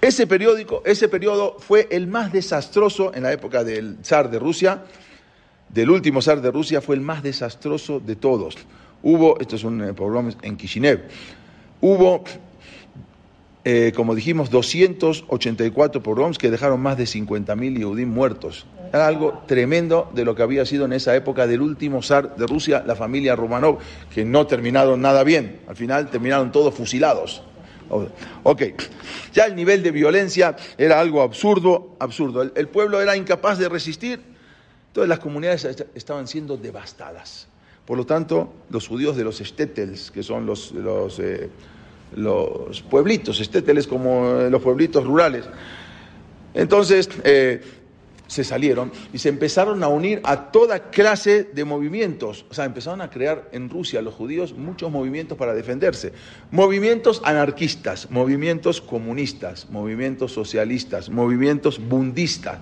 Ese 0.00 0.28
periódico, 0.28 0.82
ese 0.86 1.08
periodo 1.08 1.56
fue 1.58 1.88
el 1.90 2.06
más 2.06 2.32
desastroso 2.32 3.12
en 3.14 3.24
la 3.24 3.32
época 3.32 3.64
del 3.64 3.98
zar 4.04 4.30
de 4.30 4.38
Rusia, 4.38 4.84
del 5.72 5.90
último 5.90 6.20
zar 6.22 6.40
de 6.40 6.50
Rusia 6.50 6.80
fue 6.80 6.96
el 6.96 7.00
más 7.00 7.22
desastroso 7.22 8.00
de 8.00 8.16
todos. 8.16 8.56
Hubo, 9.02 9.38
esto 9.40 9.56
es 9.56 9.64
un 9.64 9.94
problema 9.94 10.30
en 10.42 10.56
Kishinev, 10.56 11.04
hubo, 11.80 12.24
eh, 13.64 13.92
como 13.94 14.14
dijimos, 14.14 14.50
284 14.50 16.02
pogroms 16.02 16.38
que 16.38 16.50
dejaron 16.50 16.80
más 16.80 16.98
de 16.98 17.04
50.000 17.04 17.78
Yehudim 17.78 18.08
muertos. 18.08 18.66
Era 18.92 19.06
algo 19.06 19.42
tremendo 19.46 20.10
de 20.14 20.24
lo 20.24 20.34
que 20.34 20.42
había 20.42 20.66
sido 20.66 20.84
en 20.84 20.92
esa 20.92 21.14
época 21.14 21.46
del 21.46 21.62
último 21.62 22.02
zar 22.02 22.34
de 22.36 22.46
Rusia, 22.46 22.82
la 22.84 22.96
familia 22.96 23.36
Romanov, 23.36 23.78
que 24.12 24.24
no 24.24 24.46
terminaron 24.46 25.00
nada 25.00 25.22
bien. 25.22 25.60
Al 25.68 25.76
final 25.76 26.10
terminaron 26.10 26.50
todos 26.50 26.74
fusilados. 26.74 27.42
Ok, 28.42 28.62
ya 29.32 29.46
el 29.46 29.56
nivel 29.56 29.82
de 29.82 29.90
violencia 29.90 30.56
era 30.78 31.00
algo 31.00 31.22
absurdo, 31.22 31.96
absurdo. 31.98 32.42
el 32.42 32.68
pueblo 32.68 33.00
era 33.00 33.16
incapaz 33.16 33.58
de 33.58 33.68
resistir 33.68 34.20
Todas 34.92 35.08
las 35.08 35.20
comunidades 35.20 35.86
estaban 35.94 36.26
siendo 36.26 36.56
devastadas. 36.56 37.46
Por 37.86 37.96
lo 37.96 38.06
tanto, 38.06 38.52
los 38.70 38.88
judíos 38.88 39.16
de 39.16 39.24
los 39.24 39.38
stetels, 39.38 40.10
que 40.10 40.22
son 40.22 40.46
los, 40.46 40.72
los, 40.72 41.18
eh, 41.18 41.48
los 42.16 42.82
pueblitos, 42.82 43.38
stetels 43.38 43.86
como 43.86 44.40
eh, 44.40 44.50
los 44.50 44.62
pueblitos 44.62 45.04
rurales, 45.04 45.44
entonces 46.54 47.08
eh, 47.24 47.60
se 48.26 48.44
salieron 48.44 48.92
y 49.12 49.18
se 49.18 49.28
empezaron 49.28 49.82
a 49.82 49.88
unir 49.88 50.20
a 50.24 50.50
toda 50.50 50.90
clase 50.90 51.44
de 51.44 51.64
movimientos. 51.64 52.44
O 52.50 52.54
sea, 52.54 52.64
empezaron 52.64 53.00
a 53.00 53.10
crear 53.10 53.48
en 53.52 53.70
Rusia 53.70 54.02
los 54.02 54.14
judíos 54.14 54.52
muchos 54.52 54.90
movimientos 54.90 55.38
para 55.38 55.54
defenderse. 55.54 56.12
Movimientos 56.50 57.22
anarquistas, 57.24 58.10
movimientos 58.10 58.80
comunistas, 58.80 59.68
movimientos 59.70 60.32
socialistas, 60.32 61.10
movimientos 61.10 61.80
bundistas 61.80 62.58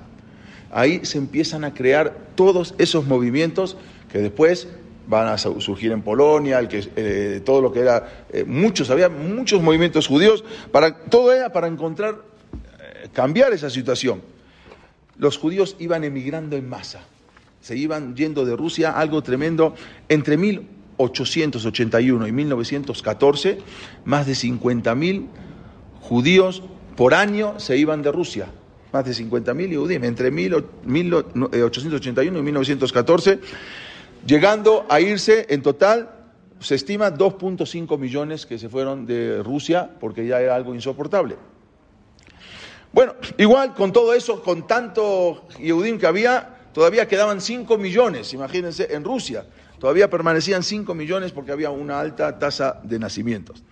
ahí 0.71 1.05
se 1.05 1.19
empiezan 1.19 1.65
a 1.65 1.75
crear 1.75 2.17
todos 2.35 2.75
esos 2.79 3.07
movimientos 3.07 3.77
que 4.11 4.19
después 4.19 4.69
van 5.07 5.29
a 5.29 5.39
surgir 5.39 5.93
en 5.93 6.03
Polonia, 6.03 6.59
el 6.59 6.69
que, 6.69 6.87
eh, 6.97 7.41
todo 7.45 7.63
lo 7.63 7.73
que 7.73 7.81
era, 7.81 8.27
eh, 8.31 8.45
muchos, 8.45 8.91
había 8.91 9.09
muchos 9.09 9.63
movimientos 9.63 10.07
judíos, 10.07 10.45
para, 10.71 11.05
todo 11.05 11.33
era 11.33 11.51
para 11.51 11.67
encontrar, 11.67 12.17
eh, 12.79 13.09
cambiar 13.15 13.55
esa 13.55 13.71
situación. 13.71 14.21
Los 15.17 15.39
judíos 15.39 15.77
iban 15.79 16.05
emigrando 16.05 16.57
en 16.57 16.69
masa, 16.69 17.01
se 17.63 17.75
iban 17.77 18.15
yendo 18.17 18.45
de 18.45 18.55
Rusia, 18.55 18.91
algo 18.91 19.23
tremendo, 19.23 19.75
entre 20.11 20.37
1881 20.37 22.29
y 22.29 22.33
1914, 22.33 23.59
más 24.05 24.27
de 24.27 24.35
50.000 24.35 25.27
judíos 26.03 26.63
por 26.97 27.15
año 27.15 27.59
se 27.59 27.79
iban 27.79 28.03
de 28.03 28.13
Rusia 28.13 28.49
más 28.93 29.05
de 29.05 29.13
50.000 29.13 29.71
Yehudim, 29.71 30.05
entre 30.05 30.31
1881 30.31 32.39
y 32.39 32.43
1914, 32.43 33.41
llegando 34.27 34.87
a 34.89 35.01
irse 35.01 35.47
en 35.51 35.63
total, 35.63 36.11
se 36.61 36.75
estima 36.75 37.13
2.5 37.13 37.99
millones 37.99 38.47
que 38.47 38.59
se 38.59 38.69
fueron 38.69 39.07
de 39.07 39.43
Rusia 39.43 39.91
porque 40.01 40.27
ya 40.27 40.41
era 40.41 40.57
algo 40.57 40.75
insoportable. 40.75 41.37
Bueno, 42.93 43.15
igual 43.37 43.75
con 43.75 43.93
todo 43.93 44.15
eso, 44.15 44.43
con 44.43 44.67
tanto 44.67 45.47
Yehudim 45.61 45.99
que 45.99 46.07
había, 46.07 46.57
todavía 46.73 47.07
quedaban 47.07 47.41
5 47.41 47.79
millones, 47.79 48.33
imagínense, 48.33 48.95
en 48.95 49.05
Rusia. 49.05 49.45
Todavía 49.79 50.11
permanecían 50.11 50.63
5 50.63 50.95
millones 50.95 51.33
porque 51.33 51.53
había 51.53 51.71
una 51.71 52.01
alta 52.01 52.39
tasa 52.39 52.81
de 52.83 52.99
nacimientos. 52.99 53.63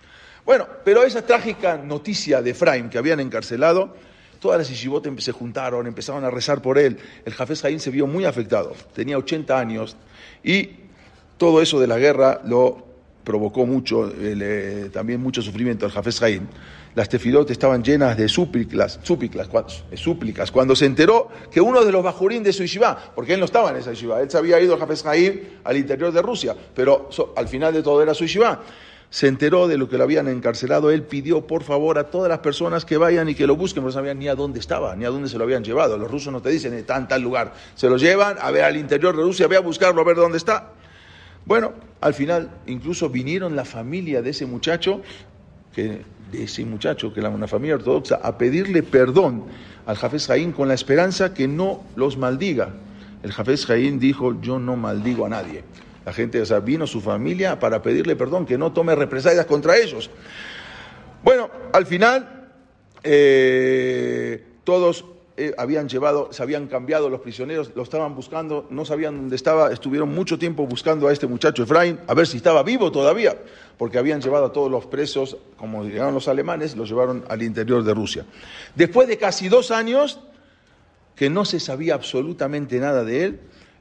Bueno, 0.45 0.67
pero 0.85 1.03
esa 1.03 1.23
trágica 1.23 1.77
noticia 1.77 2.41
de 2.41 2.51
Efraim 2.51 2.89
que 2.89 2.97
habían 2.97 3.19
encarcelado, 3.19 3.95
Todas 4.39 4.59
las 4.59 4.69
yeshivot 4.69 5.19
se 5.19 5.31
juntaron, 5.31 5.87
empezaron 5.87 6.23
a 6.23 6.29
rezar 6.29 6.61
por 6.61 6.77
él. 6.77 6.97
El 7.25 7.33
Jafes 7.33 7.61
Jaín 7.61 7.79
se 7.79 7.89
vio 7.89 8.07
muy 8.07 8.25
afectado, 8.25 8.73
tenía 8.93 9.17
80 9.17 9.57
años 9.57 9.97
y 10.43 10.69
todo 11.37 11.61
eso 11.61 11.79
de 11.79 11.87
la 11.87 11.97
guerra 11.97 12.41
lo 12.45 12.85
provocó 13.23 13.65
mucho, 13.65 14.09
eh, 14.17 14.89
también 14.93 15.21
mucho 15.21 15.41
sufrimiento 15.41 15.85
al 15.85 15.91
Jafes 15.91 16.19
Jaín. 16.19 16.47
Las 16.95 17.09
tefilot 17.09 17.51
estaban 17.51 17.83
llenas 17.83 18.15
de 18.15 18.29
súplicas, 18.29 18.99
súplicas, 19.03 19.49
súplicas, 19.95 20.49
cuando 20.49 20.75
se 20.75 20.85
enteró 20.85 21.27
que 21.51 21.59
uno 21.59 21.83
de 21.83 21.91
los 21.91 22.01
bajurín 22.01 22.41
de 22.41 22.53
su 22.53 22.63
yeshiva, 22.63 23.11
porque 23.13 23.33
él 23.33 23.39
no 23.39 23.45
estaba 23.45 23.69
en 23.69 23.75
esa 23.75 23.91
yeshiva, 23.91 24.21
él 24.21 24.31
se 24.31 24.37
había 24.37 24.59
ido 24.61 24.73
al 24.73 24.79
Jafes 24.79 25.03
Jaín 25.03 25.41
al 25.63 25.75
interior 25.77 26.11
de 26.13 26.21
Rusia, 26.21 26.55
pero 26.73 27.09
al 27.35 27.47
final 27.49 27.73
de 27.73 27.83
todo 27.83 28.01
era 28.01 28.13
su 28.13 28.23
yeshiva 28.23 28.61
se 29.09 29.27
enteró 29.27 29.67
de 29.67 29.77
lo 29.77 29.87
que 29.87 29.97
lo 29.97 30.03
habían 30.03 30.27
encarcelado, 30.27 30.91
él 30.91 31.03
pidió 31.03 31.47
por 31.47 31.63
favor 31.63 31.97
a 31.97 32.05
todas 32.05 32.29
las 32.29 32.39
personas 32.39 32.83
que 32.83 32.97
vayan 32.97 33.29
y 33.29 33.35
que 33.35 33.47
lo 33.47 33.55
busquen, 33.55 33.83
no 33.83 33.91
sabían 33.91 34.19
ni 34.19 34.27
a 34.27 34.35
dónde 34.35 34.59
estaba, 34.59 34.95
ni 34.95 35.05
a 35.05 35.09
dónde 35.09 35.29
se 35.29 35.37
lo 35.37 35.45
habían 35.45 35.63
llevado. 35.63 35.97
Los 35.97 36.11
rusos 36.11 36.33
no 36.33 36.41
te 36.41 36.49
dicen 36.49 36.73
está 36.73 36.97
en 36.97 37.07
tal 37.07 37.21
lugar, 37.21 37.53
se 37.75 37.89
lo 37.89 37.97
llevan 37.97 38.37
a 38.39 38.51
ver 38.51 38.63
al 38.63 38.75
interior 38.75 39.15
de 39.15 39.23
Rusia, 39.23 39.47
ve 39.47 39.55
a 39.55 39.61
buscarlo, 39.61 40.01
a 40.01 40.03
ver 40.03 40.17
dónde 40.17 40.37
está. 40.37 40.71
Bueno, 41.45 41.73
al 42.01 42.13
final 42.13 42.51
incluso 42.65 43.09
vinieron 43.09 43.55
la 43.55 43.63
familia 43.63 44.21
de 44.21 44.31
ese 44.31 44.45
muchacho, 44.45 45.01
que, 45.73 46.01
de 46.31 46.43
ese 46.43 46.65
muchacho, 46.65 47.13
que 47.13 47.21
era 47.21 47.29
una 47.29 47.47
familia 47.47 47.75
ortodoxa, 47.75 48.19
a 48.21 48.37
pedirle 48.37 48.83
perdón 48.83 49.45
al 49.85 49.95
Jafes 49.95 50.27
Jaín 50.27 50.51
con 50.51 50.67
la 50.67 50.73
esperanza 50.73 51.33
que 51.33 51.47
no 51.47 51.83
los 51.95 52.17
maldiga. 52.17 52.73
El 53.23 53.31
Jafes 53.31 53.65
Jaín 53.65 53.99
dijo, 53.99 54.39
yo 54.41 54.59
no 54.59 54.75
maldigo 54.75 55.25
a 55.25 55.29
nadie. 55.29 55.63
La 56.07 56.13
gente, 56.13 56.39
o 56.41 56.45
sea, 56.45 56.61
vino 56.61 56.87
su 56.87 57.01
familia 57.01 57.59
para 57.59 57.81
pedirle 57.81 58.15
perdón, 58.15 58.45
que 58.45 58.57
no 58.57 58.71
tome 58.71 58.95
represalias 58.95 59.45
contra 59.45 59.75
ellos. 59.75 60.09
Bueno, 61.21 61.51
al 61.73 61.85
final, 61.85 62.47
eh, 63.03 64.41
todos 64.63 65.03
eh, 65.35 65.53
habían 65.57 65.89
llevado, 65.89 66.29
se 66.31 66.41
habían 66.41 66.67
cambiado 66.67 67.09
los 67.09 67.19
prisioneros, 67.19 67.73
lo 67.75 67.83
estaban 67.83 68.15
buscando, 68.15 68.67
no 68.69 68.85
sabían 68.85 69.17
dónde 69.17 69.35
estaba, 69.35 69.69
estuvieron 69.69 70.15
mucho 70.15 70.39
tiempo 70.39 70.65
buscando 70.65 71.09
a 71.09 71.11
este 71.11 71.27
muchacho 71.27 71.63
Efraín, 71.63 71.99
a 72.07 72.13
ver 72.13 72.25
si 72.25 72.37
estaba 72.37 72.63
vivo 72.63 72.89
todavía, 72.89 73.35
porque 73.77 73.97
habían 73.97 74.21
llevado 74.21 74.45
a 74.45 74.53
todos 74.53 74.71
los 74.71 74.85
presos, 74.85 75.35
como 75.57 75.83
llegaron 75.83 76.13
los 76.13 76.29
alemanes, 76.29 76.77
los 76.77 76.87
llevaron 76.87 77.25
al 77.27 77.43
interior 77.43 77.83
de 77.83 77.93
Rusia. 77.93 78.25
Después 78.75 79.09
de 79.09 79.17
casi 79.17 79.49
dos 79.49 79.71
años, 79.71 80.21
que 81.17 81.29
no 81.29 81.43
se 81.43 81.59
sabía 81.59 81.95
absolutamente 81.95 82.79
nada 82.79 83.03
de 83.03 83.25
él, 83.25 83.39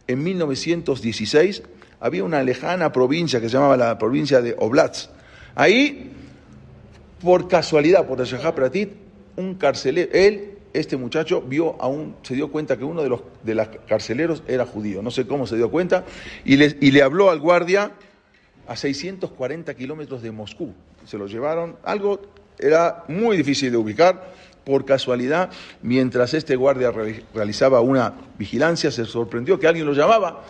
en 0.08 0.24
1916 0.24 1.62
había 2.00 2.24
una 2.24 2.42
lejana 2.42 2.92
provincia 2.92 3.40
que 3.40 3.48
se 3.48 3.54
llamaba 3.54 3.76
la 3.76 3.98
provincia 3.98 4.40
de 4.40 4.54
Oblast. 4.58 5.10
Ahí, 5.54 6.12
por 7.22 7.48
casualidad, 7.48 8.06
por 8.06 8.20
la 8.20 8.54
Pratit, 8.54 8.90
un 9.36 9.54
carcelero, 9.54 10.10
él, 10.12 10.58
este 10.72 10.96
muchacho, 10.96 11.40
vio 11.40 11.80
a 11.80 11.88
un, 11.88 12.16
se 12.22 12.34
dio 12.34 12.50
cuenta 12.50 12.76
que 12.76 12.84
uno 12.84 13.02
de 13.02 13.08
los 13.08 13.20
de 13.42 13.54
los 13.54 13.68
carceleros 13.88 14.42
era 14.46 14.66
judío, 14.66 15.02
no 15.02 15.10
sé 15.10 15.26
cómo 15.26 15.46
se 15.46 15.56
dio 15.56 15.70
cuenta, 15.70 16.04
y 16.44 16.56
le, 16.56 16.76
y 16.80 16.90
le 16.90 17.02
habló 17.02 17.30
al 17.30 17.40
guardia 17.40 17.92
a 18.66 18.76
640 18.76 19.74
kilómetros 19.74 20.22
de 20.22 20.30
Moscú. 20.32 20.74
Se 21.06 21.16
lo 21.16 21.26
llevaron, 21.26 21.76
algo 21.84 22.20
era 22.58 23.04
muy 23.08 23.36
difícil 23.36 23.70
de 23.70 23.76
ubicar. 23.76 24.46
Por 24.64 24.84
casualidad, 24.84 25.50
mientras 25.82 26.34
este 26.34 26.56
guardia 26.56 26.90
realizaba 27.32 27.80
una 27.80 28.14
vigilancia, 28.36 28.90
se 28.90 29.04
sorprendió 29.04 29.60
que 29.60 29.68
alguien 29.68 29.86
lo 29.86 29.92
llamaba. 29.92 30.42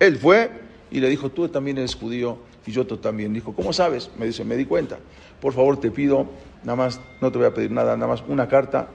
Él 0.00 0.16
fue, 0.16 0.50
y 0.90 1.00
le 1.00 1.08
dijo, 1.08 1.30
tú 1.30 1.48
también 1.48 1.78
eres 1.78 1.94
judío 1.94 2.38
y 2.66 2.72
yo 2.72 2.86
también. 2.86 3.32
Dijo, 3.32 3.54
¿cómo 3.54 3.72
sabes? 3.72 4.10
Me 4.18 4.26
dice, 4.26 4.44
me 4.44 4.56
di 4.56 4.64
cuenta. 4.64 4.98
Por 5.40 5.52
favor, 5.52 5.80
te 5.80 5.90
pido, 5.90 6.26
nada 6.64 6.76
más, 6.76 7.00
no 7.20 7.30
te 7.30 7.38
voy 7.38 7.46
a 7.46 7.54
pedir 7.54 7.70
nada, 7.70 7.96
nada 7.96 8.08
más 8.08 8.22
una 8.28 8.48
carta, 8.48 8.88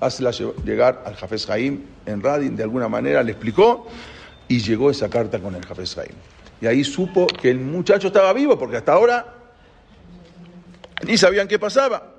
hazla 0.00 0.30
llegar 0.64 1.02
al 1.06 1.14
Jafes 1.14 1.46
Jaim 1.46 1.82
en 2.06 2.22
Radin, 2.22 2.56
de 2.56 2.62
alguna 2.62 2.88
manera 2.88 3.22
le 3.22 3.32
explicó 3.32 3.86
y 4.48 4.58
llegó 4.58 4.90
esa 4.90 5.08
carta 5.08 5.38
con 5.38 5.54
el 5.54 5.64
Jafes 5.64 5.94
Jaim. 5.94 6.14
Y 6.60 6.66
ahí 6.66 6.84
supo 6.84 7.26
que 7.26 7.50
el 7.50 7.58
muchacho 7.58 8.08
estaba 8.08 8.32
vivo, 8.32 8.58
porque 8.58 8.76
hasta 8.76 8.92
ahora 8.92 9.34
ni 11.06 11.16
sabían 11.16 11.48
qué 11.48 11.58
pasaba. 11.58 12.14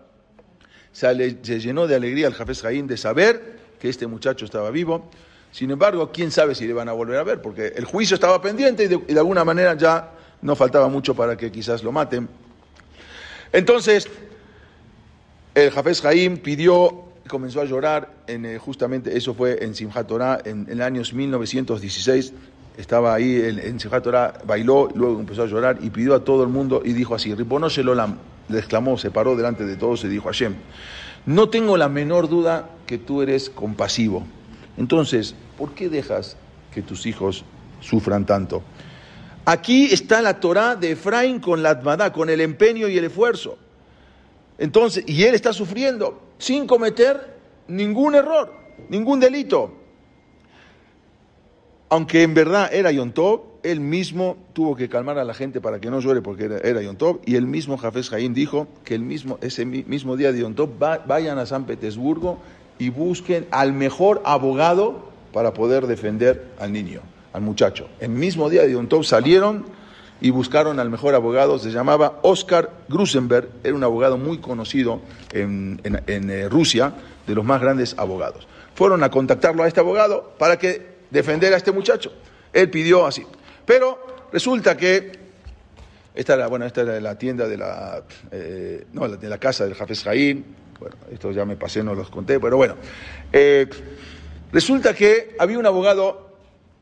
Se, 0.91 1.37
se 1.43 1.59
llenó 1.59 1.87
de 1.87 1.95
alegría 1.95 2.27
el 2.27 2.33
Jafes 2.33 2.61
Jaín 2.61 2.87
de 2.87 2.97
saber 2.97 3.59
que 3.79 3.89
este 3.89 4.07
muchacho 4.07 4.45
estaba 4.45 4.71
vivo. 4.71 5.09
Sin 5.51 5.69
embargo, 5.69 6.11
quién 6.11 6.31
sabe 6.31 6.55
si 6.55 6.65
le 6.65 6.73
van 6.73 6.87
a 6.87 6.93
volver 6.93 7.17
a 7.17 7.23
ver, 7.23 7.41
porque 7.41 7.73
el 7.75 7.85
juicio 7.85 8.15
estaba 8.15 8.41
pendiente 8.41 8.85
y 8.85 8.87
de, 8.87 9.19
alguna 9.19 9.43
manera 9.43 9.75
ya 9.75 10.11
no 10.41 10.55
faltaba 10.55 10.87
mucho 10.87 11.13
para 11.13 11.35
que 11.35 11.51
quizás 11.51 11.83
lo 11.83 11.91
maten. 11.91 12.29
Entonces, 13.51 14.07
el 15.53 15.71
Jafes 15.71 16.01
Jaim 16.01 16.37
pidió, 16.37 17.03
comenzó 17.27 17.59
a 17.59 17.65
llorar, 17.65 18.13
en, 18.27 18.45
eh, 18.45 18.57
justamente 18.57 19.17
eso 19.17 19.33
fue 19.33 19.63
en 19.63 19.75
Simchat 19.75 20.07
Torah, 20.07 20.39
en, 20.45 20.67
el 20.69 20.81
año 20.81 21.01
1916, 21.11 22.33
estaba 22.77 23.13
ahí 23.13 23.41
en, 23.41 23.59
en 23.59 23.77
Simchat 23.77 24.03
Torah, 24.03 24.33
bailó, 24.45 24.87
luego 24.95 25.19
empezó 25.19 25.43
a 25.43 25.47
llorar 25.47 25.79
y 25.81 25.89
pidió 25.89 26.15
a 26.15 26.23
todo 26.23 26.43
el 26.43 26.49
mundo 26.49 26.81
y 26.85 26.93
dijo 26.93 27.13
así, 27.13 27.35
Ribono 27.35 27.67
Shelolam, 27.67 28.17
le 28.47 28.57
exclamó, 28.57 28.97
se 28.97 29.11
paró 29.11 29.35
delante 29.35 29.65
de 29.65 29.75
todos 29.75 30.05
y 30.05 30.07
dijo 30.07 30.29
a 30.29 30.31
Hashem, 30.31 30.55
no 31.25 31.49
tengo 31.49 31.75
la 31.75 31.89
menor 31.89 32.29
duda 32.29 32.69
que 32.85 32.97
tú 32.97 33.21
eres 33.21 33.49
compasivo. 33.49 34.25
Entonces, 34.77 35.35
¿por 35.57 35.73
qué 35.73 35.89
dejas 35.89 36.37
que 36.73 36.81
tus 36.81 37.05
hijos 37.05 37.43
sufran 37.81 38.25
tanto? 38.25 38.63
Aquí 39.45 39.85
está 39.91 40.21
la 40.21 40.39
Torah 40.39 40.75
de 40.75 40.91
Efraín 40.91 41.39
con 41.39 41.63
la 41.63 41.71
Atmadá, 41.71 42.13
con 42.13 42.29
el 42.29 42.41
empeño 42.41 42.87
y 42.87 42.97
el 42.97 43.05
esfuerzo. 43.05 43.57
Entonces, 44.57 45.03
y 45.07 45.23
él 45.23 45.33
está 45.33 45.53
sufriendo 45.53 46.21
sin 46.37 46.67
cometer 46.67 47.37
ningún 47.67 48.15
error, 48.15 48.53
ningún 48.89 49.19
delito. 49.19 49.73
Aunque 51.89 52.21
en 52.23 52.33
verdad 52.33 52.73
era 52.73 52.91
Yontov, 52.91 53.41
él 53.63 53.79
mismo 53.79 54.37
tuvo 54.53 54.75
que 54.75 54.87
calmar 54.87 55.17
a 55.17 55.23
la 55.23 55.33
gente 55.33 55.61
para 55.61 55.79
que 55.79 55.89
no 55.89 55.99
llore 55.99 56.21
porque 56.21 56.45
era, 56.45 56.57
era 56.59 56.81
y 57.25 57.35
el 57.35 57.45
mismo 57.45 57.77
Jafes 57.77 58.09
Jaín 58.09 58.33
dijo 58.33 58.67
que 58.83 58.95
el 58.95 59.01
mismo, 59.01 59.37
ese 59.41 59.65
mismo 59.65 60.15
día 60.15 60.31
de 60.31 60.39
Yontov 60.39 60.81
va, 60.81 60.99
vayan 60.99 61.37
a 61.37 61.45
San 61.45 61.65
Petersburgo 61.65 62.39
y 62.81 62.89
busquen 62.89 63.45
al 63.51 63.73
mejor 63.73 64.23
abogado 64.25 65.11
para 65.31 65.53
poder 65.53 65.85
defender 65.85 66.47
al 66.57 66.73
niño, 66.73 67.01
al 67.31 67.43
muchacho. 67.43 67.87
El 67.99 68.09
mismo 68.09 68.49
día 68.49 68.63
de 68.63 68.71
Yontov 68.71 69.03
salieron 69.03 69.67
y 70.19 70.31
buscaron 70.31 70.79
al 70.79 70.89
mejor 70.89 71.13
abogado, 71.13 71.59
se 71.59 71.69
llamaba 71.69 72.17
Oscar 72.23 72.71
Grusenberg, 72.89 73.49
era 73.63 73.75
un 73.75 73.83
abogado 73.83 74.17
muy 74.17 74.39
conocido 74.39 74.99
en, 75.31 75.79
eh, 75.83 76.47
Rusia, 76.49 76.91
de 77.27 77.35
los 77.35 77.45
más 77.45 77.61
grandes 77.61 77.93
abogados. 77.99 78.47
Fueron 78.73 79.03
a 79.03 79.11
contactarlo 79.11 79.61
a 79.61 79.67
este 79.67 79.79
abogado 79.79 80.33
para 80.39 80.57
que 80.57 80.81
defender 81.11 81.53
a 81.53 81.57
este 81.57 81.71
muchacho. 81.71 82.11
Él 82.51 82.71
pidió 82.71 83.05
así. 83.05 83.23
Pero 83.63 84.27
resulta 84.33 84.75
que 84.75 85.19
esta 86.15 86.33
era, 86.33 86.47
bueno, 86.47 86.65
esta 86.65 86.81
era 86.81 86.99
la 86.99 87.15
tienda 87.15 87.47
de 87.47 87.57
la, 87.57 88.01
eh, 88.31 88.85
no, 88.91 89.07
de 89.07 89.29
la 89.29 89.37
casa 89.37 89.65
del 89.65 89.75
Jafes 89.75 90.03
Jaín. 90.03 90.61
Bueno, 90.81 90.95
esto 91.11 91.31
ya 91.31 91.45
me 91.45 91.55
pasé, 91.55 91.83
no 91.83 91.93
los 91.93 92.09
conté, 92.09 92.39
pero 92.39 92.57
bueno. 92.57 92.73
Eh, 93.31 93.69
resulta 94.51 94.95
que 94.95 95.35
había 95.37 95.59
un 95.59 95.65
abogado 95.67 96.31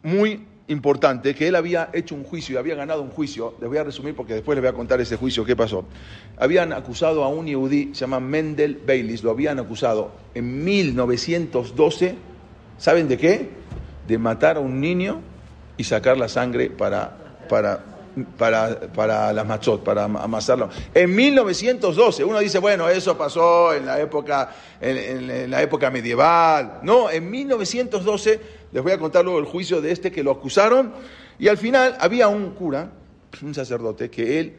muy 0.03 0.47
importante 0.69 1.35
que 1.35 1.49
él 1.49 1.55
había 1.55 1.89
hecho 1.91 2.15
un 2.15 2.23
juicio 2.23 2.55
y 2.55 2.57
había 2.57 2.75
ganado 2.75 3.01
un 3.01 3.09
juicio. 3.09 3.55
Les 3.59 3.67
voy 3.67 3.77
a 3.77 3.83
resumir 3.83 4.15
porque 4.15 4.35
después 4.35 4.55
les 4.55 4.61
voy 4.61 4.69
a 4.69 4.73
contar 4.73 5.01
ese 5.01 5.17
juicio, 5.17 5.43
qué 5.43 5.57
pasó. 5.57 5.83
Habían 6.37 6.71
acusado 6.71 7.25
a 7.25 7.27
un 7.27 7.47
yehudí, 7.47 7.89
se 7.93 8.01
llama 8.01 8.21
Mendel 8.21 8.81
Baylis, 8.87 9.21
lo 9.21 9.31
habían 9.31 9.59
acusado 9.59 10.11
en 10.33 10.63
1912, 10.63 12.15
¿saben 12.77 13.09
de 13.09 13.17
qué? 13.17 13.49
De 14.07 14.17
matar 14.17 14.55
a 14.55 14.59
un 14.61 14.79
niño 14.79 15.19
y 15.75 15.83
sacar 15.83 16.17
la 16.17 16.29
sangre 16.29 16.69
para, 16.69 17.17
para, 17.49 17.83
para, 18.25 18.79
para 18.79 19.33
las 19.33 19.45
machot, 19.45 19.83
para 19.83 20.05
amasarlo. 20.05 20.69
En 20.93 21.15
1912, 21.15 22.23
uno 22.23 22.39
dice, 22.39 22.59
bueno, 22.59 22.87
eso 22.89 23.17
pasó 23.17 23.73
en 23.73 23.85
la 23.85 23.99
época, 23.99 24.53
en, 24.79 25.29
en, 25.29 25.51
la 25.51 25.61
época 25.61 25.89
medieval. 25.89 26.79
No, 26.83 27.09
en 27.09 27.29
1912 27.29 28.39
les 28.71 28.83
voy 28.83 28.91
a 28.91 28.97
contar 28.97 29.23
luego 29.23 29.39
el 29.39 29.45
juicio 29.45 29.81
de 29.81 29.91
este 29.91 30.11
que 30.11 30.23
lo 30.23 30.31
acusaron 30.31 30.93
y 31.39 31.47
al 31.47 31.57
final 31.57 31.95
había 31.99 32.27
un 32.27 32.51
cura, 32.51 32.91
un 33.41 33.53
sacerdote, 33.55 34.09
que 34.09 34.39
él, 34.39 34.57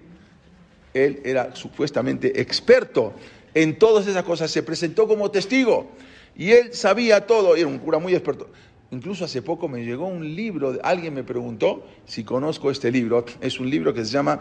él 0.94 1.20
era 1.24 1.54
supuestamente 1.54 2.40
experto 2.40 3.12
en 3.54 3.78
todas 3.78 4.06
esas 4.06 4.22
cosas, 4.22 4.50
se 4.50 4.62
presentó 4.62 5.06
como 5.06 5.30
testigo 5.30 5.90
y 6.36 6.52
él 6.52 6.72
sabía 6.72 7.26
todo, 7.26 7.56
era 7.56 7.66
un 7.66 7.78
cura 7.78 7.98
muy 7.98 8.14
experto. 8.14 8.48
Incluso 8.92 9.24
hace 9.24 9.40
poco 9.40 9.68
me 9.68 9.84
llegó 9.84 10.06
un 10.06 10.34
libro, 10.34 10.76
alguien 10.82 11.14
me 11.14 11.22
preguntó 11.22 11.86
si 12.06 12.24
conozco 12.24 12.72
este 12.72 12.90
libro, 12.90 13.24
es 13.40 13.60
un 13.60 13.70
libro 13.70 13.94
que 13.94 14.04
se 14.04 14.10
llama 14.10 14.40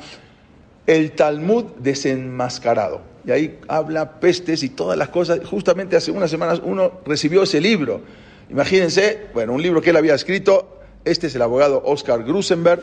El 0.88 1.12
Talmud 1.12 1.66
desenmascarado. 1.78 3.02
Y 3.26 3.32
ahí 3.32 3.60
habla 3.68 4.20
pestes 4.20 4.64
y 4.64 4.70
todas 4.70 4.98
las 4.98 5.10
cosas. 5.10 5.42
Justamente 5.46 5.96
hace 5.96 6.10
unas 6.10 6.32
semanas 6.32 6.62
uno 6.64 6.94
recibió 7.06 7.44
ese 7.44 7.62
libro. 7.62 8.02
Imagínense, 8.50 9.28
bueno, 9.36 9.54
un 9.54 9.62
libro 9.62 9.82
que 9.82 9.92
él 9.92 9.98
había 9.98 10.16
escrito, 10.16 10.80
este 11.06 11.28
es 11.28 11.36
el 11.36 11.44
abogado 11.44 11.84
Oscar 11.86 12.24
Grusenberg, 12.24 12.82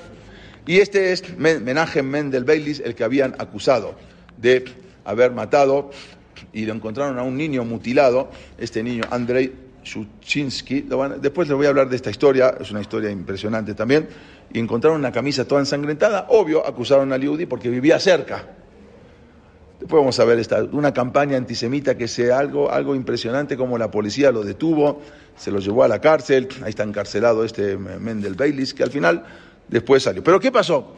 y 0.66 0.78
este 0.78 1.12
es 1.12 1.36
Menachem 1.36 2.06
Mendel 2.06 2.44
Baylis, 2.44 2.78
el 2.78 2.94
que 2.94 3.02
habían 3.02 3.34
acusado 3.38 3.96
de 4.36 4.64
haber 5.04 5.32
matado, 5.32 5.90
y 6.52 6.64
lo 6.64 6.74
encontraron 6.74 7.18
a 7.18 7.24
un 7.24 7.36
niño 7.36 7.64
mutilado, 7.64 8.30
este 8.56 8.84
niño 8.84 9.02
Andrei 9.10 9.65
Shuchinsky, 9.86 10.88
después 11.20 11.46
les 11.48 11.56
voy 11.56 11.66
a 11.66 11.68
hablar 11.68 11.88
de 11.88 11.96
esta 11.96 12.10
historia, 12.10 12.56
es 12.60 12.70
una 12.72 12.80
historia 12.80 13.08
impresionante 13.08 13.74
también, 13.74 14.08
y 14.52 14.58
encontraron 14.58 14.98
una 14.98 15.12
camisa 15.12 15.46
toda 15.46 15.60
ensangrentada, 15.60 16.26
obvio, 16.30 16.66
acusaron 16.66 17.12
a 17.12 17.18
Liudi 17.18 17.46
porque 17.46 17.68
vivía 17.68 17.98
cerca. 18.00 18.44
Después 19.78 20.00
vamos 20.00 20.18
a 20.18 20.24
ver 20.24 20.40
esta, 20.40 20.64
una 20.64 20.92
campaña 20.92 21.36
antisemita 21.36 21.96
que 21.96 22.08
sea 22.08 22.38
algo, 22.38 22.70
algo 22.72 22.96
impresionante, 22.96 23.56
como 23.56 23.78
la 23.78 23.90
policía 23.90 24.32
lo 24.32 24.42
detuvo, 24.42 25.02
se 25.36 25.52
lo 25.52 25.60
llevó 25.60 25.84
a 25.84 25.88
la 25.88 26.00
cárcel, 26.00 26.48
ahí 26.64 26.70
está 26.70 26.82
encarcelado 26.82 27.44
este 27.44 27.76
Mendel 27.76 28.34
Baylis, 28.34 28.74
que 28.74 28.82
al 28.82 28.90
final 28.90 29.24
después 29.68 30.02
salió. 30.02 30.24
Pero 30.24 30.40
¿qué 30.40 30.50
pasó? 30.50 30.96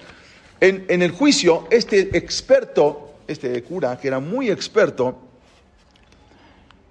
En, 0.60 0.86
en 0.88 1.02
el 1.02 1.10
juicio, 1.10 1.66
este 1.70 2.16
experto, 2.16 3.16
este 3.26 3.62
cura, 3.62 3.98
que 4.00 4.08
era 4.08 4.20
muy 4.20 4.48
experto, 4.48 5.27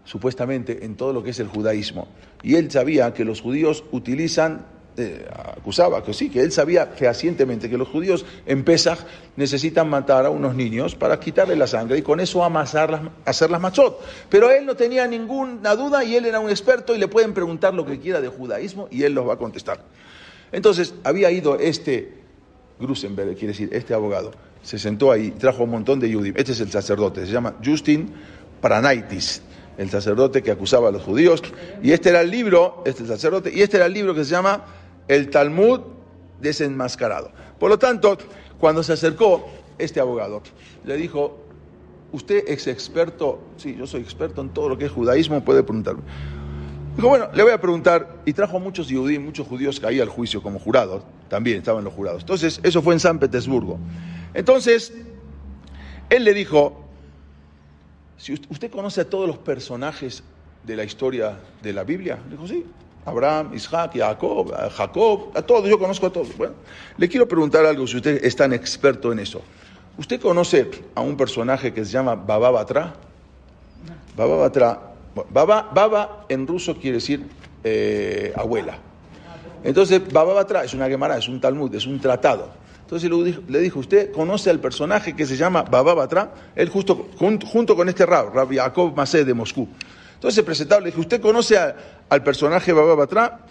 supuestamente 0.07 0.85
en 0.85 0.95
todo 0.95 1.13
lo 1.13 1.21
que 1.21 1.31
es 1.31 1.39
el 1.39 1.47
judaísmo. 1.47 2.07
Y 2.41 2.55
él 2.55 2.71
sabía 2.71 3.13
que 3.13 3.25
los 3.25 3.41
judíos 3.41 3.83
utilizan, 3.91 4.65
eh, 4.95 5.27
acusaba 5.57 6.01
que 6.01 6.13
sí, 6.13 6.29
que 6.29 6.41
él 6.41 6.53
sabía 6.53 6.87
fehacientemente 6.87 7.69
que 7.69 7.77
los 7.77 7.89
judíos 7.89 8.25
en 8.45 8.63
Pesach 8.63 8.99
necesitan 9.35 9.89
matar 9.89 10.25
a 10.25 10.29
unos 10.29 10.55
niños 10.55 10.95
para 10.95 11.19
quitarle 11.19 11.57
la 11.57 11.67
sangre 11.67 11.97
y 11.97 12.01
con 12.03 12.21
eso 12.21 12.41
amasarlas, 12.43 13.01
hacerlas 13.25 13.59
machot. 13.59 13.99
Pero 14.29 14.49
él 14.49 14.65
no 14.65 14.75
tenía 14.75 15.05
ninguna 15.07 15.75
duda 15.75 16.05
y 16.05 16.15
él 16.15 16.25
era 16.25 16.39
un 16.39 16.49
experto 16.49 16.95
y 16.95 16.99
le 16.99 17.09
pueden 17.09 17.33
preguntar 17.33 17.73
lo 17.73 17.85
que 17.85 17.99
quiera 17.99 18.21
de 18.21 18.29
judaísmo 18.29 18.87
y 18.89 19.03
él 19.03 19.13
los 19.13 19.27
va 19.27 19.33
a 19.33 19.37
contestar. 19.37 19.81
Entonces 20.53 20.95
había 21.03 21.29
ido 21.31 21.59
este 21.59 22.13
Grusenberg, 22.79 23.33
quiere 23.33 23.47
decir, 23.47 23.69
este 23.73 23.93
abogado, 23.93 24.31
se 24.63 24.79
sentó 24.79 25.11
ahí, 25.11 25.31
trajo 25.31 25.65
un 25.65 25.71
montón 25.71 25.99
de 25.99 26.09
yudim. 26.09 26.33
Este 26.37 26.53
es 26.53 26.61
el 26.61 26.71
sacerdote, 26.71 27.25
se 27.25 27.31
llama 27.33 27.55
Justin 27.61 28.09
Pranaitis 28.61 29.41
el 29.77 29.89
sacerdote 29.89 30.43
que 30.43 30.51
acusaba 30.51 30.89
a 30.89 30.91
los 30.91 31.03
judíos. 31.03 31.43
Y 31.81 31.91
este 31.91 32.09
era 32.09 32.21
el 32.21 32.31
libro, 32.31 32.83
este 32.85 33.05
sacerdote, 33.05 33.51
y 33.53 33.61
este 33.61 33.77
era 33.77 33.85
el 33.85 33.93
libro 33.93 34.13
que 34.13 34.25
se 34.25 34.31
llama 34.31 34.65
El 35.07 35.29
Talmud 35.29 35.81
desenmascarado. 36.41 37.31
Por 37.59 37.69
lo 37.69 37.79
tanto, 37.79 38.17
cuando 38.59 38.83
se 38.83 38.93
acercó 38.93 39.47
este 39.77 39.99
abogado, 39.99 40.41
le 40.83 40.97
dijo, 40.97 41.37
usted 42.11 42.43
es 42.47 42.67
experto, 42.67 43.39
sí, 43.57 43.75
yo 43.77 43.87
soy 43.87 44.01
experto 44.01 44.41
en 44.41 44.49
todo 44.49 44.69
lo 44.69 44.77
que 44.77 44.85
es 44.85 44.91
judaísmo, 44.91 45.43
puede 45.43 45.63
preguntarme. 45.63 46.01
Dijo, 46.95 47.09
bueno, 47.09 47.29
le 47.31 47.43
voy 47.43 47.51
a 47.51 47.61
preguntar, 47.61 48.21
y 48.25 48.33
trajo 48.33 48.59
muchos 48.59 48.87
judíos, 48.87 49.21
muchos 49.21 49.47
judíos 49.47 49.79
que 49.79 50.01
al 50.01 50.09
juicio 50.09 50.41
como 50.41 50.57
jurados, 50.57 51.03
también 51.29 51.59
estaban 51.59 51.83
los 51.83 51.93
jurados. 51.93 52.23
Entonces, 52.23 52.59
eso 52.63 52.81
fue 52.81 52.95
en 52.95 52.99
San 52.99 53.19
Petersburgo. 53.19 53.77
Entonces, 54.33 54.93
él 56.09 56.23
le 56.23 56.33
dijo, 56.33 56.86
si 58.17 58.33
usted 58.33 58.71
conoce 58.71 59.01
a 59.01 59.09
todos 59.09 59.27
los 59.27 59.37
personajes 59.37 60.23
de 60.63 60.75
la 60.75 60.83
historia 60.83 61.37
de 61.61 61.73
la 61.73 61.83
Biblia, 61.83 62.17
dijo, 62.29 62.47
sí, 62.47 62.65
Abraham, 63.05 63.53
Isaac, 63.53 63.93
Jacob, 63.95 64.53
Jacob, 64.71 65.31
a 65.33 65.41
todos, 65.41 65.69
yo 65.69 65.79
conozco 65.79 66.07
a 66.07 66.09
todos. 66.09 66.35
Bueno, 66.35 66.55
le 66.97 67.07
quiero 67.07 67.27
preguntar 67.27 67.65
algo 67.65 67.87
si 67.87 67.97
usted 67.97 68.23
es 68.23 68.35
tan 68.35 68.51
experto 68.51 69.11
en 69.13 69.19
eso. 69.19 69.41
¿Usted 69.97 70.19
conoce 70.19 70.69
a 70.93 71.01
un 71.01 71.15
personaje 71.15 71.73
que 71.73 71.85
se 71.85 71.91
llama 71.91 72.15
Baba 72.15 72.51
Batra? 72.51 72.93
Baba 74.15 74.35
Batra, 74.35 74.81
Baba, 75.29 75.69
Baba 75.73 76.25
en 76.27 76.45
ruso 76.45 76.75
quiere 76.75 76.95
decir 76.95 77.25
eh, 77.63 78.33
abuela. 78.35 78.77
Entonces, 79.63 80.01
Baba 80.11 80.33
Batra 80.33 80.63
es 80.63 80.73
una 80.73 80.87
Gemara, 80.87 81.17
es 81.17 81.27
un 81.27 81.39
Talmud, 81.39 81.73
es 81.73 81.85
un 81.85 81.99
tratado. 81.99 82.49
Entonces 82.89 83.11
le 83.49 83.59
dijo, 83.59 83.79
¿usted 83.79 84.13
conoce 84.13 84.49
al 84.49 84.61
personaje 84.61 85.13
que 85.13 85.25
se 85.25 85.35
llama 85.35 85.63
Baba 85.63 85.93
Batra? 85.93 86.33
Él 86.55 86.69
justo, 86.69 87.09
junto, 87.17 87.75
con 87.75 87.89
este 87.89 88.05
rab, 88.05 88.33
Rabbi 88.33 88.55
Yaakov 88.55 88.95
Masé 88.95 89.25
de 89.25 89.33
Moscú. 89.33 89.67
Entonces 90.13 90.35
se 90.35 90.43
presentaba, 90.43 90.79
le 90.79 90.91
dijo, 90.91 91.01
¿usted 91.01 91.19
conoce 91.19 91.57
al 91.57 92.23
personaje 92.23 92.71
Baba? 92.71 93.41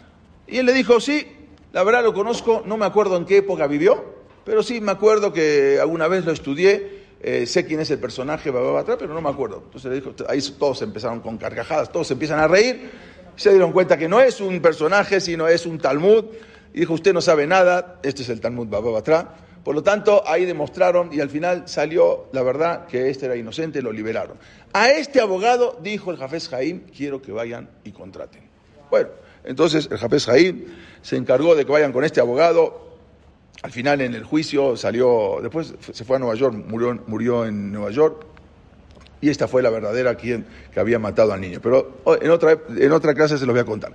Y 0.47 0.57
él 0.57 0.64
le 0.64 0.72
dijo, 0.72 1.01
sí, 1.01 1.26
la 1.74 1.84
verdad 1.84 2.03
lo 2.03 2.14
conozco, 2.14 2.62
no 2.64 2.78
me 2.78 2.87
acuerdo 2.87 3.18
en 3.18 3.26
qué 3.26 3.37
época 3.37 3.66
vivió, 3.66 4.03
pero 4.47 4.62
sí 4.62 4.80
me 4.80 4.93
acuerdo 4.93 5.34
que 5.34 5.76
alguna 5.82 6.09
vez 6.09 6.24
lo 6.24 6.32
estudié, 6.32 7.05
eh, 7.20 7.45
sé 7.45 7.66
quién 7.66 7.80
es 7.80 7.91
el 7.91 7.99
personaje 7.99 8.51
Baba 8.51 8.72
Batra, 8.72 8.97
pero 8.97 9.12
no 9.12 9.20
me 9.20 9.28
acuerdo. 9.28 9.64
Entonces 9.66 9.91
le 9.91 9.97
dijo, 9.97 10.14
ahí 10.30 10.41
todos 10.59 10.80
empezaron 10.80 11.20
con 11.20 11.37
carcajadas, 11.37 11.93
todos 11.93 12.11
empiezan 12.11 12.39
a 12.39 12.49
reír, 12.49 12.91
se 13.37 13.51
dieron 13.51 13.72
cuenta 13.72 13.99
que 13.99 14.09
no 14.09 14.18
es 14.18 14.41
un 14.41 14.62
personaje, 14.62 15.20
sino 15.20 15.47
es 15.47 15.66
un 15.66 15.76
Talmud, 15.76 16.24
dijo, 16.80 16.94
usted 16.94 17.12
no 17.12 17.20
sabe 17.20 17.46
nada, 17.46 18.00
este 18.02 18.22
es 18.22 18.28
el 18.28 18.40
Talmud 18.40 18.68
Baba 18.68 18.90
Batra. 18.90 19.34
Por 19.64 19.74
lo 19.74 19.82
tanto, 19.82 20.22
ahí 20.28 20.44
demostraron 20.44 21.12
y 21.12 21.20
al 21.20 21.28
final 21.28 21.64
salió 21.66 22.28
la 22.32 22.42
verdad 22.42 22.86
que 22.86 23.10
este 23.10 23.26
era 23.26 23.34
inocente, 23.34 23.82
lo 23.82 23.90
liberaron. 23.90 24.36
A 24.72 24.90
este 24.90 25.20
abogado 25.20 25.78
dijo 25.82 26.12
el 26.12 26.18
Jafes 26.18 26.48
Jaim, 26.48 26.82
quiero 26.96 27.20
que 27.20 27.32
vayan 27.32 27.68
y 27.82 27.90
contraten. 27.90 28.42
Bueno, 28.90 29.08
entonces 29.42 29.88
el 29.90 29.98
Jafes 29.98 30.26
Jaim 30.26 30.66
se 31.02 31.16
encargó 31.16 31.56
de 31.56 31.64
que 31.64 31.72
vayan 31.72 31.92
con 31.92 32.04
este 32.04 32.20
abogado. 32.20 32.96
Al 33.62 33.72
final 33.72 34.02
en 34.02 34.14
el 34.14 34.22
juicio 34.22 34.76
salió, 34.76 35.38
después 35.42 35.74
se 35.80 36.04
fue 36.04 36.16
a 36.16 36.18
Nueva 36.20 36.36
York, 36.36 36.54
murió, 36.54 37.02
murió 37.06 37.44
en 37.44 37.72
Nueva 37.72 37.90
York. 37.90 38.24
Y 39.20 39.30
esta 39.30 39.48
fue 39.48 39.62
la 39.62 39.70
verdadera 39.70 40.14
quien 40.14 40.46
que 40.72 40.78
había 40.78 40.98
matado 40.98 41.32
al 41.32 41.40
niño. 41.40 41.58
Pero 41.60 42.02
en 42.20 42.30
otra, 42.30 42.56
en 42.68 42.92
otra 42.92 43.14
clase 43.14 43.38
se 43.38 43.46
los 43.46 43.54
voy 43.54 43.62
a 43.62 43.64
contar. 43.64 43.94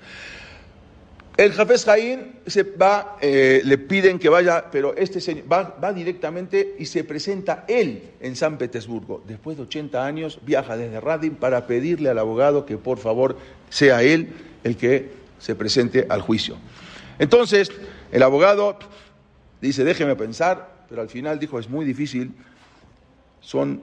El 1.38 1.54
Jafes 1.54 1.86
Jaín 1.86 2.34
se 2.46 2.64
va, 2.64 3.18
eh, 3.22 3.62
le 3.64 3.78
piden 3.78 4.20
que 4.20 4.30
vaya, 4.30 4.66
pero 4.70 4.96
este 4.96 5.22
señor 5.22 5.46
va, 5.52 5.78
va, 5.82 5.94
directamente 5.94 6.76
y 6.78 6.86
se 6.86 7.04
presenta 7.04 7.64
él 7.68 8.04
en 8.20 8.36
San 8.36 8.58
Petersburgo. 8.58 9.24
Después 9.26 9.58
de 9.58 9.64
80 9.64 10.06
años 10.06 10.40
viaja 10.46 10.76
desde 10.76 11.00
Radin 11.00 11.36
para 11.36 11.68
pedirle 11.68 12.10
al 12.10 12.20
abogado 12.20 12.66
que 12.66 12.78
por 12.78 13.00
favor 13.00 13.38
sea 13.70 14.04
él 14.04 14.34
el 14.64 14.76
que 14.76 15.10
se 15.40 15.56
presente 15.56 16.06
al 16.10 16.22
juicio. 16.22 16.58
Entonces, 17.18 17.72
el 18.12 18.24
abogado 18.24 18.78
dice, 19.62 19.84
déjeme 19.84 20.16
pensar, 20.16 20.86
pero 20.90 21.02
al 21.02 21.10
final 21.10 21.40
dijo, 21.40 21.60
es 21.60 21.70
muy 21.70 21.86
difícil, 21.86 22.34
son 23.40 23.82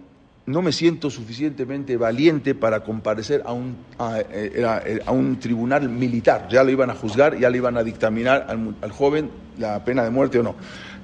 no 0.49 0.63
me 0.63 0.73
siento 0.73 1.11
suficientemente 1.11 1.99
valiente 1.99 2.55
para 2.55 2.83
comparecer 2.83 3.43
a 3.45 3.53
un, 3.53 3.77
a, 3.99 4.17
a, 4.17 4.83
a 5.05 5.13
un, 5.13 5.39
tribunal 5.39 5.91
militar. 5.91 6.49
Ya 6.51 6.65
lo 6.65 6.71
iban 6.71 6.89
a 6.89 6.95
juzgar, 6.95 7.39
ya 7.39 7.51
le 7.51 7.59
iban 7.59 7.77
a 7.77 7.85
dictaminar 7.85 8.47
al, 8.49 8.75
al, 8.81 8.91
joven 8.91 9.31
la 9.59 9.85
pena 9.85 10.03
de 10.03 10.11
muerte 10.11 10.39
o 10.39 10.43
no. 10.43 10.55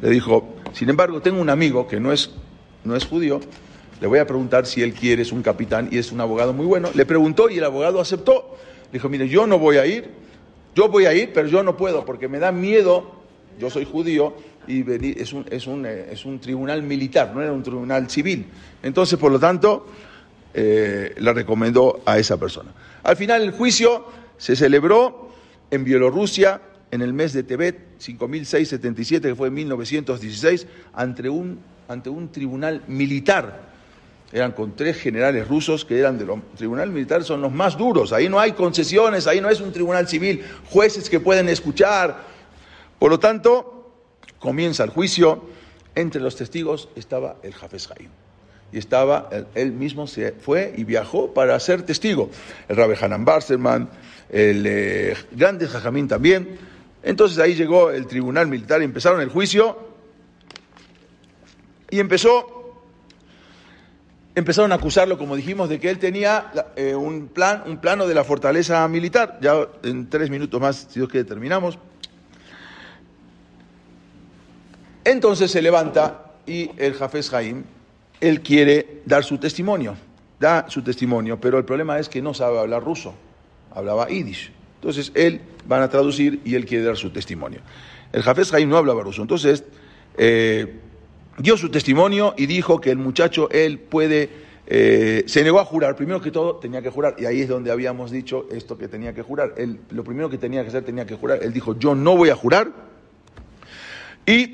Le 0.00 0.08
dijo, 0.08 0.54
sin 0.72 0.88
embargo, 0.88 1.20
tengo 1.20 1.42
un 1.42 1.50
amigo 1.50 1.86
que 1.86 2.00
no 2.00 2.10
es, 2.10 2.30
no 2.84 2.96
es 2.96 3.04
judío, 3.04 3.38
le 4.00 4.06
voy 4.06 4.18
a 4.18 4.26
preguntar 4.26 4.64
si 4.64 4.82
él 4.82 4.94
quiere, 4.94 5.20
es 5.20 5.30
un 5.30 5.42
capitán 5.42 5.90
y 5.92 5.98
es 5.98 6.10
un 6.10 6.22
abogado 6.22 6.54
muy 6.54 6.64
bueno. 6.64 6.88
Le 6.94 7.04
preguntó 7.04 7.50
y 7.50 7.58
el 7.58 7.64
abogado 7.64 8.00
aceptó. 8.00 8.56
Le 8.86 8.92
dijo, 8.94 9.10
mire, 9.10 9.28
yo 9.28 9.46
no 9.46 9.58
voy 9.58 9.76
a 9.76 9.84
ir, 9.84 10.10
yo 10.74 10.88
voy 10.88 11.04
a 11.04 11.12
ir, 11.12 11.32
pero 11.34 11.48
yo 11.48 11.62
no 11.62 11.76
puedo 11.76 12.06
porque 12.06 12.28
me 12.28 12.38
da 12.38 12.50
miedo, 12.50 13.12
yo 13.58 13.68
soy 13.68 13.84
judío, 13.84 14.32
y 14.66 14.84
es 15.20 15.32
un, 15.32 15.44
es, 15.50 15.66
un, 15.66 15.86
es 15.86 16.24
un 16.24 16.40
tribunal 16.40 16.82
militar, 16.82 17.32
no 17.34 17.42
era 17.42 17.52
un 17.52 17.62
tribunal 17.62 18.08
civil. 18.10 18.46
Entonces, 18.82 19.18
por 19.18 19.32
lo 19.32 19.38
tanto, 19.38 19.86
eh, 20.52 21.14
la 21.18 21.32
recomendó 21.32 22.02
a 22.06 22.18
esa 22.18 22.36
persona. 22.38 22.70
Al 23.02 23.16
final, 23.16 23.42
el 23.42 23.50
juicio 23.50 24.06
se 24.38 24.56
celebró 24.56 25.30
en 25.70 25.84
Bielorrusia 25.84 26.60
en 26.90 27.02
el 27.02 27.12
mes 27.12 27.32
de 27.32 27.42
Tebet, 27.42 27.76
5677, 27.98 29.28
que 29.30 29.34
fue 29.34 29.48
en 29.48 29.54
1916, 29.54 30.66
ante 30.92 31.28
un, 31.28 31.58
ante 31.88 32.08
un 32.08 32.30
tribunal 32.30 32.82
militar. 32.86 33.62
Eran 34.32 34.52
con 34.52 34.76
tres 34.76 34.98
generales 34.98 35.48
rusos 35.48 35.84
que 35.84 35.98
eran 35.98 36.18
de 36.18 36.24
los 36.24 36.38
tribunales 36.56 36.94
militares, 36.94 37.26
son 37.26 37.40
los 37.40 37.52
más 37.52 37.76
duros. 37.76 38.12
Ahí 38.12 38.28
no 38.28 38.38
hay 38.38 38.52
concesiones, 38.52 39.26
ahí 39.26 39.40
no 39.40 39.48
es 39.48 39.60
un 39.60 39.72
tribunal 39.72 40.06
civil, 40.06 40.44
jueces 40.70 41.10
que 41.10 41.18
pueden 41.18 41.48
escuchar. 41.48 42.22
Por 43.00 43.10
lo 43.10 43.18
tanto, 43.18 43.83
comienza 44.44 44.84
el 44.84 44.90
juicio, 44.90 45.42
entre 45.94 46.20
los 46.20 46.36
testigos 46.36 46.90
estaba 46.96 47.36
el 47.42 47.54
Jafes 47.54 47.88
Jaim. 47.88 48.10
Y 48.72 48.76
estaba, 48.76 49.30
él 49.54 49.72
mismo 49.72 50.06
se 50.06 50.32
fue 50.32 50.74
y 50.76 50.84
viajó 50.84 51.32
para 51.32 51.58
ser 51.60 51.80
testigo. 51.86 52.28
El 52.68 52.76
Rabbi 52.76 52.92
Hanan 53.00 53.24
Barselman, 53.24 53.88
el 54.28 54.66
eh, 54.66 55.16
grande 55.32 55.66
Jajamín 55.66 56.08
también. 56.08 56.58
Entonces 57.02 57.38
ahí 57.38 57.54
llegó 57.54 57.90
el 57.90 58.06
tribunal 58.06 58.46
militar 58.48 58.82
y 58.82 58.84
empezaron 58.84 59.22
el 59.22 59.30
juicio. 59.30 59.78
Y 61.88 61.98
empezó, 61.98 62.82
empezaron 64.34 64.72
a 64.72 64.74
acusarlo, 64.74 65.16
como 65.16 65.36
dijimos, 65.36 65.70
de 65.70 65.80
que 65.80 65.88
él 65.88 65.98
tenía 65.98 66.52
eh, 66.76 66.94
un 66.94 67.28
plan, 67.28 67.62
un 67.64 67.78
plano 67.78 68.06
de 68.06 68.14
la 68.14 68.24
fortaleza 68.24 68.86
militar. 68.88 69.38
Ya 69.40 69.54
en 69.84 70.10
tres 70.10 70.28
minutos 70.28 70.60
más, 70.60 70.86
si 70.90 71.00
Dios 71.00 71.08
quiere, 71.08 71.24
terminamos. 71.24 71.78
Entonces 75.04 75.50
se 75.50 75.60
levanta 75.60 76.32
y 76.46 76.70
el 76.76 76.94
Jafes 76.94 77.30
Jaim, 77.30 77.64
él 78.20 78.40
quiere 78.40 79.02
dar 79.04 79.24
su 79.24 79.38
testimonio, 79.38 79.96
da 80.40 80.66
su 80.68 80.82
testimonio, 80.82 81.38
pero 81.40 81.58
el 81.58 81.64
problema 81.64 81.98
es 81.98 82.08
que 82.08 82.22
no 82.22 82.32
sabe 82.32 82.58
hablar 82.58 82.82
ruso, 82.82 83.14
hablaba 83.74 84.08
yiddish. 84.08 84.50
Entonces 84.76 85.12
él 85.14 85.40
van 85.66 85.82
a 85.82 85.88
traducir 85.88 86.40
y 86.44 86.54
él 86.54 86.64
quiere 86.64 86.84
dar 86.84 86.96
su 86.96 87.10
testimonio. 87.10 87.60
El 88.12 88.22
Jafes 88.22 88.50
Jaim 88.50 88.68
no 88.68 88.76
hablaba 88.76 89.02
ruso, 89.02 89.22
entonces 89.22 89.64
eh, 90.16 90.74
dio 91.38 91.56
su 91.56 91.70
testimonio 91.70 92.34
y 92.36 92.46
dijo 92.46 92.80
que 92.80 92.90
el 92.90 92.98
muchacho, 92.98 93.50
él 93.50 93.78
puede, 93.78 94.30
eh, 94.66 95.24
se 95.26 95.42
negó 95.42 95.60
a 95.60 95.64
jurar, 95.64 95.96
primero 95.96 96.20
que 96.20 96.30
todo 96.30 96.56
tenía 96.56 96.80
que 96.80 96.90
jurar, 96.90 97.16
y 97.18 97.26
ahí 97.26 97.40
es 97.40 97.48
donde 97.48 97.70
habíamos 97.70 98.10
dicho 98.10 98.46
esto 98.50 98.78
que 98.78 98.88
tenía 98.88 99.12
que 99.12 99.22
jurar. 99.22 99.54
Lo 99.90 100.04
primero 100.04 100.30
que 100.30 100.38
tenía 100.38 100.62
que 100.62 100.68
hacer 100.68 100.84
tenía 100.84 101.06
que 101.06 101.16
jurar, 101.16 101.40
él 101.42 101.52
dijo, 101.52 101.78
yo 101.78 101.94
no 101.94 102.16
voy 102.16 102.30
a 102.30 102.36
jurar. 102.36 102.70
Y 104.26 104.52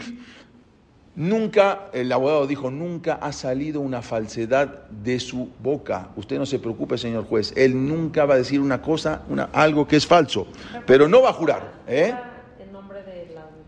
Nunca, 1.17 1.89
el 1.93 2.11
abogado 2.13 2.47
dijo, 2.47 2.71
nunca 2.71 3.15
ha 3.15 3.33
salido 3.33 3.81
una 3.81 4.01
falsedad 4.01 4.89
de 4.89 5.19
su 5.19 5.51
boca. 5.61 6.11
Usted 6.17 6.39
no 6.39 6.47
se 6.47 6.59
preocupe, 6.59 6.97
señor 6.99 7.25
juez. 7.25 7.53
Él 7.57 7.87
nunca 7.87 8.25
va 8.25 8.35
a 8.35 8.39
decir 8.39 8.61
una 8.61 8.81
cosa, 8.81 9.23
una, 9.29 9.51
algo 9.53 9.89
que 9.89 9.97
es 9.97 10.07
falso, 10.07 10.47
pero 10.87 11.09
no 11.09 11.23
va 11.23 11.31
a 11.31 11.33
jurar. 11.33 11.75
¿eh? 11.89 12.15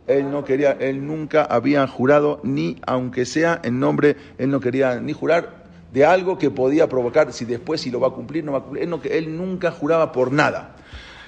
Él 0.06 0.30
no 0.30 0.44
quería, 0.44 0.72
él 0.72 1.06
nunca 1.06 1.44
había 1.44 1.86
jurado, 1.86 2.40
ni 2.42 2.76
aunque 2.86 3.24
sea 3.24 3.60
en 3.62 3.78
nombre, 3.78 4.16
él 4.38 4.50
no 4.50 4.60
quería 4.60 5.00
ni 5.00 5.12
jurar 5.12 5.62
de 5.92 6.04
algo 6.04 6.38
que 6.38 6.50
podía 6.50 6.88
provocar, 6.88 7.32
si 7.32 7.44
después 7.44 7.80
si 7.80 7.90
lo 7.90 8.00
va 8.00 8.08
a 8.08 8.12
cumplir, 8.12 8.44
no 8.44 8.52
va 8.52 8.58
a 8.58 8.62
cumplir. 8.62 8.88
Él, 9.10 9.36
nunca 9.36 9.70
juraba 9.70 10.10
por 10.10 10.32
nada. 10.32 10.76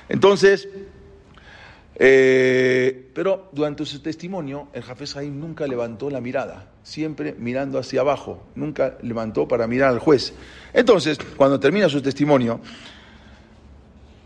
Entonces, 0.08 0.68
eh, 1.96 3.10
pero 3.14 3.48
durante 3.52 3.84
su 3.84 4.00
testimonio, 4.00 4.68
el 4.72 4.82
Jafes 4.82 5.16
Haim 5.16 5.38
nunca 5.38 5.66
levantó 5.66 6.10
la 6.10 6.20
mirada, 6.20 6.70
siempre 6.82 7.34
mirando 7.38 7.78
hacia 7.78 8.00
abajo, 8.00 8.42
nunca 8.54 8.98
levantó 9.02 9.46
para 9.46 9.66
mirar 9.66 9.90
al 9.90 10.00
juez. 10.00 10.34
Entonces, 10.72 11.18
cuando 11.36 11.60
termina 11.60 11.88
su 11.88 12.02
testimonio, 12.02 12.60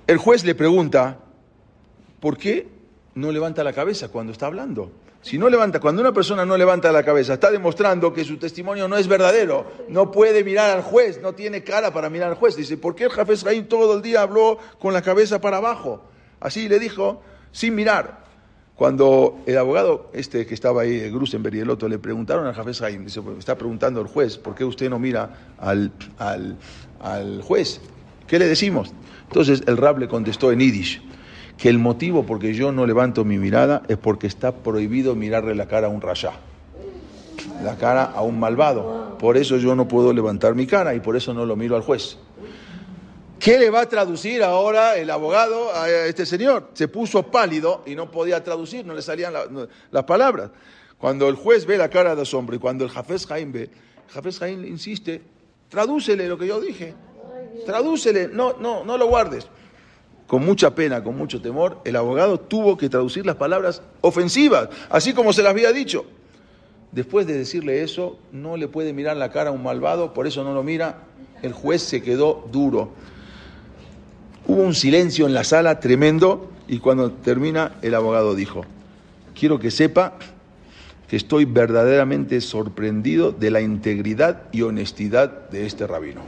el 0.07 0.17
juez 0.17 0.45
le 0.45 0.55
pregunta, 0.55 1.19
¿por 2.21 2.39
qué 2.39 2.67
no 3.15 3.31
levanta 3.31 3.63
la 3.63 3.75
cabeza 3.75 4.09
cuando 4.09 4.33
está 4.33 4.47
hablando? 4.47 4.91
Si 5.21 5.37
no 5.37 5.51
levanta, 5.51 5.81
cuando 5.81 6.01
una 6.01 6.13
persona 6.13 6.47
no 6.47 6.57
levanta 6.57 6.91
la 6.93 7.03
cabeza, 7.03 7.35
está 7.35 7.51
demostrando 7.51 8.15
que 8.15 8.25
su 8.25 8.39
testimonio 8.39 8.89
no 8.89 8.97
es 8.97 9.09
verdadero, 9.09 9.71
no 9.89 10.11
puede 10.11 10.45
mirar 10.45 10.71
al 10.71 10.83
juez, 10.83 11.21
no 11.21 11.35
tiene 11.35 11.65
cara 11.65 11.93
para 11.93 12.09
mirar 12.09 12.31
al 12.31 12.37
juez. 12.37 12.57
Dice, 12.57 12.79
¿por 12.79 12.95
qué 12.95 13.05
el 13.05 13.11
Jafes 13.11 13.45
Haim 13.45 13.67
todo 13.67 13.97
el 13.97 14.03
día 14.03 14.23
habló 14.23 14.59
con 14.79 14.95
la 14.95 15.03
cabeza 15.03 15.41
para 15.41 15.59
abajo? 15.59 16.03
Así 16.41 16.69
le 16.69 16.79
dijo, 16.79 17.21
sin 17.53 17.75
mirar. 17.75 18.27
Cuando 18.77 19.41
el 19.47 19.59
abogado 19.59 20.09
este 20.13 20.47
que 20.47 20.55
estaba 20.55 20.83
ahí, 20.83 21.11
Grusenberg 21.11 21.57
y 21.57 21.61
el 21.61 21.71
otro, 21.71 21.89
le 21.89 21.99
preguntaron 21.99 22.47
al 22.47 22.55
Jafes 22.55 22.81
Haim, 22.81 23.05
dice, 23.05 23.21
está 23.37 23.59
preguntando 23.59 24.01
el 24.01 24.07
juez, 24.07 24.39
¿por 24.39 24.55
qué 24.55 24.65
usted 24.65 24.89
no 24.89 25.01
mira 25.01 25.55
al, 25.59 25.91
al, 26.19 26.57
al 27.01 27.43
juez? 27.43 27.81
¿Qué 28.29 28.39
le 28.39 28.47
decimos? 28.47 28.93
Entonces 29.27 29.65
el 29.67 29.77
rab 29.77 29.99
le 29.99 30.07
contestó 30.07 30.53
en 30.53 30.61
Yiddish 30.61 31.03
que 31.57 31.69
el 31.69 31.79
motivo 31.79 32.25
por 32.25 32.39
que 32.39 32.55
yo 32.55 32.71
no 32.71 32.87
levanto 32.87 33.25
mi 33.25 33.37
mirada 33.37 33.83
es 33.89 33.97
porque 33.97 34.29
está 34.29 34.55
prohibido 34.55 35.17
mirarle 35.17 35.57
la 35.57 35.67
cara 35.67 35.89
a 35.89 35.91
un 35.91 36.01
rasha, 36.01 36.35
la 37.65 37.77
cara 37.77 38.05
a 38.05 38.23
un 38.23 38.39
malvado. 38.39 39.19
Por 39.19 39.37
eso 39.37 39.57
yo 39.57 39.75
no 39.75 39.89
puedo 39.89 40.13
levantar 40.13 40.55
mi 40.55 40.67
cara 40.69 40.95
y 40.95 41.01
por 41.01 41.17
eso 41.17 41.35
no 41.35 41.45
lo 41.45 41.57
miro 41.57 41.75
al 41.75 41.83
juez. 41.83 42.17
¿Qué 43.39 43.59
le 43.59 43.71
va 43.71 43.83
a 43.83 43.89
traducir 43.89 44.43
ahora 44.43 44.97
el 44.97 45.11
abogado 45.11 45.73
a 45.75 45.89
este 45.89 46.27
señor? 46.27 46.71
Se 46.75 46.89
puso 46.89 47.23
pálido 47.23 47.83
y 47.87 47.95
no 47.95 48.11
podía 48.11 48.43
traducir, 48.43 48.85
no 48.85 48.95
le 48.95 49.03
salían 49.03 49.33
las 49.91 50.05
palabras. 50.05 50.51
Cuando 50.99 51.29
el 51.29 51.37
juez 51.37 51.65
ve 51.65 51.79
la 51.79 51.89
cara 51.89 52.17
de 52.17 52.23
asombro 52.23 52.57
y 52.57 52.59
cuando 52.59 52.85
el 52.85 52.91
Jafes 52.91 53.27
Jaim 53.27 53.53
ve, 53.53 53.71
Jafes 54.09 54.41
Jaim 54.41 54.65
insiste, 54.65 55.23
tradúcele 55.69 56.27
lo 56.27 56.37
que 56.37 56.49
yo 56.49 56.61
dije, 56.61 56.95
tradúcele, 57.65 58.29
no, 58.29 58.55
no, 58.59 58.85
no 58.85 58.99
lo 58.99 59.07
guardes. 59.07 59.47
Con 60.27 60.45
mucha 60.45 60.75
pena, 60.75 61.03
con 61.05 61.17
mucho 61.17 61.41
temor, 61.41 61.81
el 61.85 61.95
abogado 61.95 62.41
tuvo 62.41 62.77
que 62.77 62.89
traducir 62.89 63.25
las 63.25 63.37
palabras 63.37 63.83
ofensivas, 64.01 64.69
así 64.91 65.15
como 65.15 65.33
se 65.33 65.43
las 65.43 65.51
había 65.51 65.73
dicho. 65.73 66.05
Después 66.91 67.27
de 67.27 67.39
decirle 67.39 67.83
eso, 67.83 68.19
no 68.33 68.57
le 68.57 68.67
puede 68.67 68.93
mirar 68.93 69.17
la 69.17 69.31
cara 69.31 69.51
a 69.51 69.53
un 69.53 69.63
malvado, 69.63 70.13
por 70.13 70.27
eso 70.27 70.43
no 70.43 70.53
lo 70.53 70.63
mira. 70.63 71.05
El 71.43 71.53
juez 71.53 71.83
se 71.83 72.03
quedó 72.03 72.49
duro. 72.51 72.93
Hubo 74.49 74.63
un 74.63 74.75
silencio 74.75 75.27
en 75.27 75.35
la 75.35 75.45
sala 75.45 75.79
tremendo 75.79 76.51
y 76.69 76.79
cuando 76.79 77.13
termina 77.13 77.73
el 77.83 77.95
abogado 77.95 78.35
dijo, 78.35 78.65
quiero 79.39 79.59
que 79.59 79.71
sepa 79.71 80.15
que 81.07 81.17
estoy 81.17 81.45
verdaderamente 81.45 82.41
sorprendido 82.41 83.31
de 83.31 83.51
la 83.51 83.61
integridad 83.61 84.45
y 84.51 84.63
honestidad 84.63 85.51
de 85.51 85.67
este 85.67 85.87
rabino. 85.87 86.23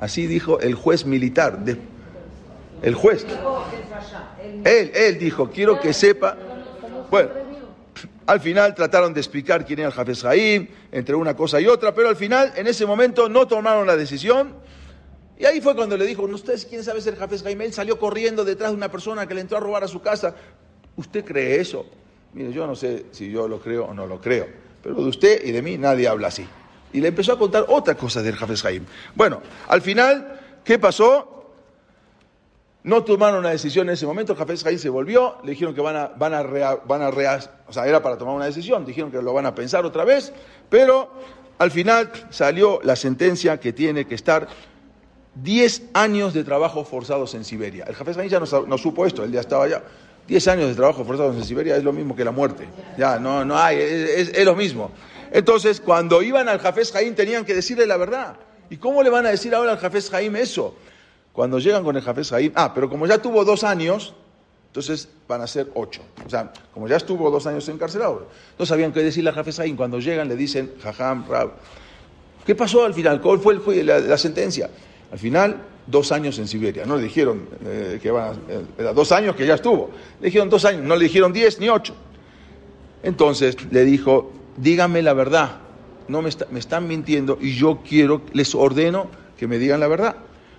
Así 0.00 0.26
dijo 0.26 0.58
el 0.58 0.74
juez 0.74 1.06
militar, 1.06 1.60
el 2.82 2.94
juez. 2.96 3.24
Él, 4.64 4.90
él 4.92 5.18
dijo, 5.20 5.48
quiero 5.48 5.80
que 5.80 5.92
sepa. 5.92 6.36
Bueno, 7.08 7.30
al 8.26 8.40
final 8.40 8.74
trataron 8.74 9.14
de 9.14 9.20
explicar 9.20 9.64
quién 9.64 9.78
era 9.78 9.88
el 9.90 9.94
Jafes 9.94 10.22
Jaim, 10.22 10.66
entre 10.90 11.14
una 11.14 11.36
cosa 11.36 11.60
y 11.60 11.68
otra, 11.68 11.94
pero 11.94 12.08
al 12.08 12.16
final, 12.16 12.52
en 12.56 12.66
ese 12.66 12.84
momento, 12.84 13.28
no 13.28 13.46
tomaron 13.46 13.86
la 13.86 13.96
decisión. 13.96 14.54
Y 15.38 15.44
ahí 15.44 15.60
fue 15.60 15.74
cuando 15.74 15.96
le 15.96 16.06
dijo, 16.06 16.22
¿ustedes 16.22 16.66
quién 16.66 16.84
sabe 16.84 17.00
ser 17.00 17.16
Jafes 17.16 17.42
Jaim? 17.42 17.60
Él 17.62 17.72
salió 17.72 17.98
corriendo 17.98 18.44
detrás 18.44 18.70
de 18.70 18.76
una 18.76 18.90
persona 18.90 19.26
que 19.26 19.34
le 19.34 19.40
entró 19.40 19.56
a 19.56 19.60
robar 19.60 19.84
a 19.84 19.88
su 19.88 20.00
casa. 20.00 20.34
¿Usted 20.96 21.24
cree 21.24 21.60
eso? 21.60 21.86
Mire, 22.34 22.52
yo 22.52 22.66
no 22.66 22.74
sé 22.74 23.06
si 23.12 23.30
yo 23.30 23.48
lo 23.48 23.60
creo 23.60 23.86
o 23.86 23.94
no 23.94 24.06
lo 24.06 24.20
creo, 24.20 24.46
pero 24.82 24.94
de 24.96 25.08
usted 25.08 25.44
y 25.44 25.52
de 25.52 25.62
mí 25.62 25.76
nadie 25.78 26.08
habla 26.08 26.28
así. 26.28 26.46
Y 26.92 27.00
le 27.00 27.08
empezó 27.08 27.32
a 27.32 27.38
contar 27.38 27.66
otra 27.68 27.94
cosa 27.94 28.22
del 28.22 28.36
Jafes 28.36 28.62
Jaim. 28.62 28.84
Bueno, 29.14 29.42
al 29.68 29.82
final, 29.82 30.40
¿qué 30.64 30.78
pasó? 30.78 31.32
No 32.84 33.04
tomaron 33.04 33.40
una 33.40 33.50
decisión 33.50 33.88
en 33.88 33.94
ese 33.94 34.06
momento, 34.06 34.34
Jafes 34.34 34.64
Jaim 34.64 34.78
se 34.78 34.88
volvió, 34.88 35.36
le 35.44 35.50
dijeron 35.50 35.74
que 35.74 35.80
van 35.80 35.96
a, 35.96 36.06
van 36.08 36.34
a, 36.34 36.42
van 36.42 37.02
a 37.02 37.08
o 37.66 37.72
sea, 37.72 37.86
era 37.86 38.02
para 38.02 38.18
tomar 38.18 38.34
una 38.34 38.46
decisión, 38.46 38.84
dijeron 38.84 39.10
que 39.10 39.22
lo 39.22 39.32
van 39.32 39.46
a 39.46 39.54
pensar 39.54 39.86
otra 39.86 40.04
vez, 40.04 40.32
pero 40.68 41.10
al 41.58 41.70
final 41.70 42.10
salió 42.30 42.80
la 42.82 42.96
sentencia 42.96 43.60
que 43.60 43.72
tiene 43.72 44.06
que 44.06 44.16
estar 44.16 44.48
10 45.34 45.82
años 45.94 46.34
de 46.34 46.44
trabajo 46.44 46.84
forzados 46.84 47.34
en 47.34 47.44
Siberia. 47.44 47.84
El 47.88 47.94
Jaim 47.94 48.28
ya 48.28 48.40
no, 48.40 48.78
supo 48.78 49.06
esto, 49.06 49.24
él 49.24 49.32
ya 49.32 49.40
estaba 49.40 49.64
allá. 49.64 49.82
10 50.28 50.48
años 50.48 50.68
de 50.68 50.74
trabajo 50.74 51.04
forzados 51.04 51.36
en 51.36 51.44
Siberia 51.44 51.76
es 51.76 51.84
lo 51.84 51.92
mismo 51.92 52.14
que 52.14 52.24
la 52.24 52.30
muerte. 52.30 52.68
Ya, 52.96 53.18
no, 53.18 53.44
no 53.44 53.58
hay, 53.58 53.78
es, 53.78 54.44
lo 54.44 54.54
mismo. 54.54 54.90
Entonces, 55.30 55.80
cuando 55.80 56.22
iban 56.22 56.48
al 56.48 56.58
Jafes 56.58 56.92
Jaim 56.92 57.14
tenían 57.14 57.44
que 57.44 57.54
decirle 57.54 57.86
la 57.86 57.96
verdad. 57.96 58.36
¿Y 58.70 58.76
cómo 58.76 59.02
le 59.02 59.10
van 59.10 59.26
a 59.26 59.30
decir 59.30 59.54
ahora 59.54 59.72
al 59.72 59.78
Jafes 59.78 60.10
Jaim 60.10 60.36
eso? 60.36 60.74
Cuando 61.32 61.58
llegan 61.58 61.82
con 61.82 61.96
el 61.96 62.02
Jafes 62.02 62.30
Jaim, 62.30 62.52
ah, 62.54 62.72
pero 62.74 62.88
como 62.88 63.06
ya 63.06 63.18
tuvo 63.18 63.44
dos 63.44 63.64
años, 63.64 64.14
entonces 64.68 65.08
van 65.28 65.42
a 65.42 65.46
ser 65.46 65.70
ocho. 65.74 66.02
O 66.24 66.30
sea, 66.30 66.52
como 66.72 66.88
ya 66.88 66.96
estuvo 66.96 67.30
dos 67.30 67.46
años 67.46 67.68
encarcelado, 67.68 68.28
no 68.58 68.64
sabían 68.64 68.92
qué 68.92 69.02
decirle 69.02 69.30
al 69.30 69.36
Jafes 69.36 69.56
Jaim. 69.56 69.76
Cuando 69.76 69.98
llegan 69.98 70.28
le 70.28 70.36
dicen, 70.36 70.72
jajam, 70.82 71.26
rab. 71.28 71.52
¿Qué 72.46 72.54
pasó 72.54 72.84
al 72.84 72.94
final? 72.94 73.20
¿Cuál 73.20 73.38
fue 73.38 73.82
la, 73.84 74.16
sentencia? 74.16 74.70
Al 75.12 75.18
final, 75.18 75.62
dos 75.86 76.10
años 76.10 76.38
en 76.38 76.48
Siberia. 76.48 76.86
No 76.86 76.96
le 76.96 77.02
dijeron 77.02 77.42
eh, 77.64 77.98
que 78.02 78.10
van 78.10 78.30
a, 78.30 78.32
eh, 78.48 78.92
dos 78.94 79.12
años 79.12 79.36
que 79.36 79.46
ya 79.46 79.54
estuvo. 79.54 79.90
Le 80.20 80.26
dijeron 80.26 80.48
dos 80.48 80.64
años, 80.64 80.82
no 80.82 80.96
le 80.96 81.04
dijeron 81.04 81.32
diez 81.32 81.60
ni 81.60 81.68
ocho. 81.68 81.94
Entonces 83.02 83.56
le 83.70 83.84
dijo, 83.84 84.32
díganme 84.56 85.02
la 85.02 85.12
verdad. 85.12 85.58
No 86.08 86.22
me, 86.22 86.30
me 86.50 86.58
están 86.58 86.88
mintiendo 86.88 87.38
y 87.40 87.54
yo 87.54 87.80
quiero, 87.86 88.22
les 88.32 88.54
ordeno 88.54 89.06
que 89.36 89.46
me 89.46 89.58
digan 89.58 89.80
la 89.80 89.88
verdad. 89.88 90.16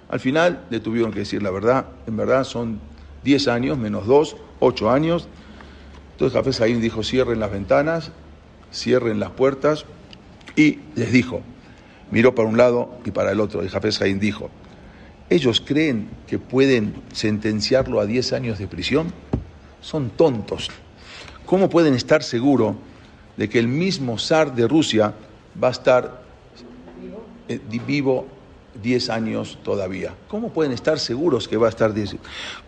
Al 0.10 0.20
final 0.20 0.66
le 0.70 0.80
tuvieron 0.80 1.12
que 1.12 1.20
decir 1.20 1.42
la 1.42 1.50
verdad, 1.50 1.88
en 2.06 2.16
verdad 2.16 2.44
son 2.44 2.80
10 3.24 3.48
años 3.48 3.78
menos 3.78 4.06
2, 4.06 4.36
8 4.60 4.92
años. 4.92 5.28
Entonces 6.12 6.38
Jafes 6.38 6.60
Jaim 6.60 6.80
dijo, 6.80 7.02
cierren 7.02 7.40
las 7.40 7.52
ventanas, 7.52 8.12
cierren 8.72 9.20
las 9.20 9.32
puertas 9.32 9.86
y 10.56 10.80
les 10.96 11.12
dijo, 11.12 11.42
miró 12.12 12.36
para 12.36 12.48
un 12.48 12.58
lado 12.58 12.98
y 13.06 13.12
para 13.12 13.32
el 13.32 13.40
otro, 13.40 13.64
y 13.64 13.70
Jafes 13.70 13.98
Jaim 13.98 14.20
dijo, 14.20 14.50
¿ellos 15.30 15.62
creen 15.62 16.10
que 16.28 16.40
pueden 16.40 16.96
sentenciarlo 17.14 18.00
a 18.00 18.06
10 18.06 18.34
años 18.34 18.60
de 18.60 18.68
prisión? 18.68 19.14
Son 19.82 20.10
tontos. 20.10 20.70
¿Cómo 21.46 21.70
pueden 21.70 21.94
estar 21.94 22.24
seguros 22.24 22.76
de 23.38 23.50
que 23.50 23.60
el 23.60 23.68
mismo 23.68 24.18
zar 24.18 24.56
de 24.56 24.68
Rusia 24.68 25.14
va 25.62 25.70
a 25.70 25.72
estar 25.72 26.24
eh, 27.48 27.60
vivo 27.86 28.28
10 28.82 29.10
años 29.10 29.60
todavía. 29.64 30.16
¿Cómo 30.28 30.52
pueden 30.52 30.72
estar 30.72 31.00
seguros 31.00 31.48
que 31.48 31.58
va 31.58 31.68
a 31.68 31.70
estar 31.70 31.94
10 31.94 32.16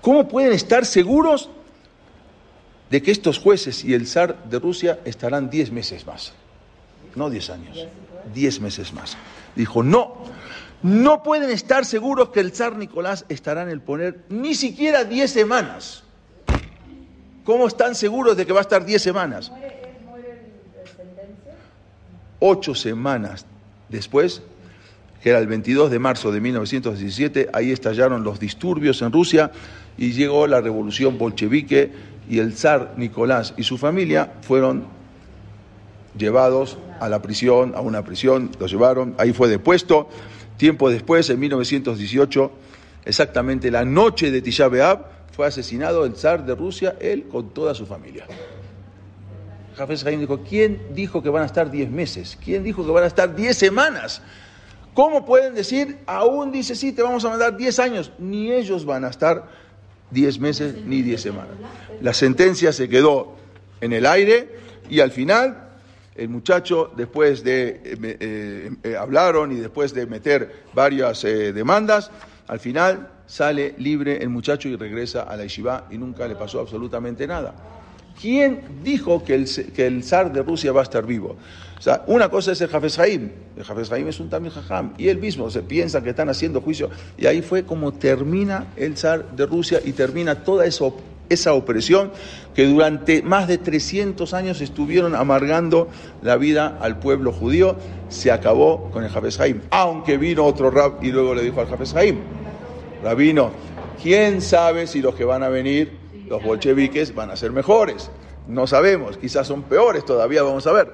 ¿Cómo 0.02 0.28
pueden 0.28 0.54
estar 0.54 0.86
seguros 0.86 1.50
de 2.90 3.02
que 3.02 3.12
estos 3.12 3.40
jueces 3.40 3.84
y 3.84 3.94
el 3.94 4.06
zar 4.08 4.44
de 4.46 4.60
Rusia 4.60 5.00
estarán 5.06 5.50
10 5.50 5.72
meses 5.72 6.06
más? 6.06 6.34
No 7.16 7.30
10 7.30 7.50
años, 7.50 7.88
10 8.34 8.62
meses 8.62 8.94
más. 8.94 9.18
Dijo, 9.56 9.84
no, 9.84 10.16
no 10.84 11.24
pueden 11.24 11.50
estar 11.50 11.86
seguros 11.86 12.30
que 12.30 12.40
el 12.40 12.52
zar 12.52 12.78
Nicolás 12.78 13.26
estará 13.30 13.64
en 13.64 13.70
el 13.70 13.82
poder 13.82 14.26
ni 14.30 14.56
siquiera 14.56 15.04
10 15.04 15.32
semanas. 15.32 16.04
¿Cómo 17.44 17.68
están 17.68 17.96
seguros 17.96 18.36
de 18.38 18.46
que 18.46 18.54
va 18.54 18.60
a 18.60 18.62
estar 18.62 18.86
10 18.86 19.02
semanas? 19.02 19.52
Ocho 22.40 22.76
semanas 22.76 23.46
después 23.90 24.42
que 25.26 25.32
era 25.32 25.40
el 25.40 25.48
22 25.48 25.90
de 25.90 25.98
marzo 25.98 26.32
de 26.32 26.40
1917, 26.40 27.50
ahí 27.52 27.72
estallaron 27.72 28.24
los 28.24 28.40
disturbios 28.40 29.02
en 29.02 29.12
Rusia 29.12 29.52
y 29.98 30.12
llegó 30.12 30.46
la 30.46 30.62
revolución 30.62 31.18
bolchevique 31.18 31.92
y 32.30 32.38
el 32.38 32.56
zar 32.56 32.94
Nicolás 32.96 33.56
y 33.58 33.64
su 33.64 33.80
familia 33.80 34.34
fueron 34.44 34.86
llevados 36.16 36.78
a 37.00 37.10
la 37.10 37.22
prisión, 37.22 37.74
a 37.76 37.82
una 37.82 38.04
prisión, 38.04 38.52
los 38.60 38.72
llevaron, 38.72 39.16
ahí 39.18 39.34
fue 39.34 39.48
depuesto. 39.48 40.08
Tiempo 40.58 40.90
después, 40.90 41.30
en 41.30 41.40
1918, 41.40 42.52
exactamente 43.06 43.70
la 43.72 43.86
noche 43.86 44.32
de 44.32 44.42
Tisha 44.42 44.70
fue 45.32 45.48
asesinado 45.48 46.06
el 46.06 46.16
zar 46.16 46.46
de 46.46 46.56
Rusia, 46.56 46.96
él 47.00 47.28
con 47.30 47.50
toda 47.50 47.76
su 47.76 47.86
familia. 47.86 48.26
Jafes 49.76 50.06
Haim 50.06 50.22
dijo, 50.22 50.40
¿quién 50.48 50.82
dijo 50.94 51.22
que 51.22 51.30
van 51.30 51.44
a 51.44 51.46
estar 51.46 51.70
10 51.70 51.90
meses? 51.92 52.38
¿Quién 52.42 52.64
dijo 52.64 52.86
que 52.86 52.92
van 52.92 53.04
a 53.04 53.08
estar 53.08 53.36
10 53.36 53.58
semanas? 53.58 54.22
¿Cómo 54.94 55.26
pueden 55.26 55.54
decir, 55.54 55.98
aún 56.06 56.54
dice, 56.54 56.74
sí, 56.76 56.94
te 56.94 57.02
vamos 57.02 57.26
a 57.26 57.30
mandar 57.30 57.58
10 57.58 57.80
años? 57.80 58.12
Ni 58.18 58.54
ellos 58.54 58.86
van 58.86 59.04
a 59.04 59.10
estar 59.10 59.50
10 60.12 60.40
meses 60.40 60.76
ni 60.86 61.02
10 61.02 61.22
semanas. 61.22 61.56
La 62.02 62.14
sentencia 62.14 62.72
se 62.72 62.88
quedó 62.88 63.36
en 63.82 63.92
el 63.92 64.06
aire 64.06 64.56
y 64.90 65.02
al 65.02 65.12
final 65.12 65.65
el 66.16 66.30
muchacho, 66.30 66.92
después 66.96 67.44
de, 67.44 67.82
eh, 67.84 67.98
eh, 68.02 68.72
eh, 68.84 68.96
hablaron 68.98 69.52
y 69.52 69.56
después 69.56 69.94
de 69.94 70.06
meter 70.06 70.64
varias 70.74 71.24
demandas, 71.24 72.10
al 72.48 72.60
final 72.60 73.10
sale 73.26 73.76
libre 73.78 74.22
el 74.22 74.30
muchacho 74.30 74.70
y 74.70 74.76
regresa 74.76 75.24
a 75.24 75.36
la 75.36 75.44
yeshiva 75.44 75.88
y 75.92 75.98
nunca 75.98 76.28
le 76.28 76.36
pasó 76.36 76.60
absolutamente 76.60 77.28
nada. 77.28 77.54
¿Quién 78.20 78.62
dijo 78.82 79.26
que 79.26 79.36
el, 79.36 79.74
que 79.74 79.88
el 79.88 80.04
zar 80.04 80.32
de 80.32 80.42
Rusia 80.42 80.72
va 80.72 80.80
a 80.80 80.84
estar 80.84 81.06
vivo? 81.06 81.36
O 81.78 81.82
sea, 81.82 82.04
una 82.08 82.30
cosa 82.30 82.54
es 82.54 82.62
el 82.62 82.70
Jafes 82.70 82.98
Haim, 82.98 83.30
el 83.58 83.64
Jafes 83.66 83.92
Haim 83.92 84.08
es 84.08 84.20
un 84.22 84.30
Tamil 84.30 84.52
Jajam, 84.52 84.94
y 84.98 85.10
él 85.10 85.18
mismo 85.18 85.52
se 85.52 85.62
piensa 85.62 86.02
que 86.02 86.12
están 86.12 86.30
haciendo 86.30 86.62
juicio, 86.62 86.90
y 87.18 87.26
ahí 87.26 87.42
fue 87.42 87.66
como 87.66 87.94
termina 87.94 88.68
el 88.78 88.96
zar 88.96 89.36
de 89.36 89.46
Rusia 89.46 89.82
y 89.84 89.92
termina 89.92 90.44
toda 90.46 90.66
esa, 90.66 90.86
esa 91.30 91.54
opresión 91.54 92.12
que 92.54 92.66
durante 92.66 93.22
más 93.22 93.48
de 93.48 93.58
300 93.58 94.34
años 94.34 94.62
estuvieron 94.62 95.16
amargando 95.16 95.88
la 96.22 96.38
vida 96.38 96.78
al 96.82 97.00
pueblo 97.00 97.32
judío, 97.32 97.76
se 98.10 98.32
acabó 98.32 98.90
con 98.92 99.04
el 99.04 99.10
Jafes 99.10 99.40
Haim, 99.40 99.62
aunque 99.72 100.18
vino 100.18 100.46
otro 100.46 100.72
rab 100.72 101.04
y 101.04 101.12
luego 101.12 101.36
le 101.36 101.44
dijo 101.44 101.60
al 101.60 101.68
Jafes 101.68 101.96
Haim, 101.96 102.20
Rabino, 103.04 103.52
¿quién 104.02 104.42
sabe 104.42 104.88
si 104.88 105.02
los 105.02 105.16
que 105.16 105.26
van 105.26 105.44
a 105.44 105.50
venir, 105.50 105.98
los 106.28 106.44
bolcheviques, 106.44 107.14
van 107.14 107.30
a 107.30 107.36
ser 107.36 107.52
mejores? 107.52 108.10
No 108.48 108.68
sabemos, 108.68 109.18
quizás 109.18 109.48
son 109.48 109.64
peores 109.64 110.06
todavía, 110.06 110.44
vamos 110.44 110.66
a 110.68 110.72
ver. 110.72 110.94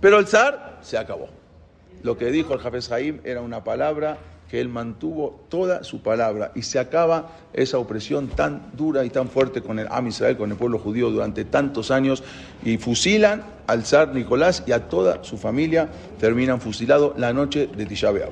Pero 0.00 0.18
el 0.18 0.26
zar 0.26 0.78
se 0.82 0.98
acabó. 0.98 1.28
Lo 2.02 2.18
que 2.18 2.30
dijo 2.30 2.54
el 2.54 2.60
Jafes 2.60 2.88
Jaim 2.88 3.20
era 3.24 3.40
una 3.40 3.64
palabra 3.64 4.18
que 4.54 4.60
él 4.60 4.68
mantuvo 4.68 5.40
toda 5.48 5.82
su 5.82 6.00
palabra 6.00 6.52
y 6.54 6.62
se 6.62 6.78
acaba 6.78 7.32
esa 7.52 7.76
opresión 7.78 8.28
tan 8.28 8.70
dura 8.74 9.04
y 9.04 9.10
tan 9.10 9.28
fuerte 9.28 9.62
con 9.62 9.80
el 9.80 9.88
Am 9.90 10.06
Israel, 10.06 10.36
con 10.36 10.48
el 10.48 10.56
pueblo 10.56 10.78
judío 10.78 11.10
durante 11.10 11.44
tantos 11.44 11.90
años 11.90 12.22
y 12.64 12.78
fusilan 12.78 13.42
al 13.66 13.84
zar 13.84 14.14
Nicolás 14.14 14.62
y 14.64 14.70
a 14.70 14.88
toda 14.88 15.24
su 15.24 15.38
familia 15.38 15.88
terminan 16.20 16.60
fusilados 16.60 17.18
la 17.18 17.32
noche 17.32 17.66
de 17.66 17.84
Tisha 17.84 18.12
B'Av. 18.12 18.30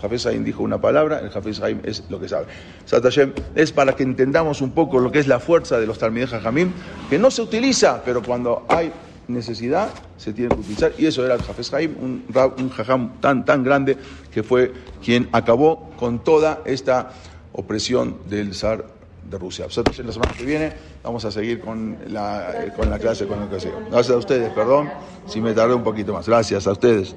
Jafes 0.00 0.26
Haim 0.26 0.42
dijo 0.42 0.64
una 0.64 0.80
palabra, 0.80 1.20
el 1.20 1.30
Jafes 1.30 1.60
Haim 1.60 1.78
es 1.84 2.02
lo 2.10 2.18
que 2.18 2.28
sabe. 2.28 2.46
Satayem 2.84 3.32
es 3.54 3.70
para 3.70 3.94
que 3.94 4.02
entendamos 4.02 4.62
un 4.62 4.72
poco 4.72 4.98
lo 4.98 5.12
que 5.12 5.20
es 5.20 5.28
la 5.28 5.38
fuerza 5.38 5.78
de 5.78 5.86
los 5.86 5.96
Talmideh 5.96 6.26
Jajamim, 6.26 6.72
que 7.08 7.20
no 7.20 7.30
se 7.30 7.40
utiliza, 7.40 8.02
pero 8.04 8.20
cuando 8.20 8.66
hay 8.68 8.90
necesidad 9.32 9.90
se 10.16 10.32
tiene 10.32 10.54
que 10.54 10.60
utilizar. 10.60 10.92
Y 10.98 11.06
eso 11.06 11.24
era 11.24 11.34
el 11.34 11.42
Jafes 11.42 11.72
Haim, 11.74 11.94
un, 12.00 12.24
un 12.58 12.70
jajam 12.70 13.20
tan, 13.20 13.44
tan 13.44 13.64
grande 13.64 13.96
que 14.30 14.42
fue 14.42 14.72
quien 15.02 15.28
acabó 15.32 15.90
con 15.98 16.22
toda 16.22 16.62
esta 16.64 17.12
opresión 17.52 18.18
del 18.28 18.54
zar 18.54 18.86
de 19.28 19.38
Rusia. 19.38 19.66
La 20.04 20.12
semana 20.12 20.32
que 20.36 20.44
viene 20.44 20.72
vamos 21.02 21.24
a 21.24 21.30
seguir 21.30 21.60
con 21.60 21.96
la, 22.08 22.72
con 22.76 22.90
la 22.90 22.98
clase, 22.98 23.26
con 23.26 23.38
la 23.38 23.44
educación. 23.44 23.74
Gracias 23.90 24.14
a 24.14 24.18
ustedes, 24.18 24.50
perdón 24.52 24.90
si 25.26 25.40
me 25.40 25.52
tardé 25.54 25.74
un 25.74 25.84
poquito 25.84 26.12
más. 26.12 26.28
Gracias 26.28 26.66
a 26.66 26.72
ustedes. 26.72 27.14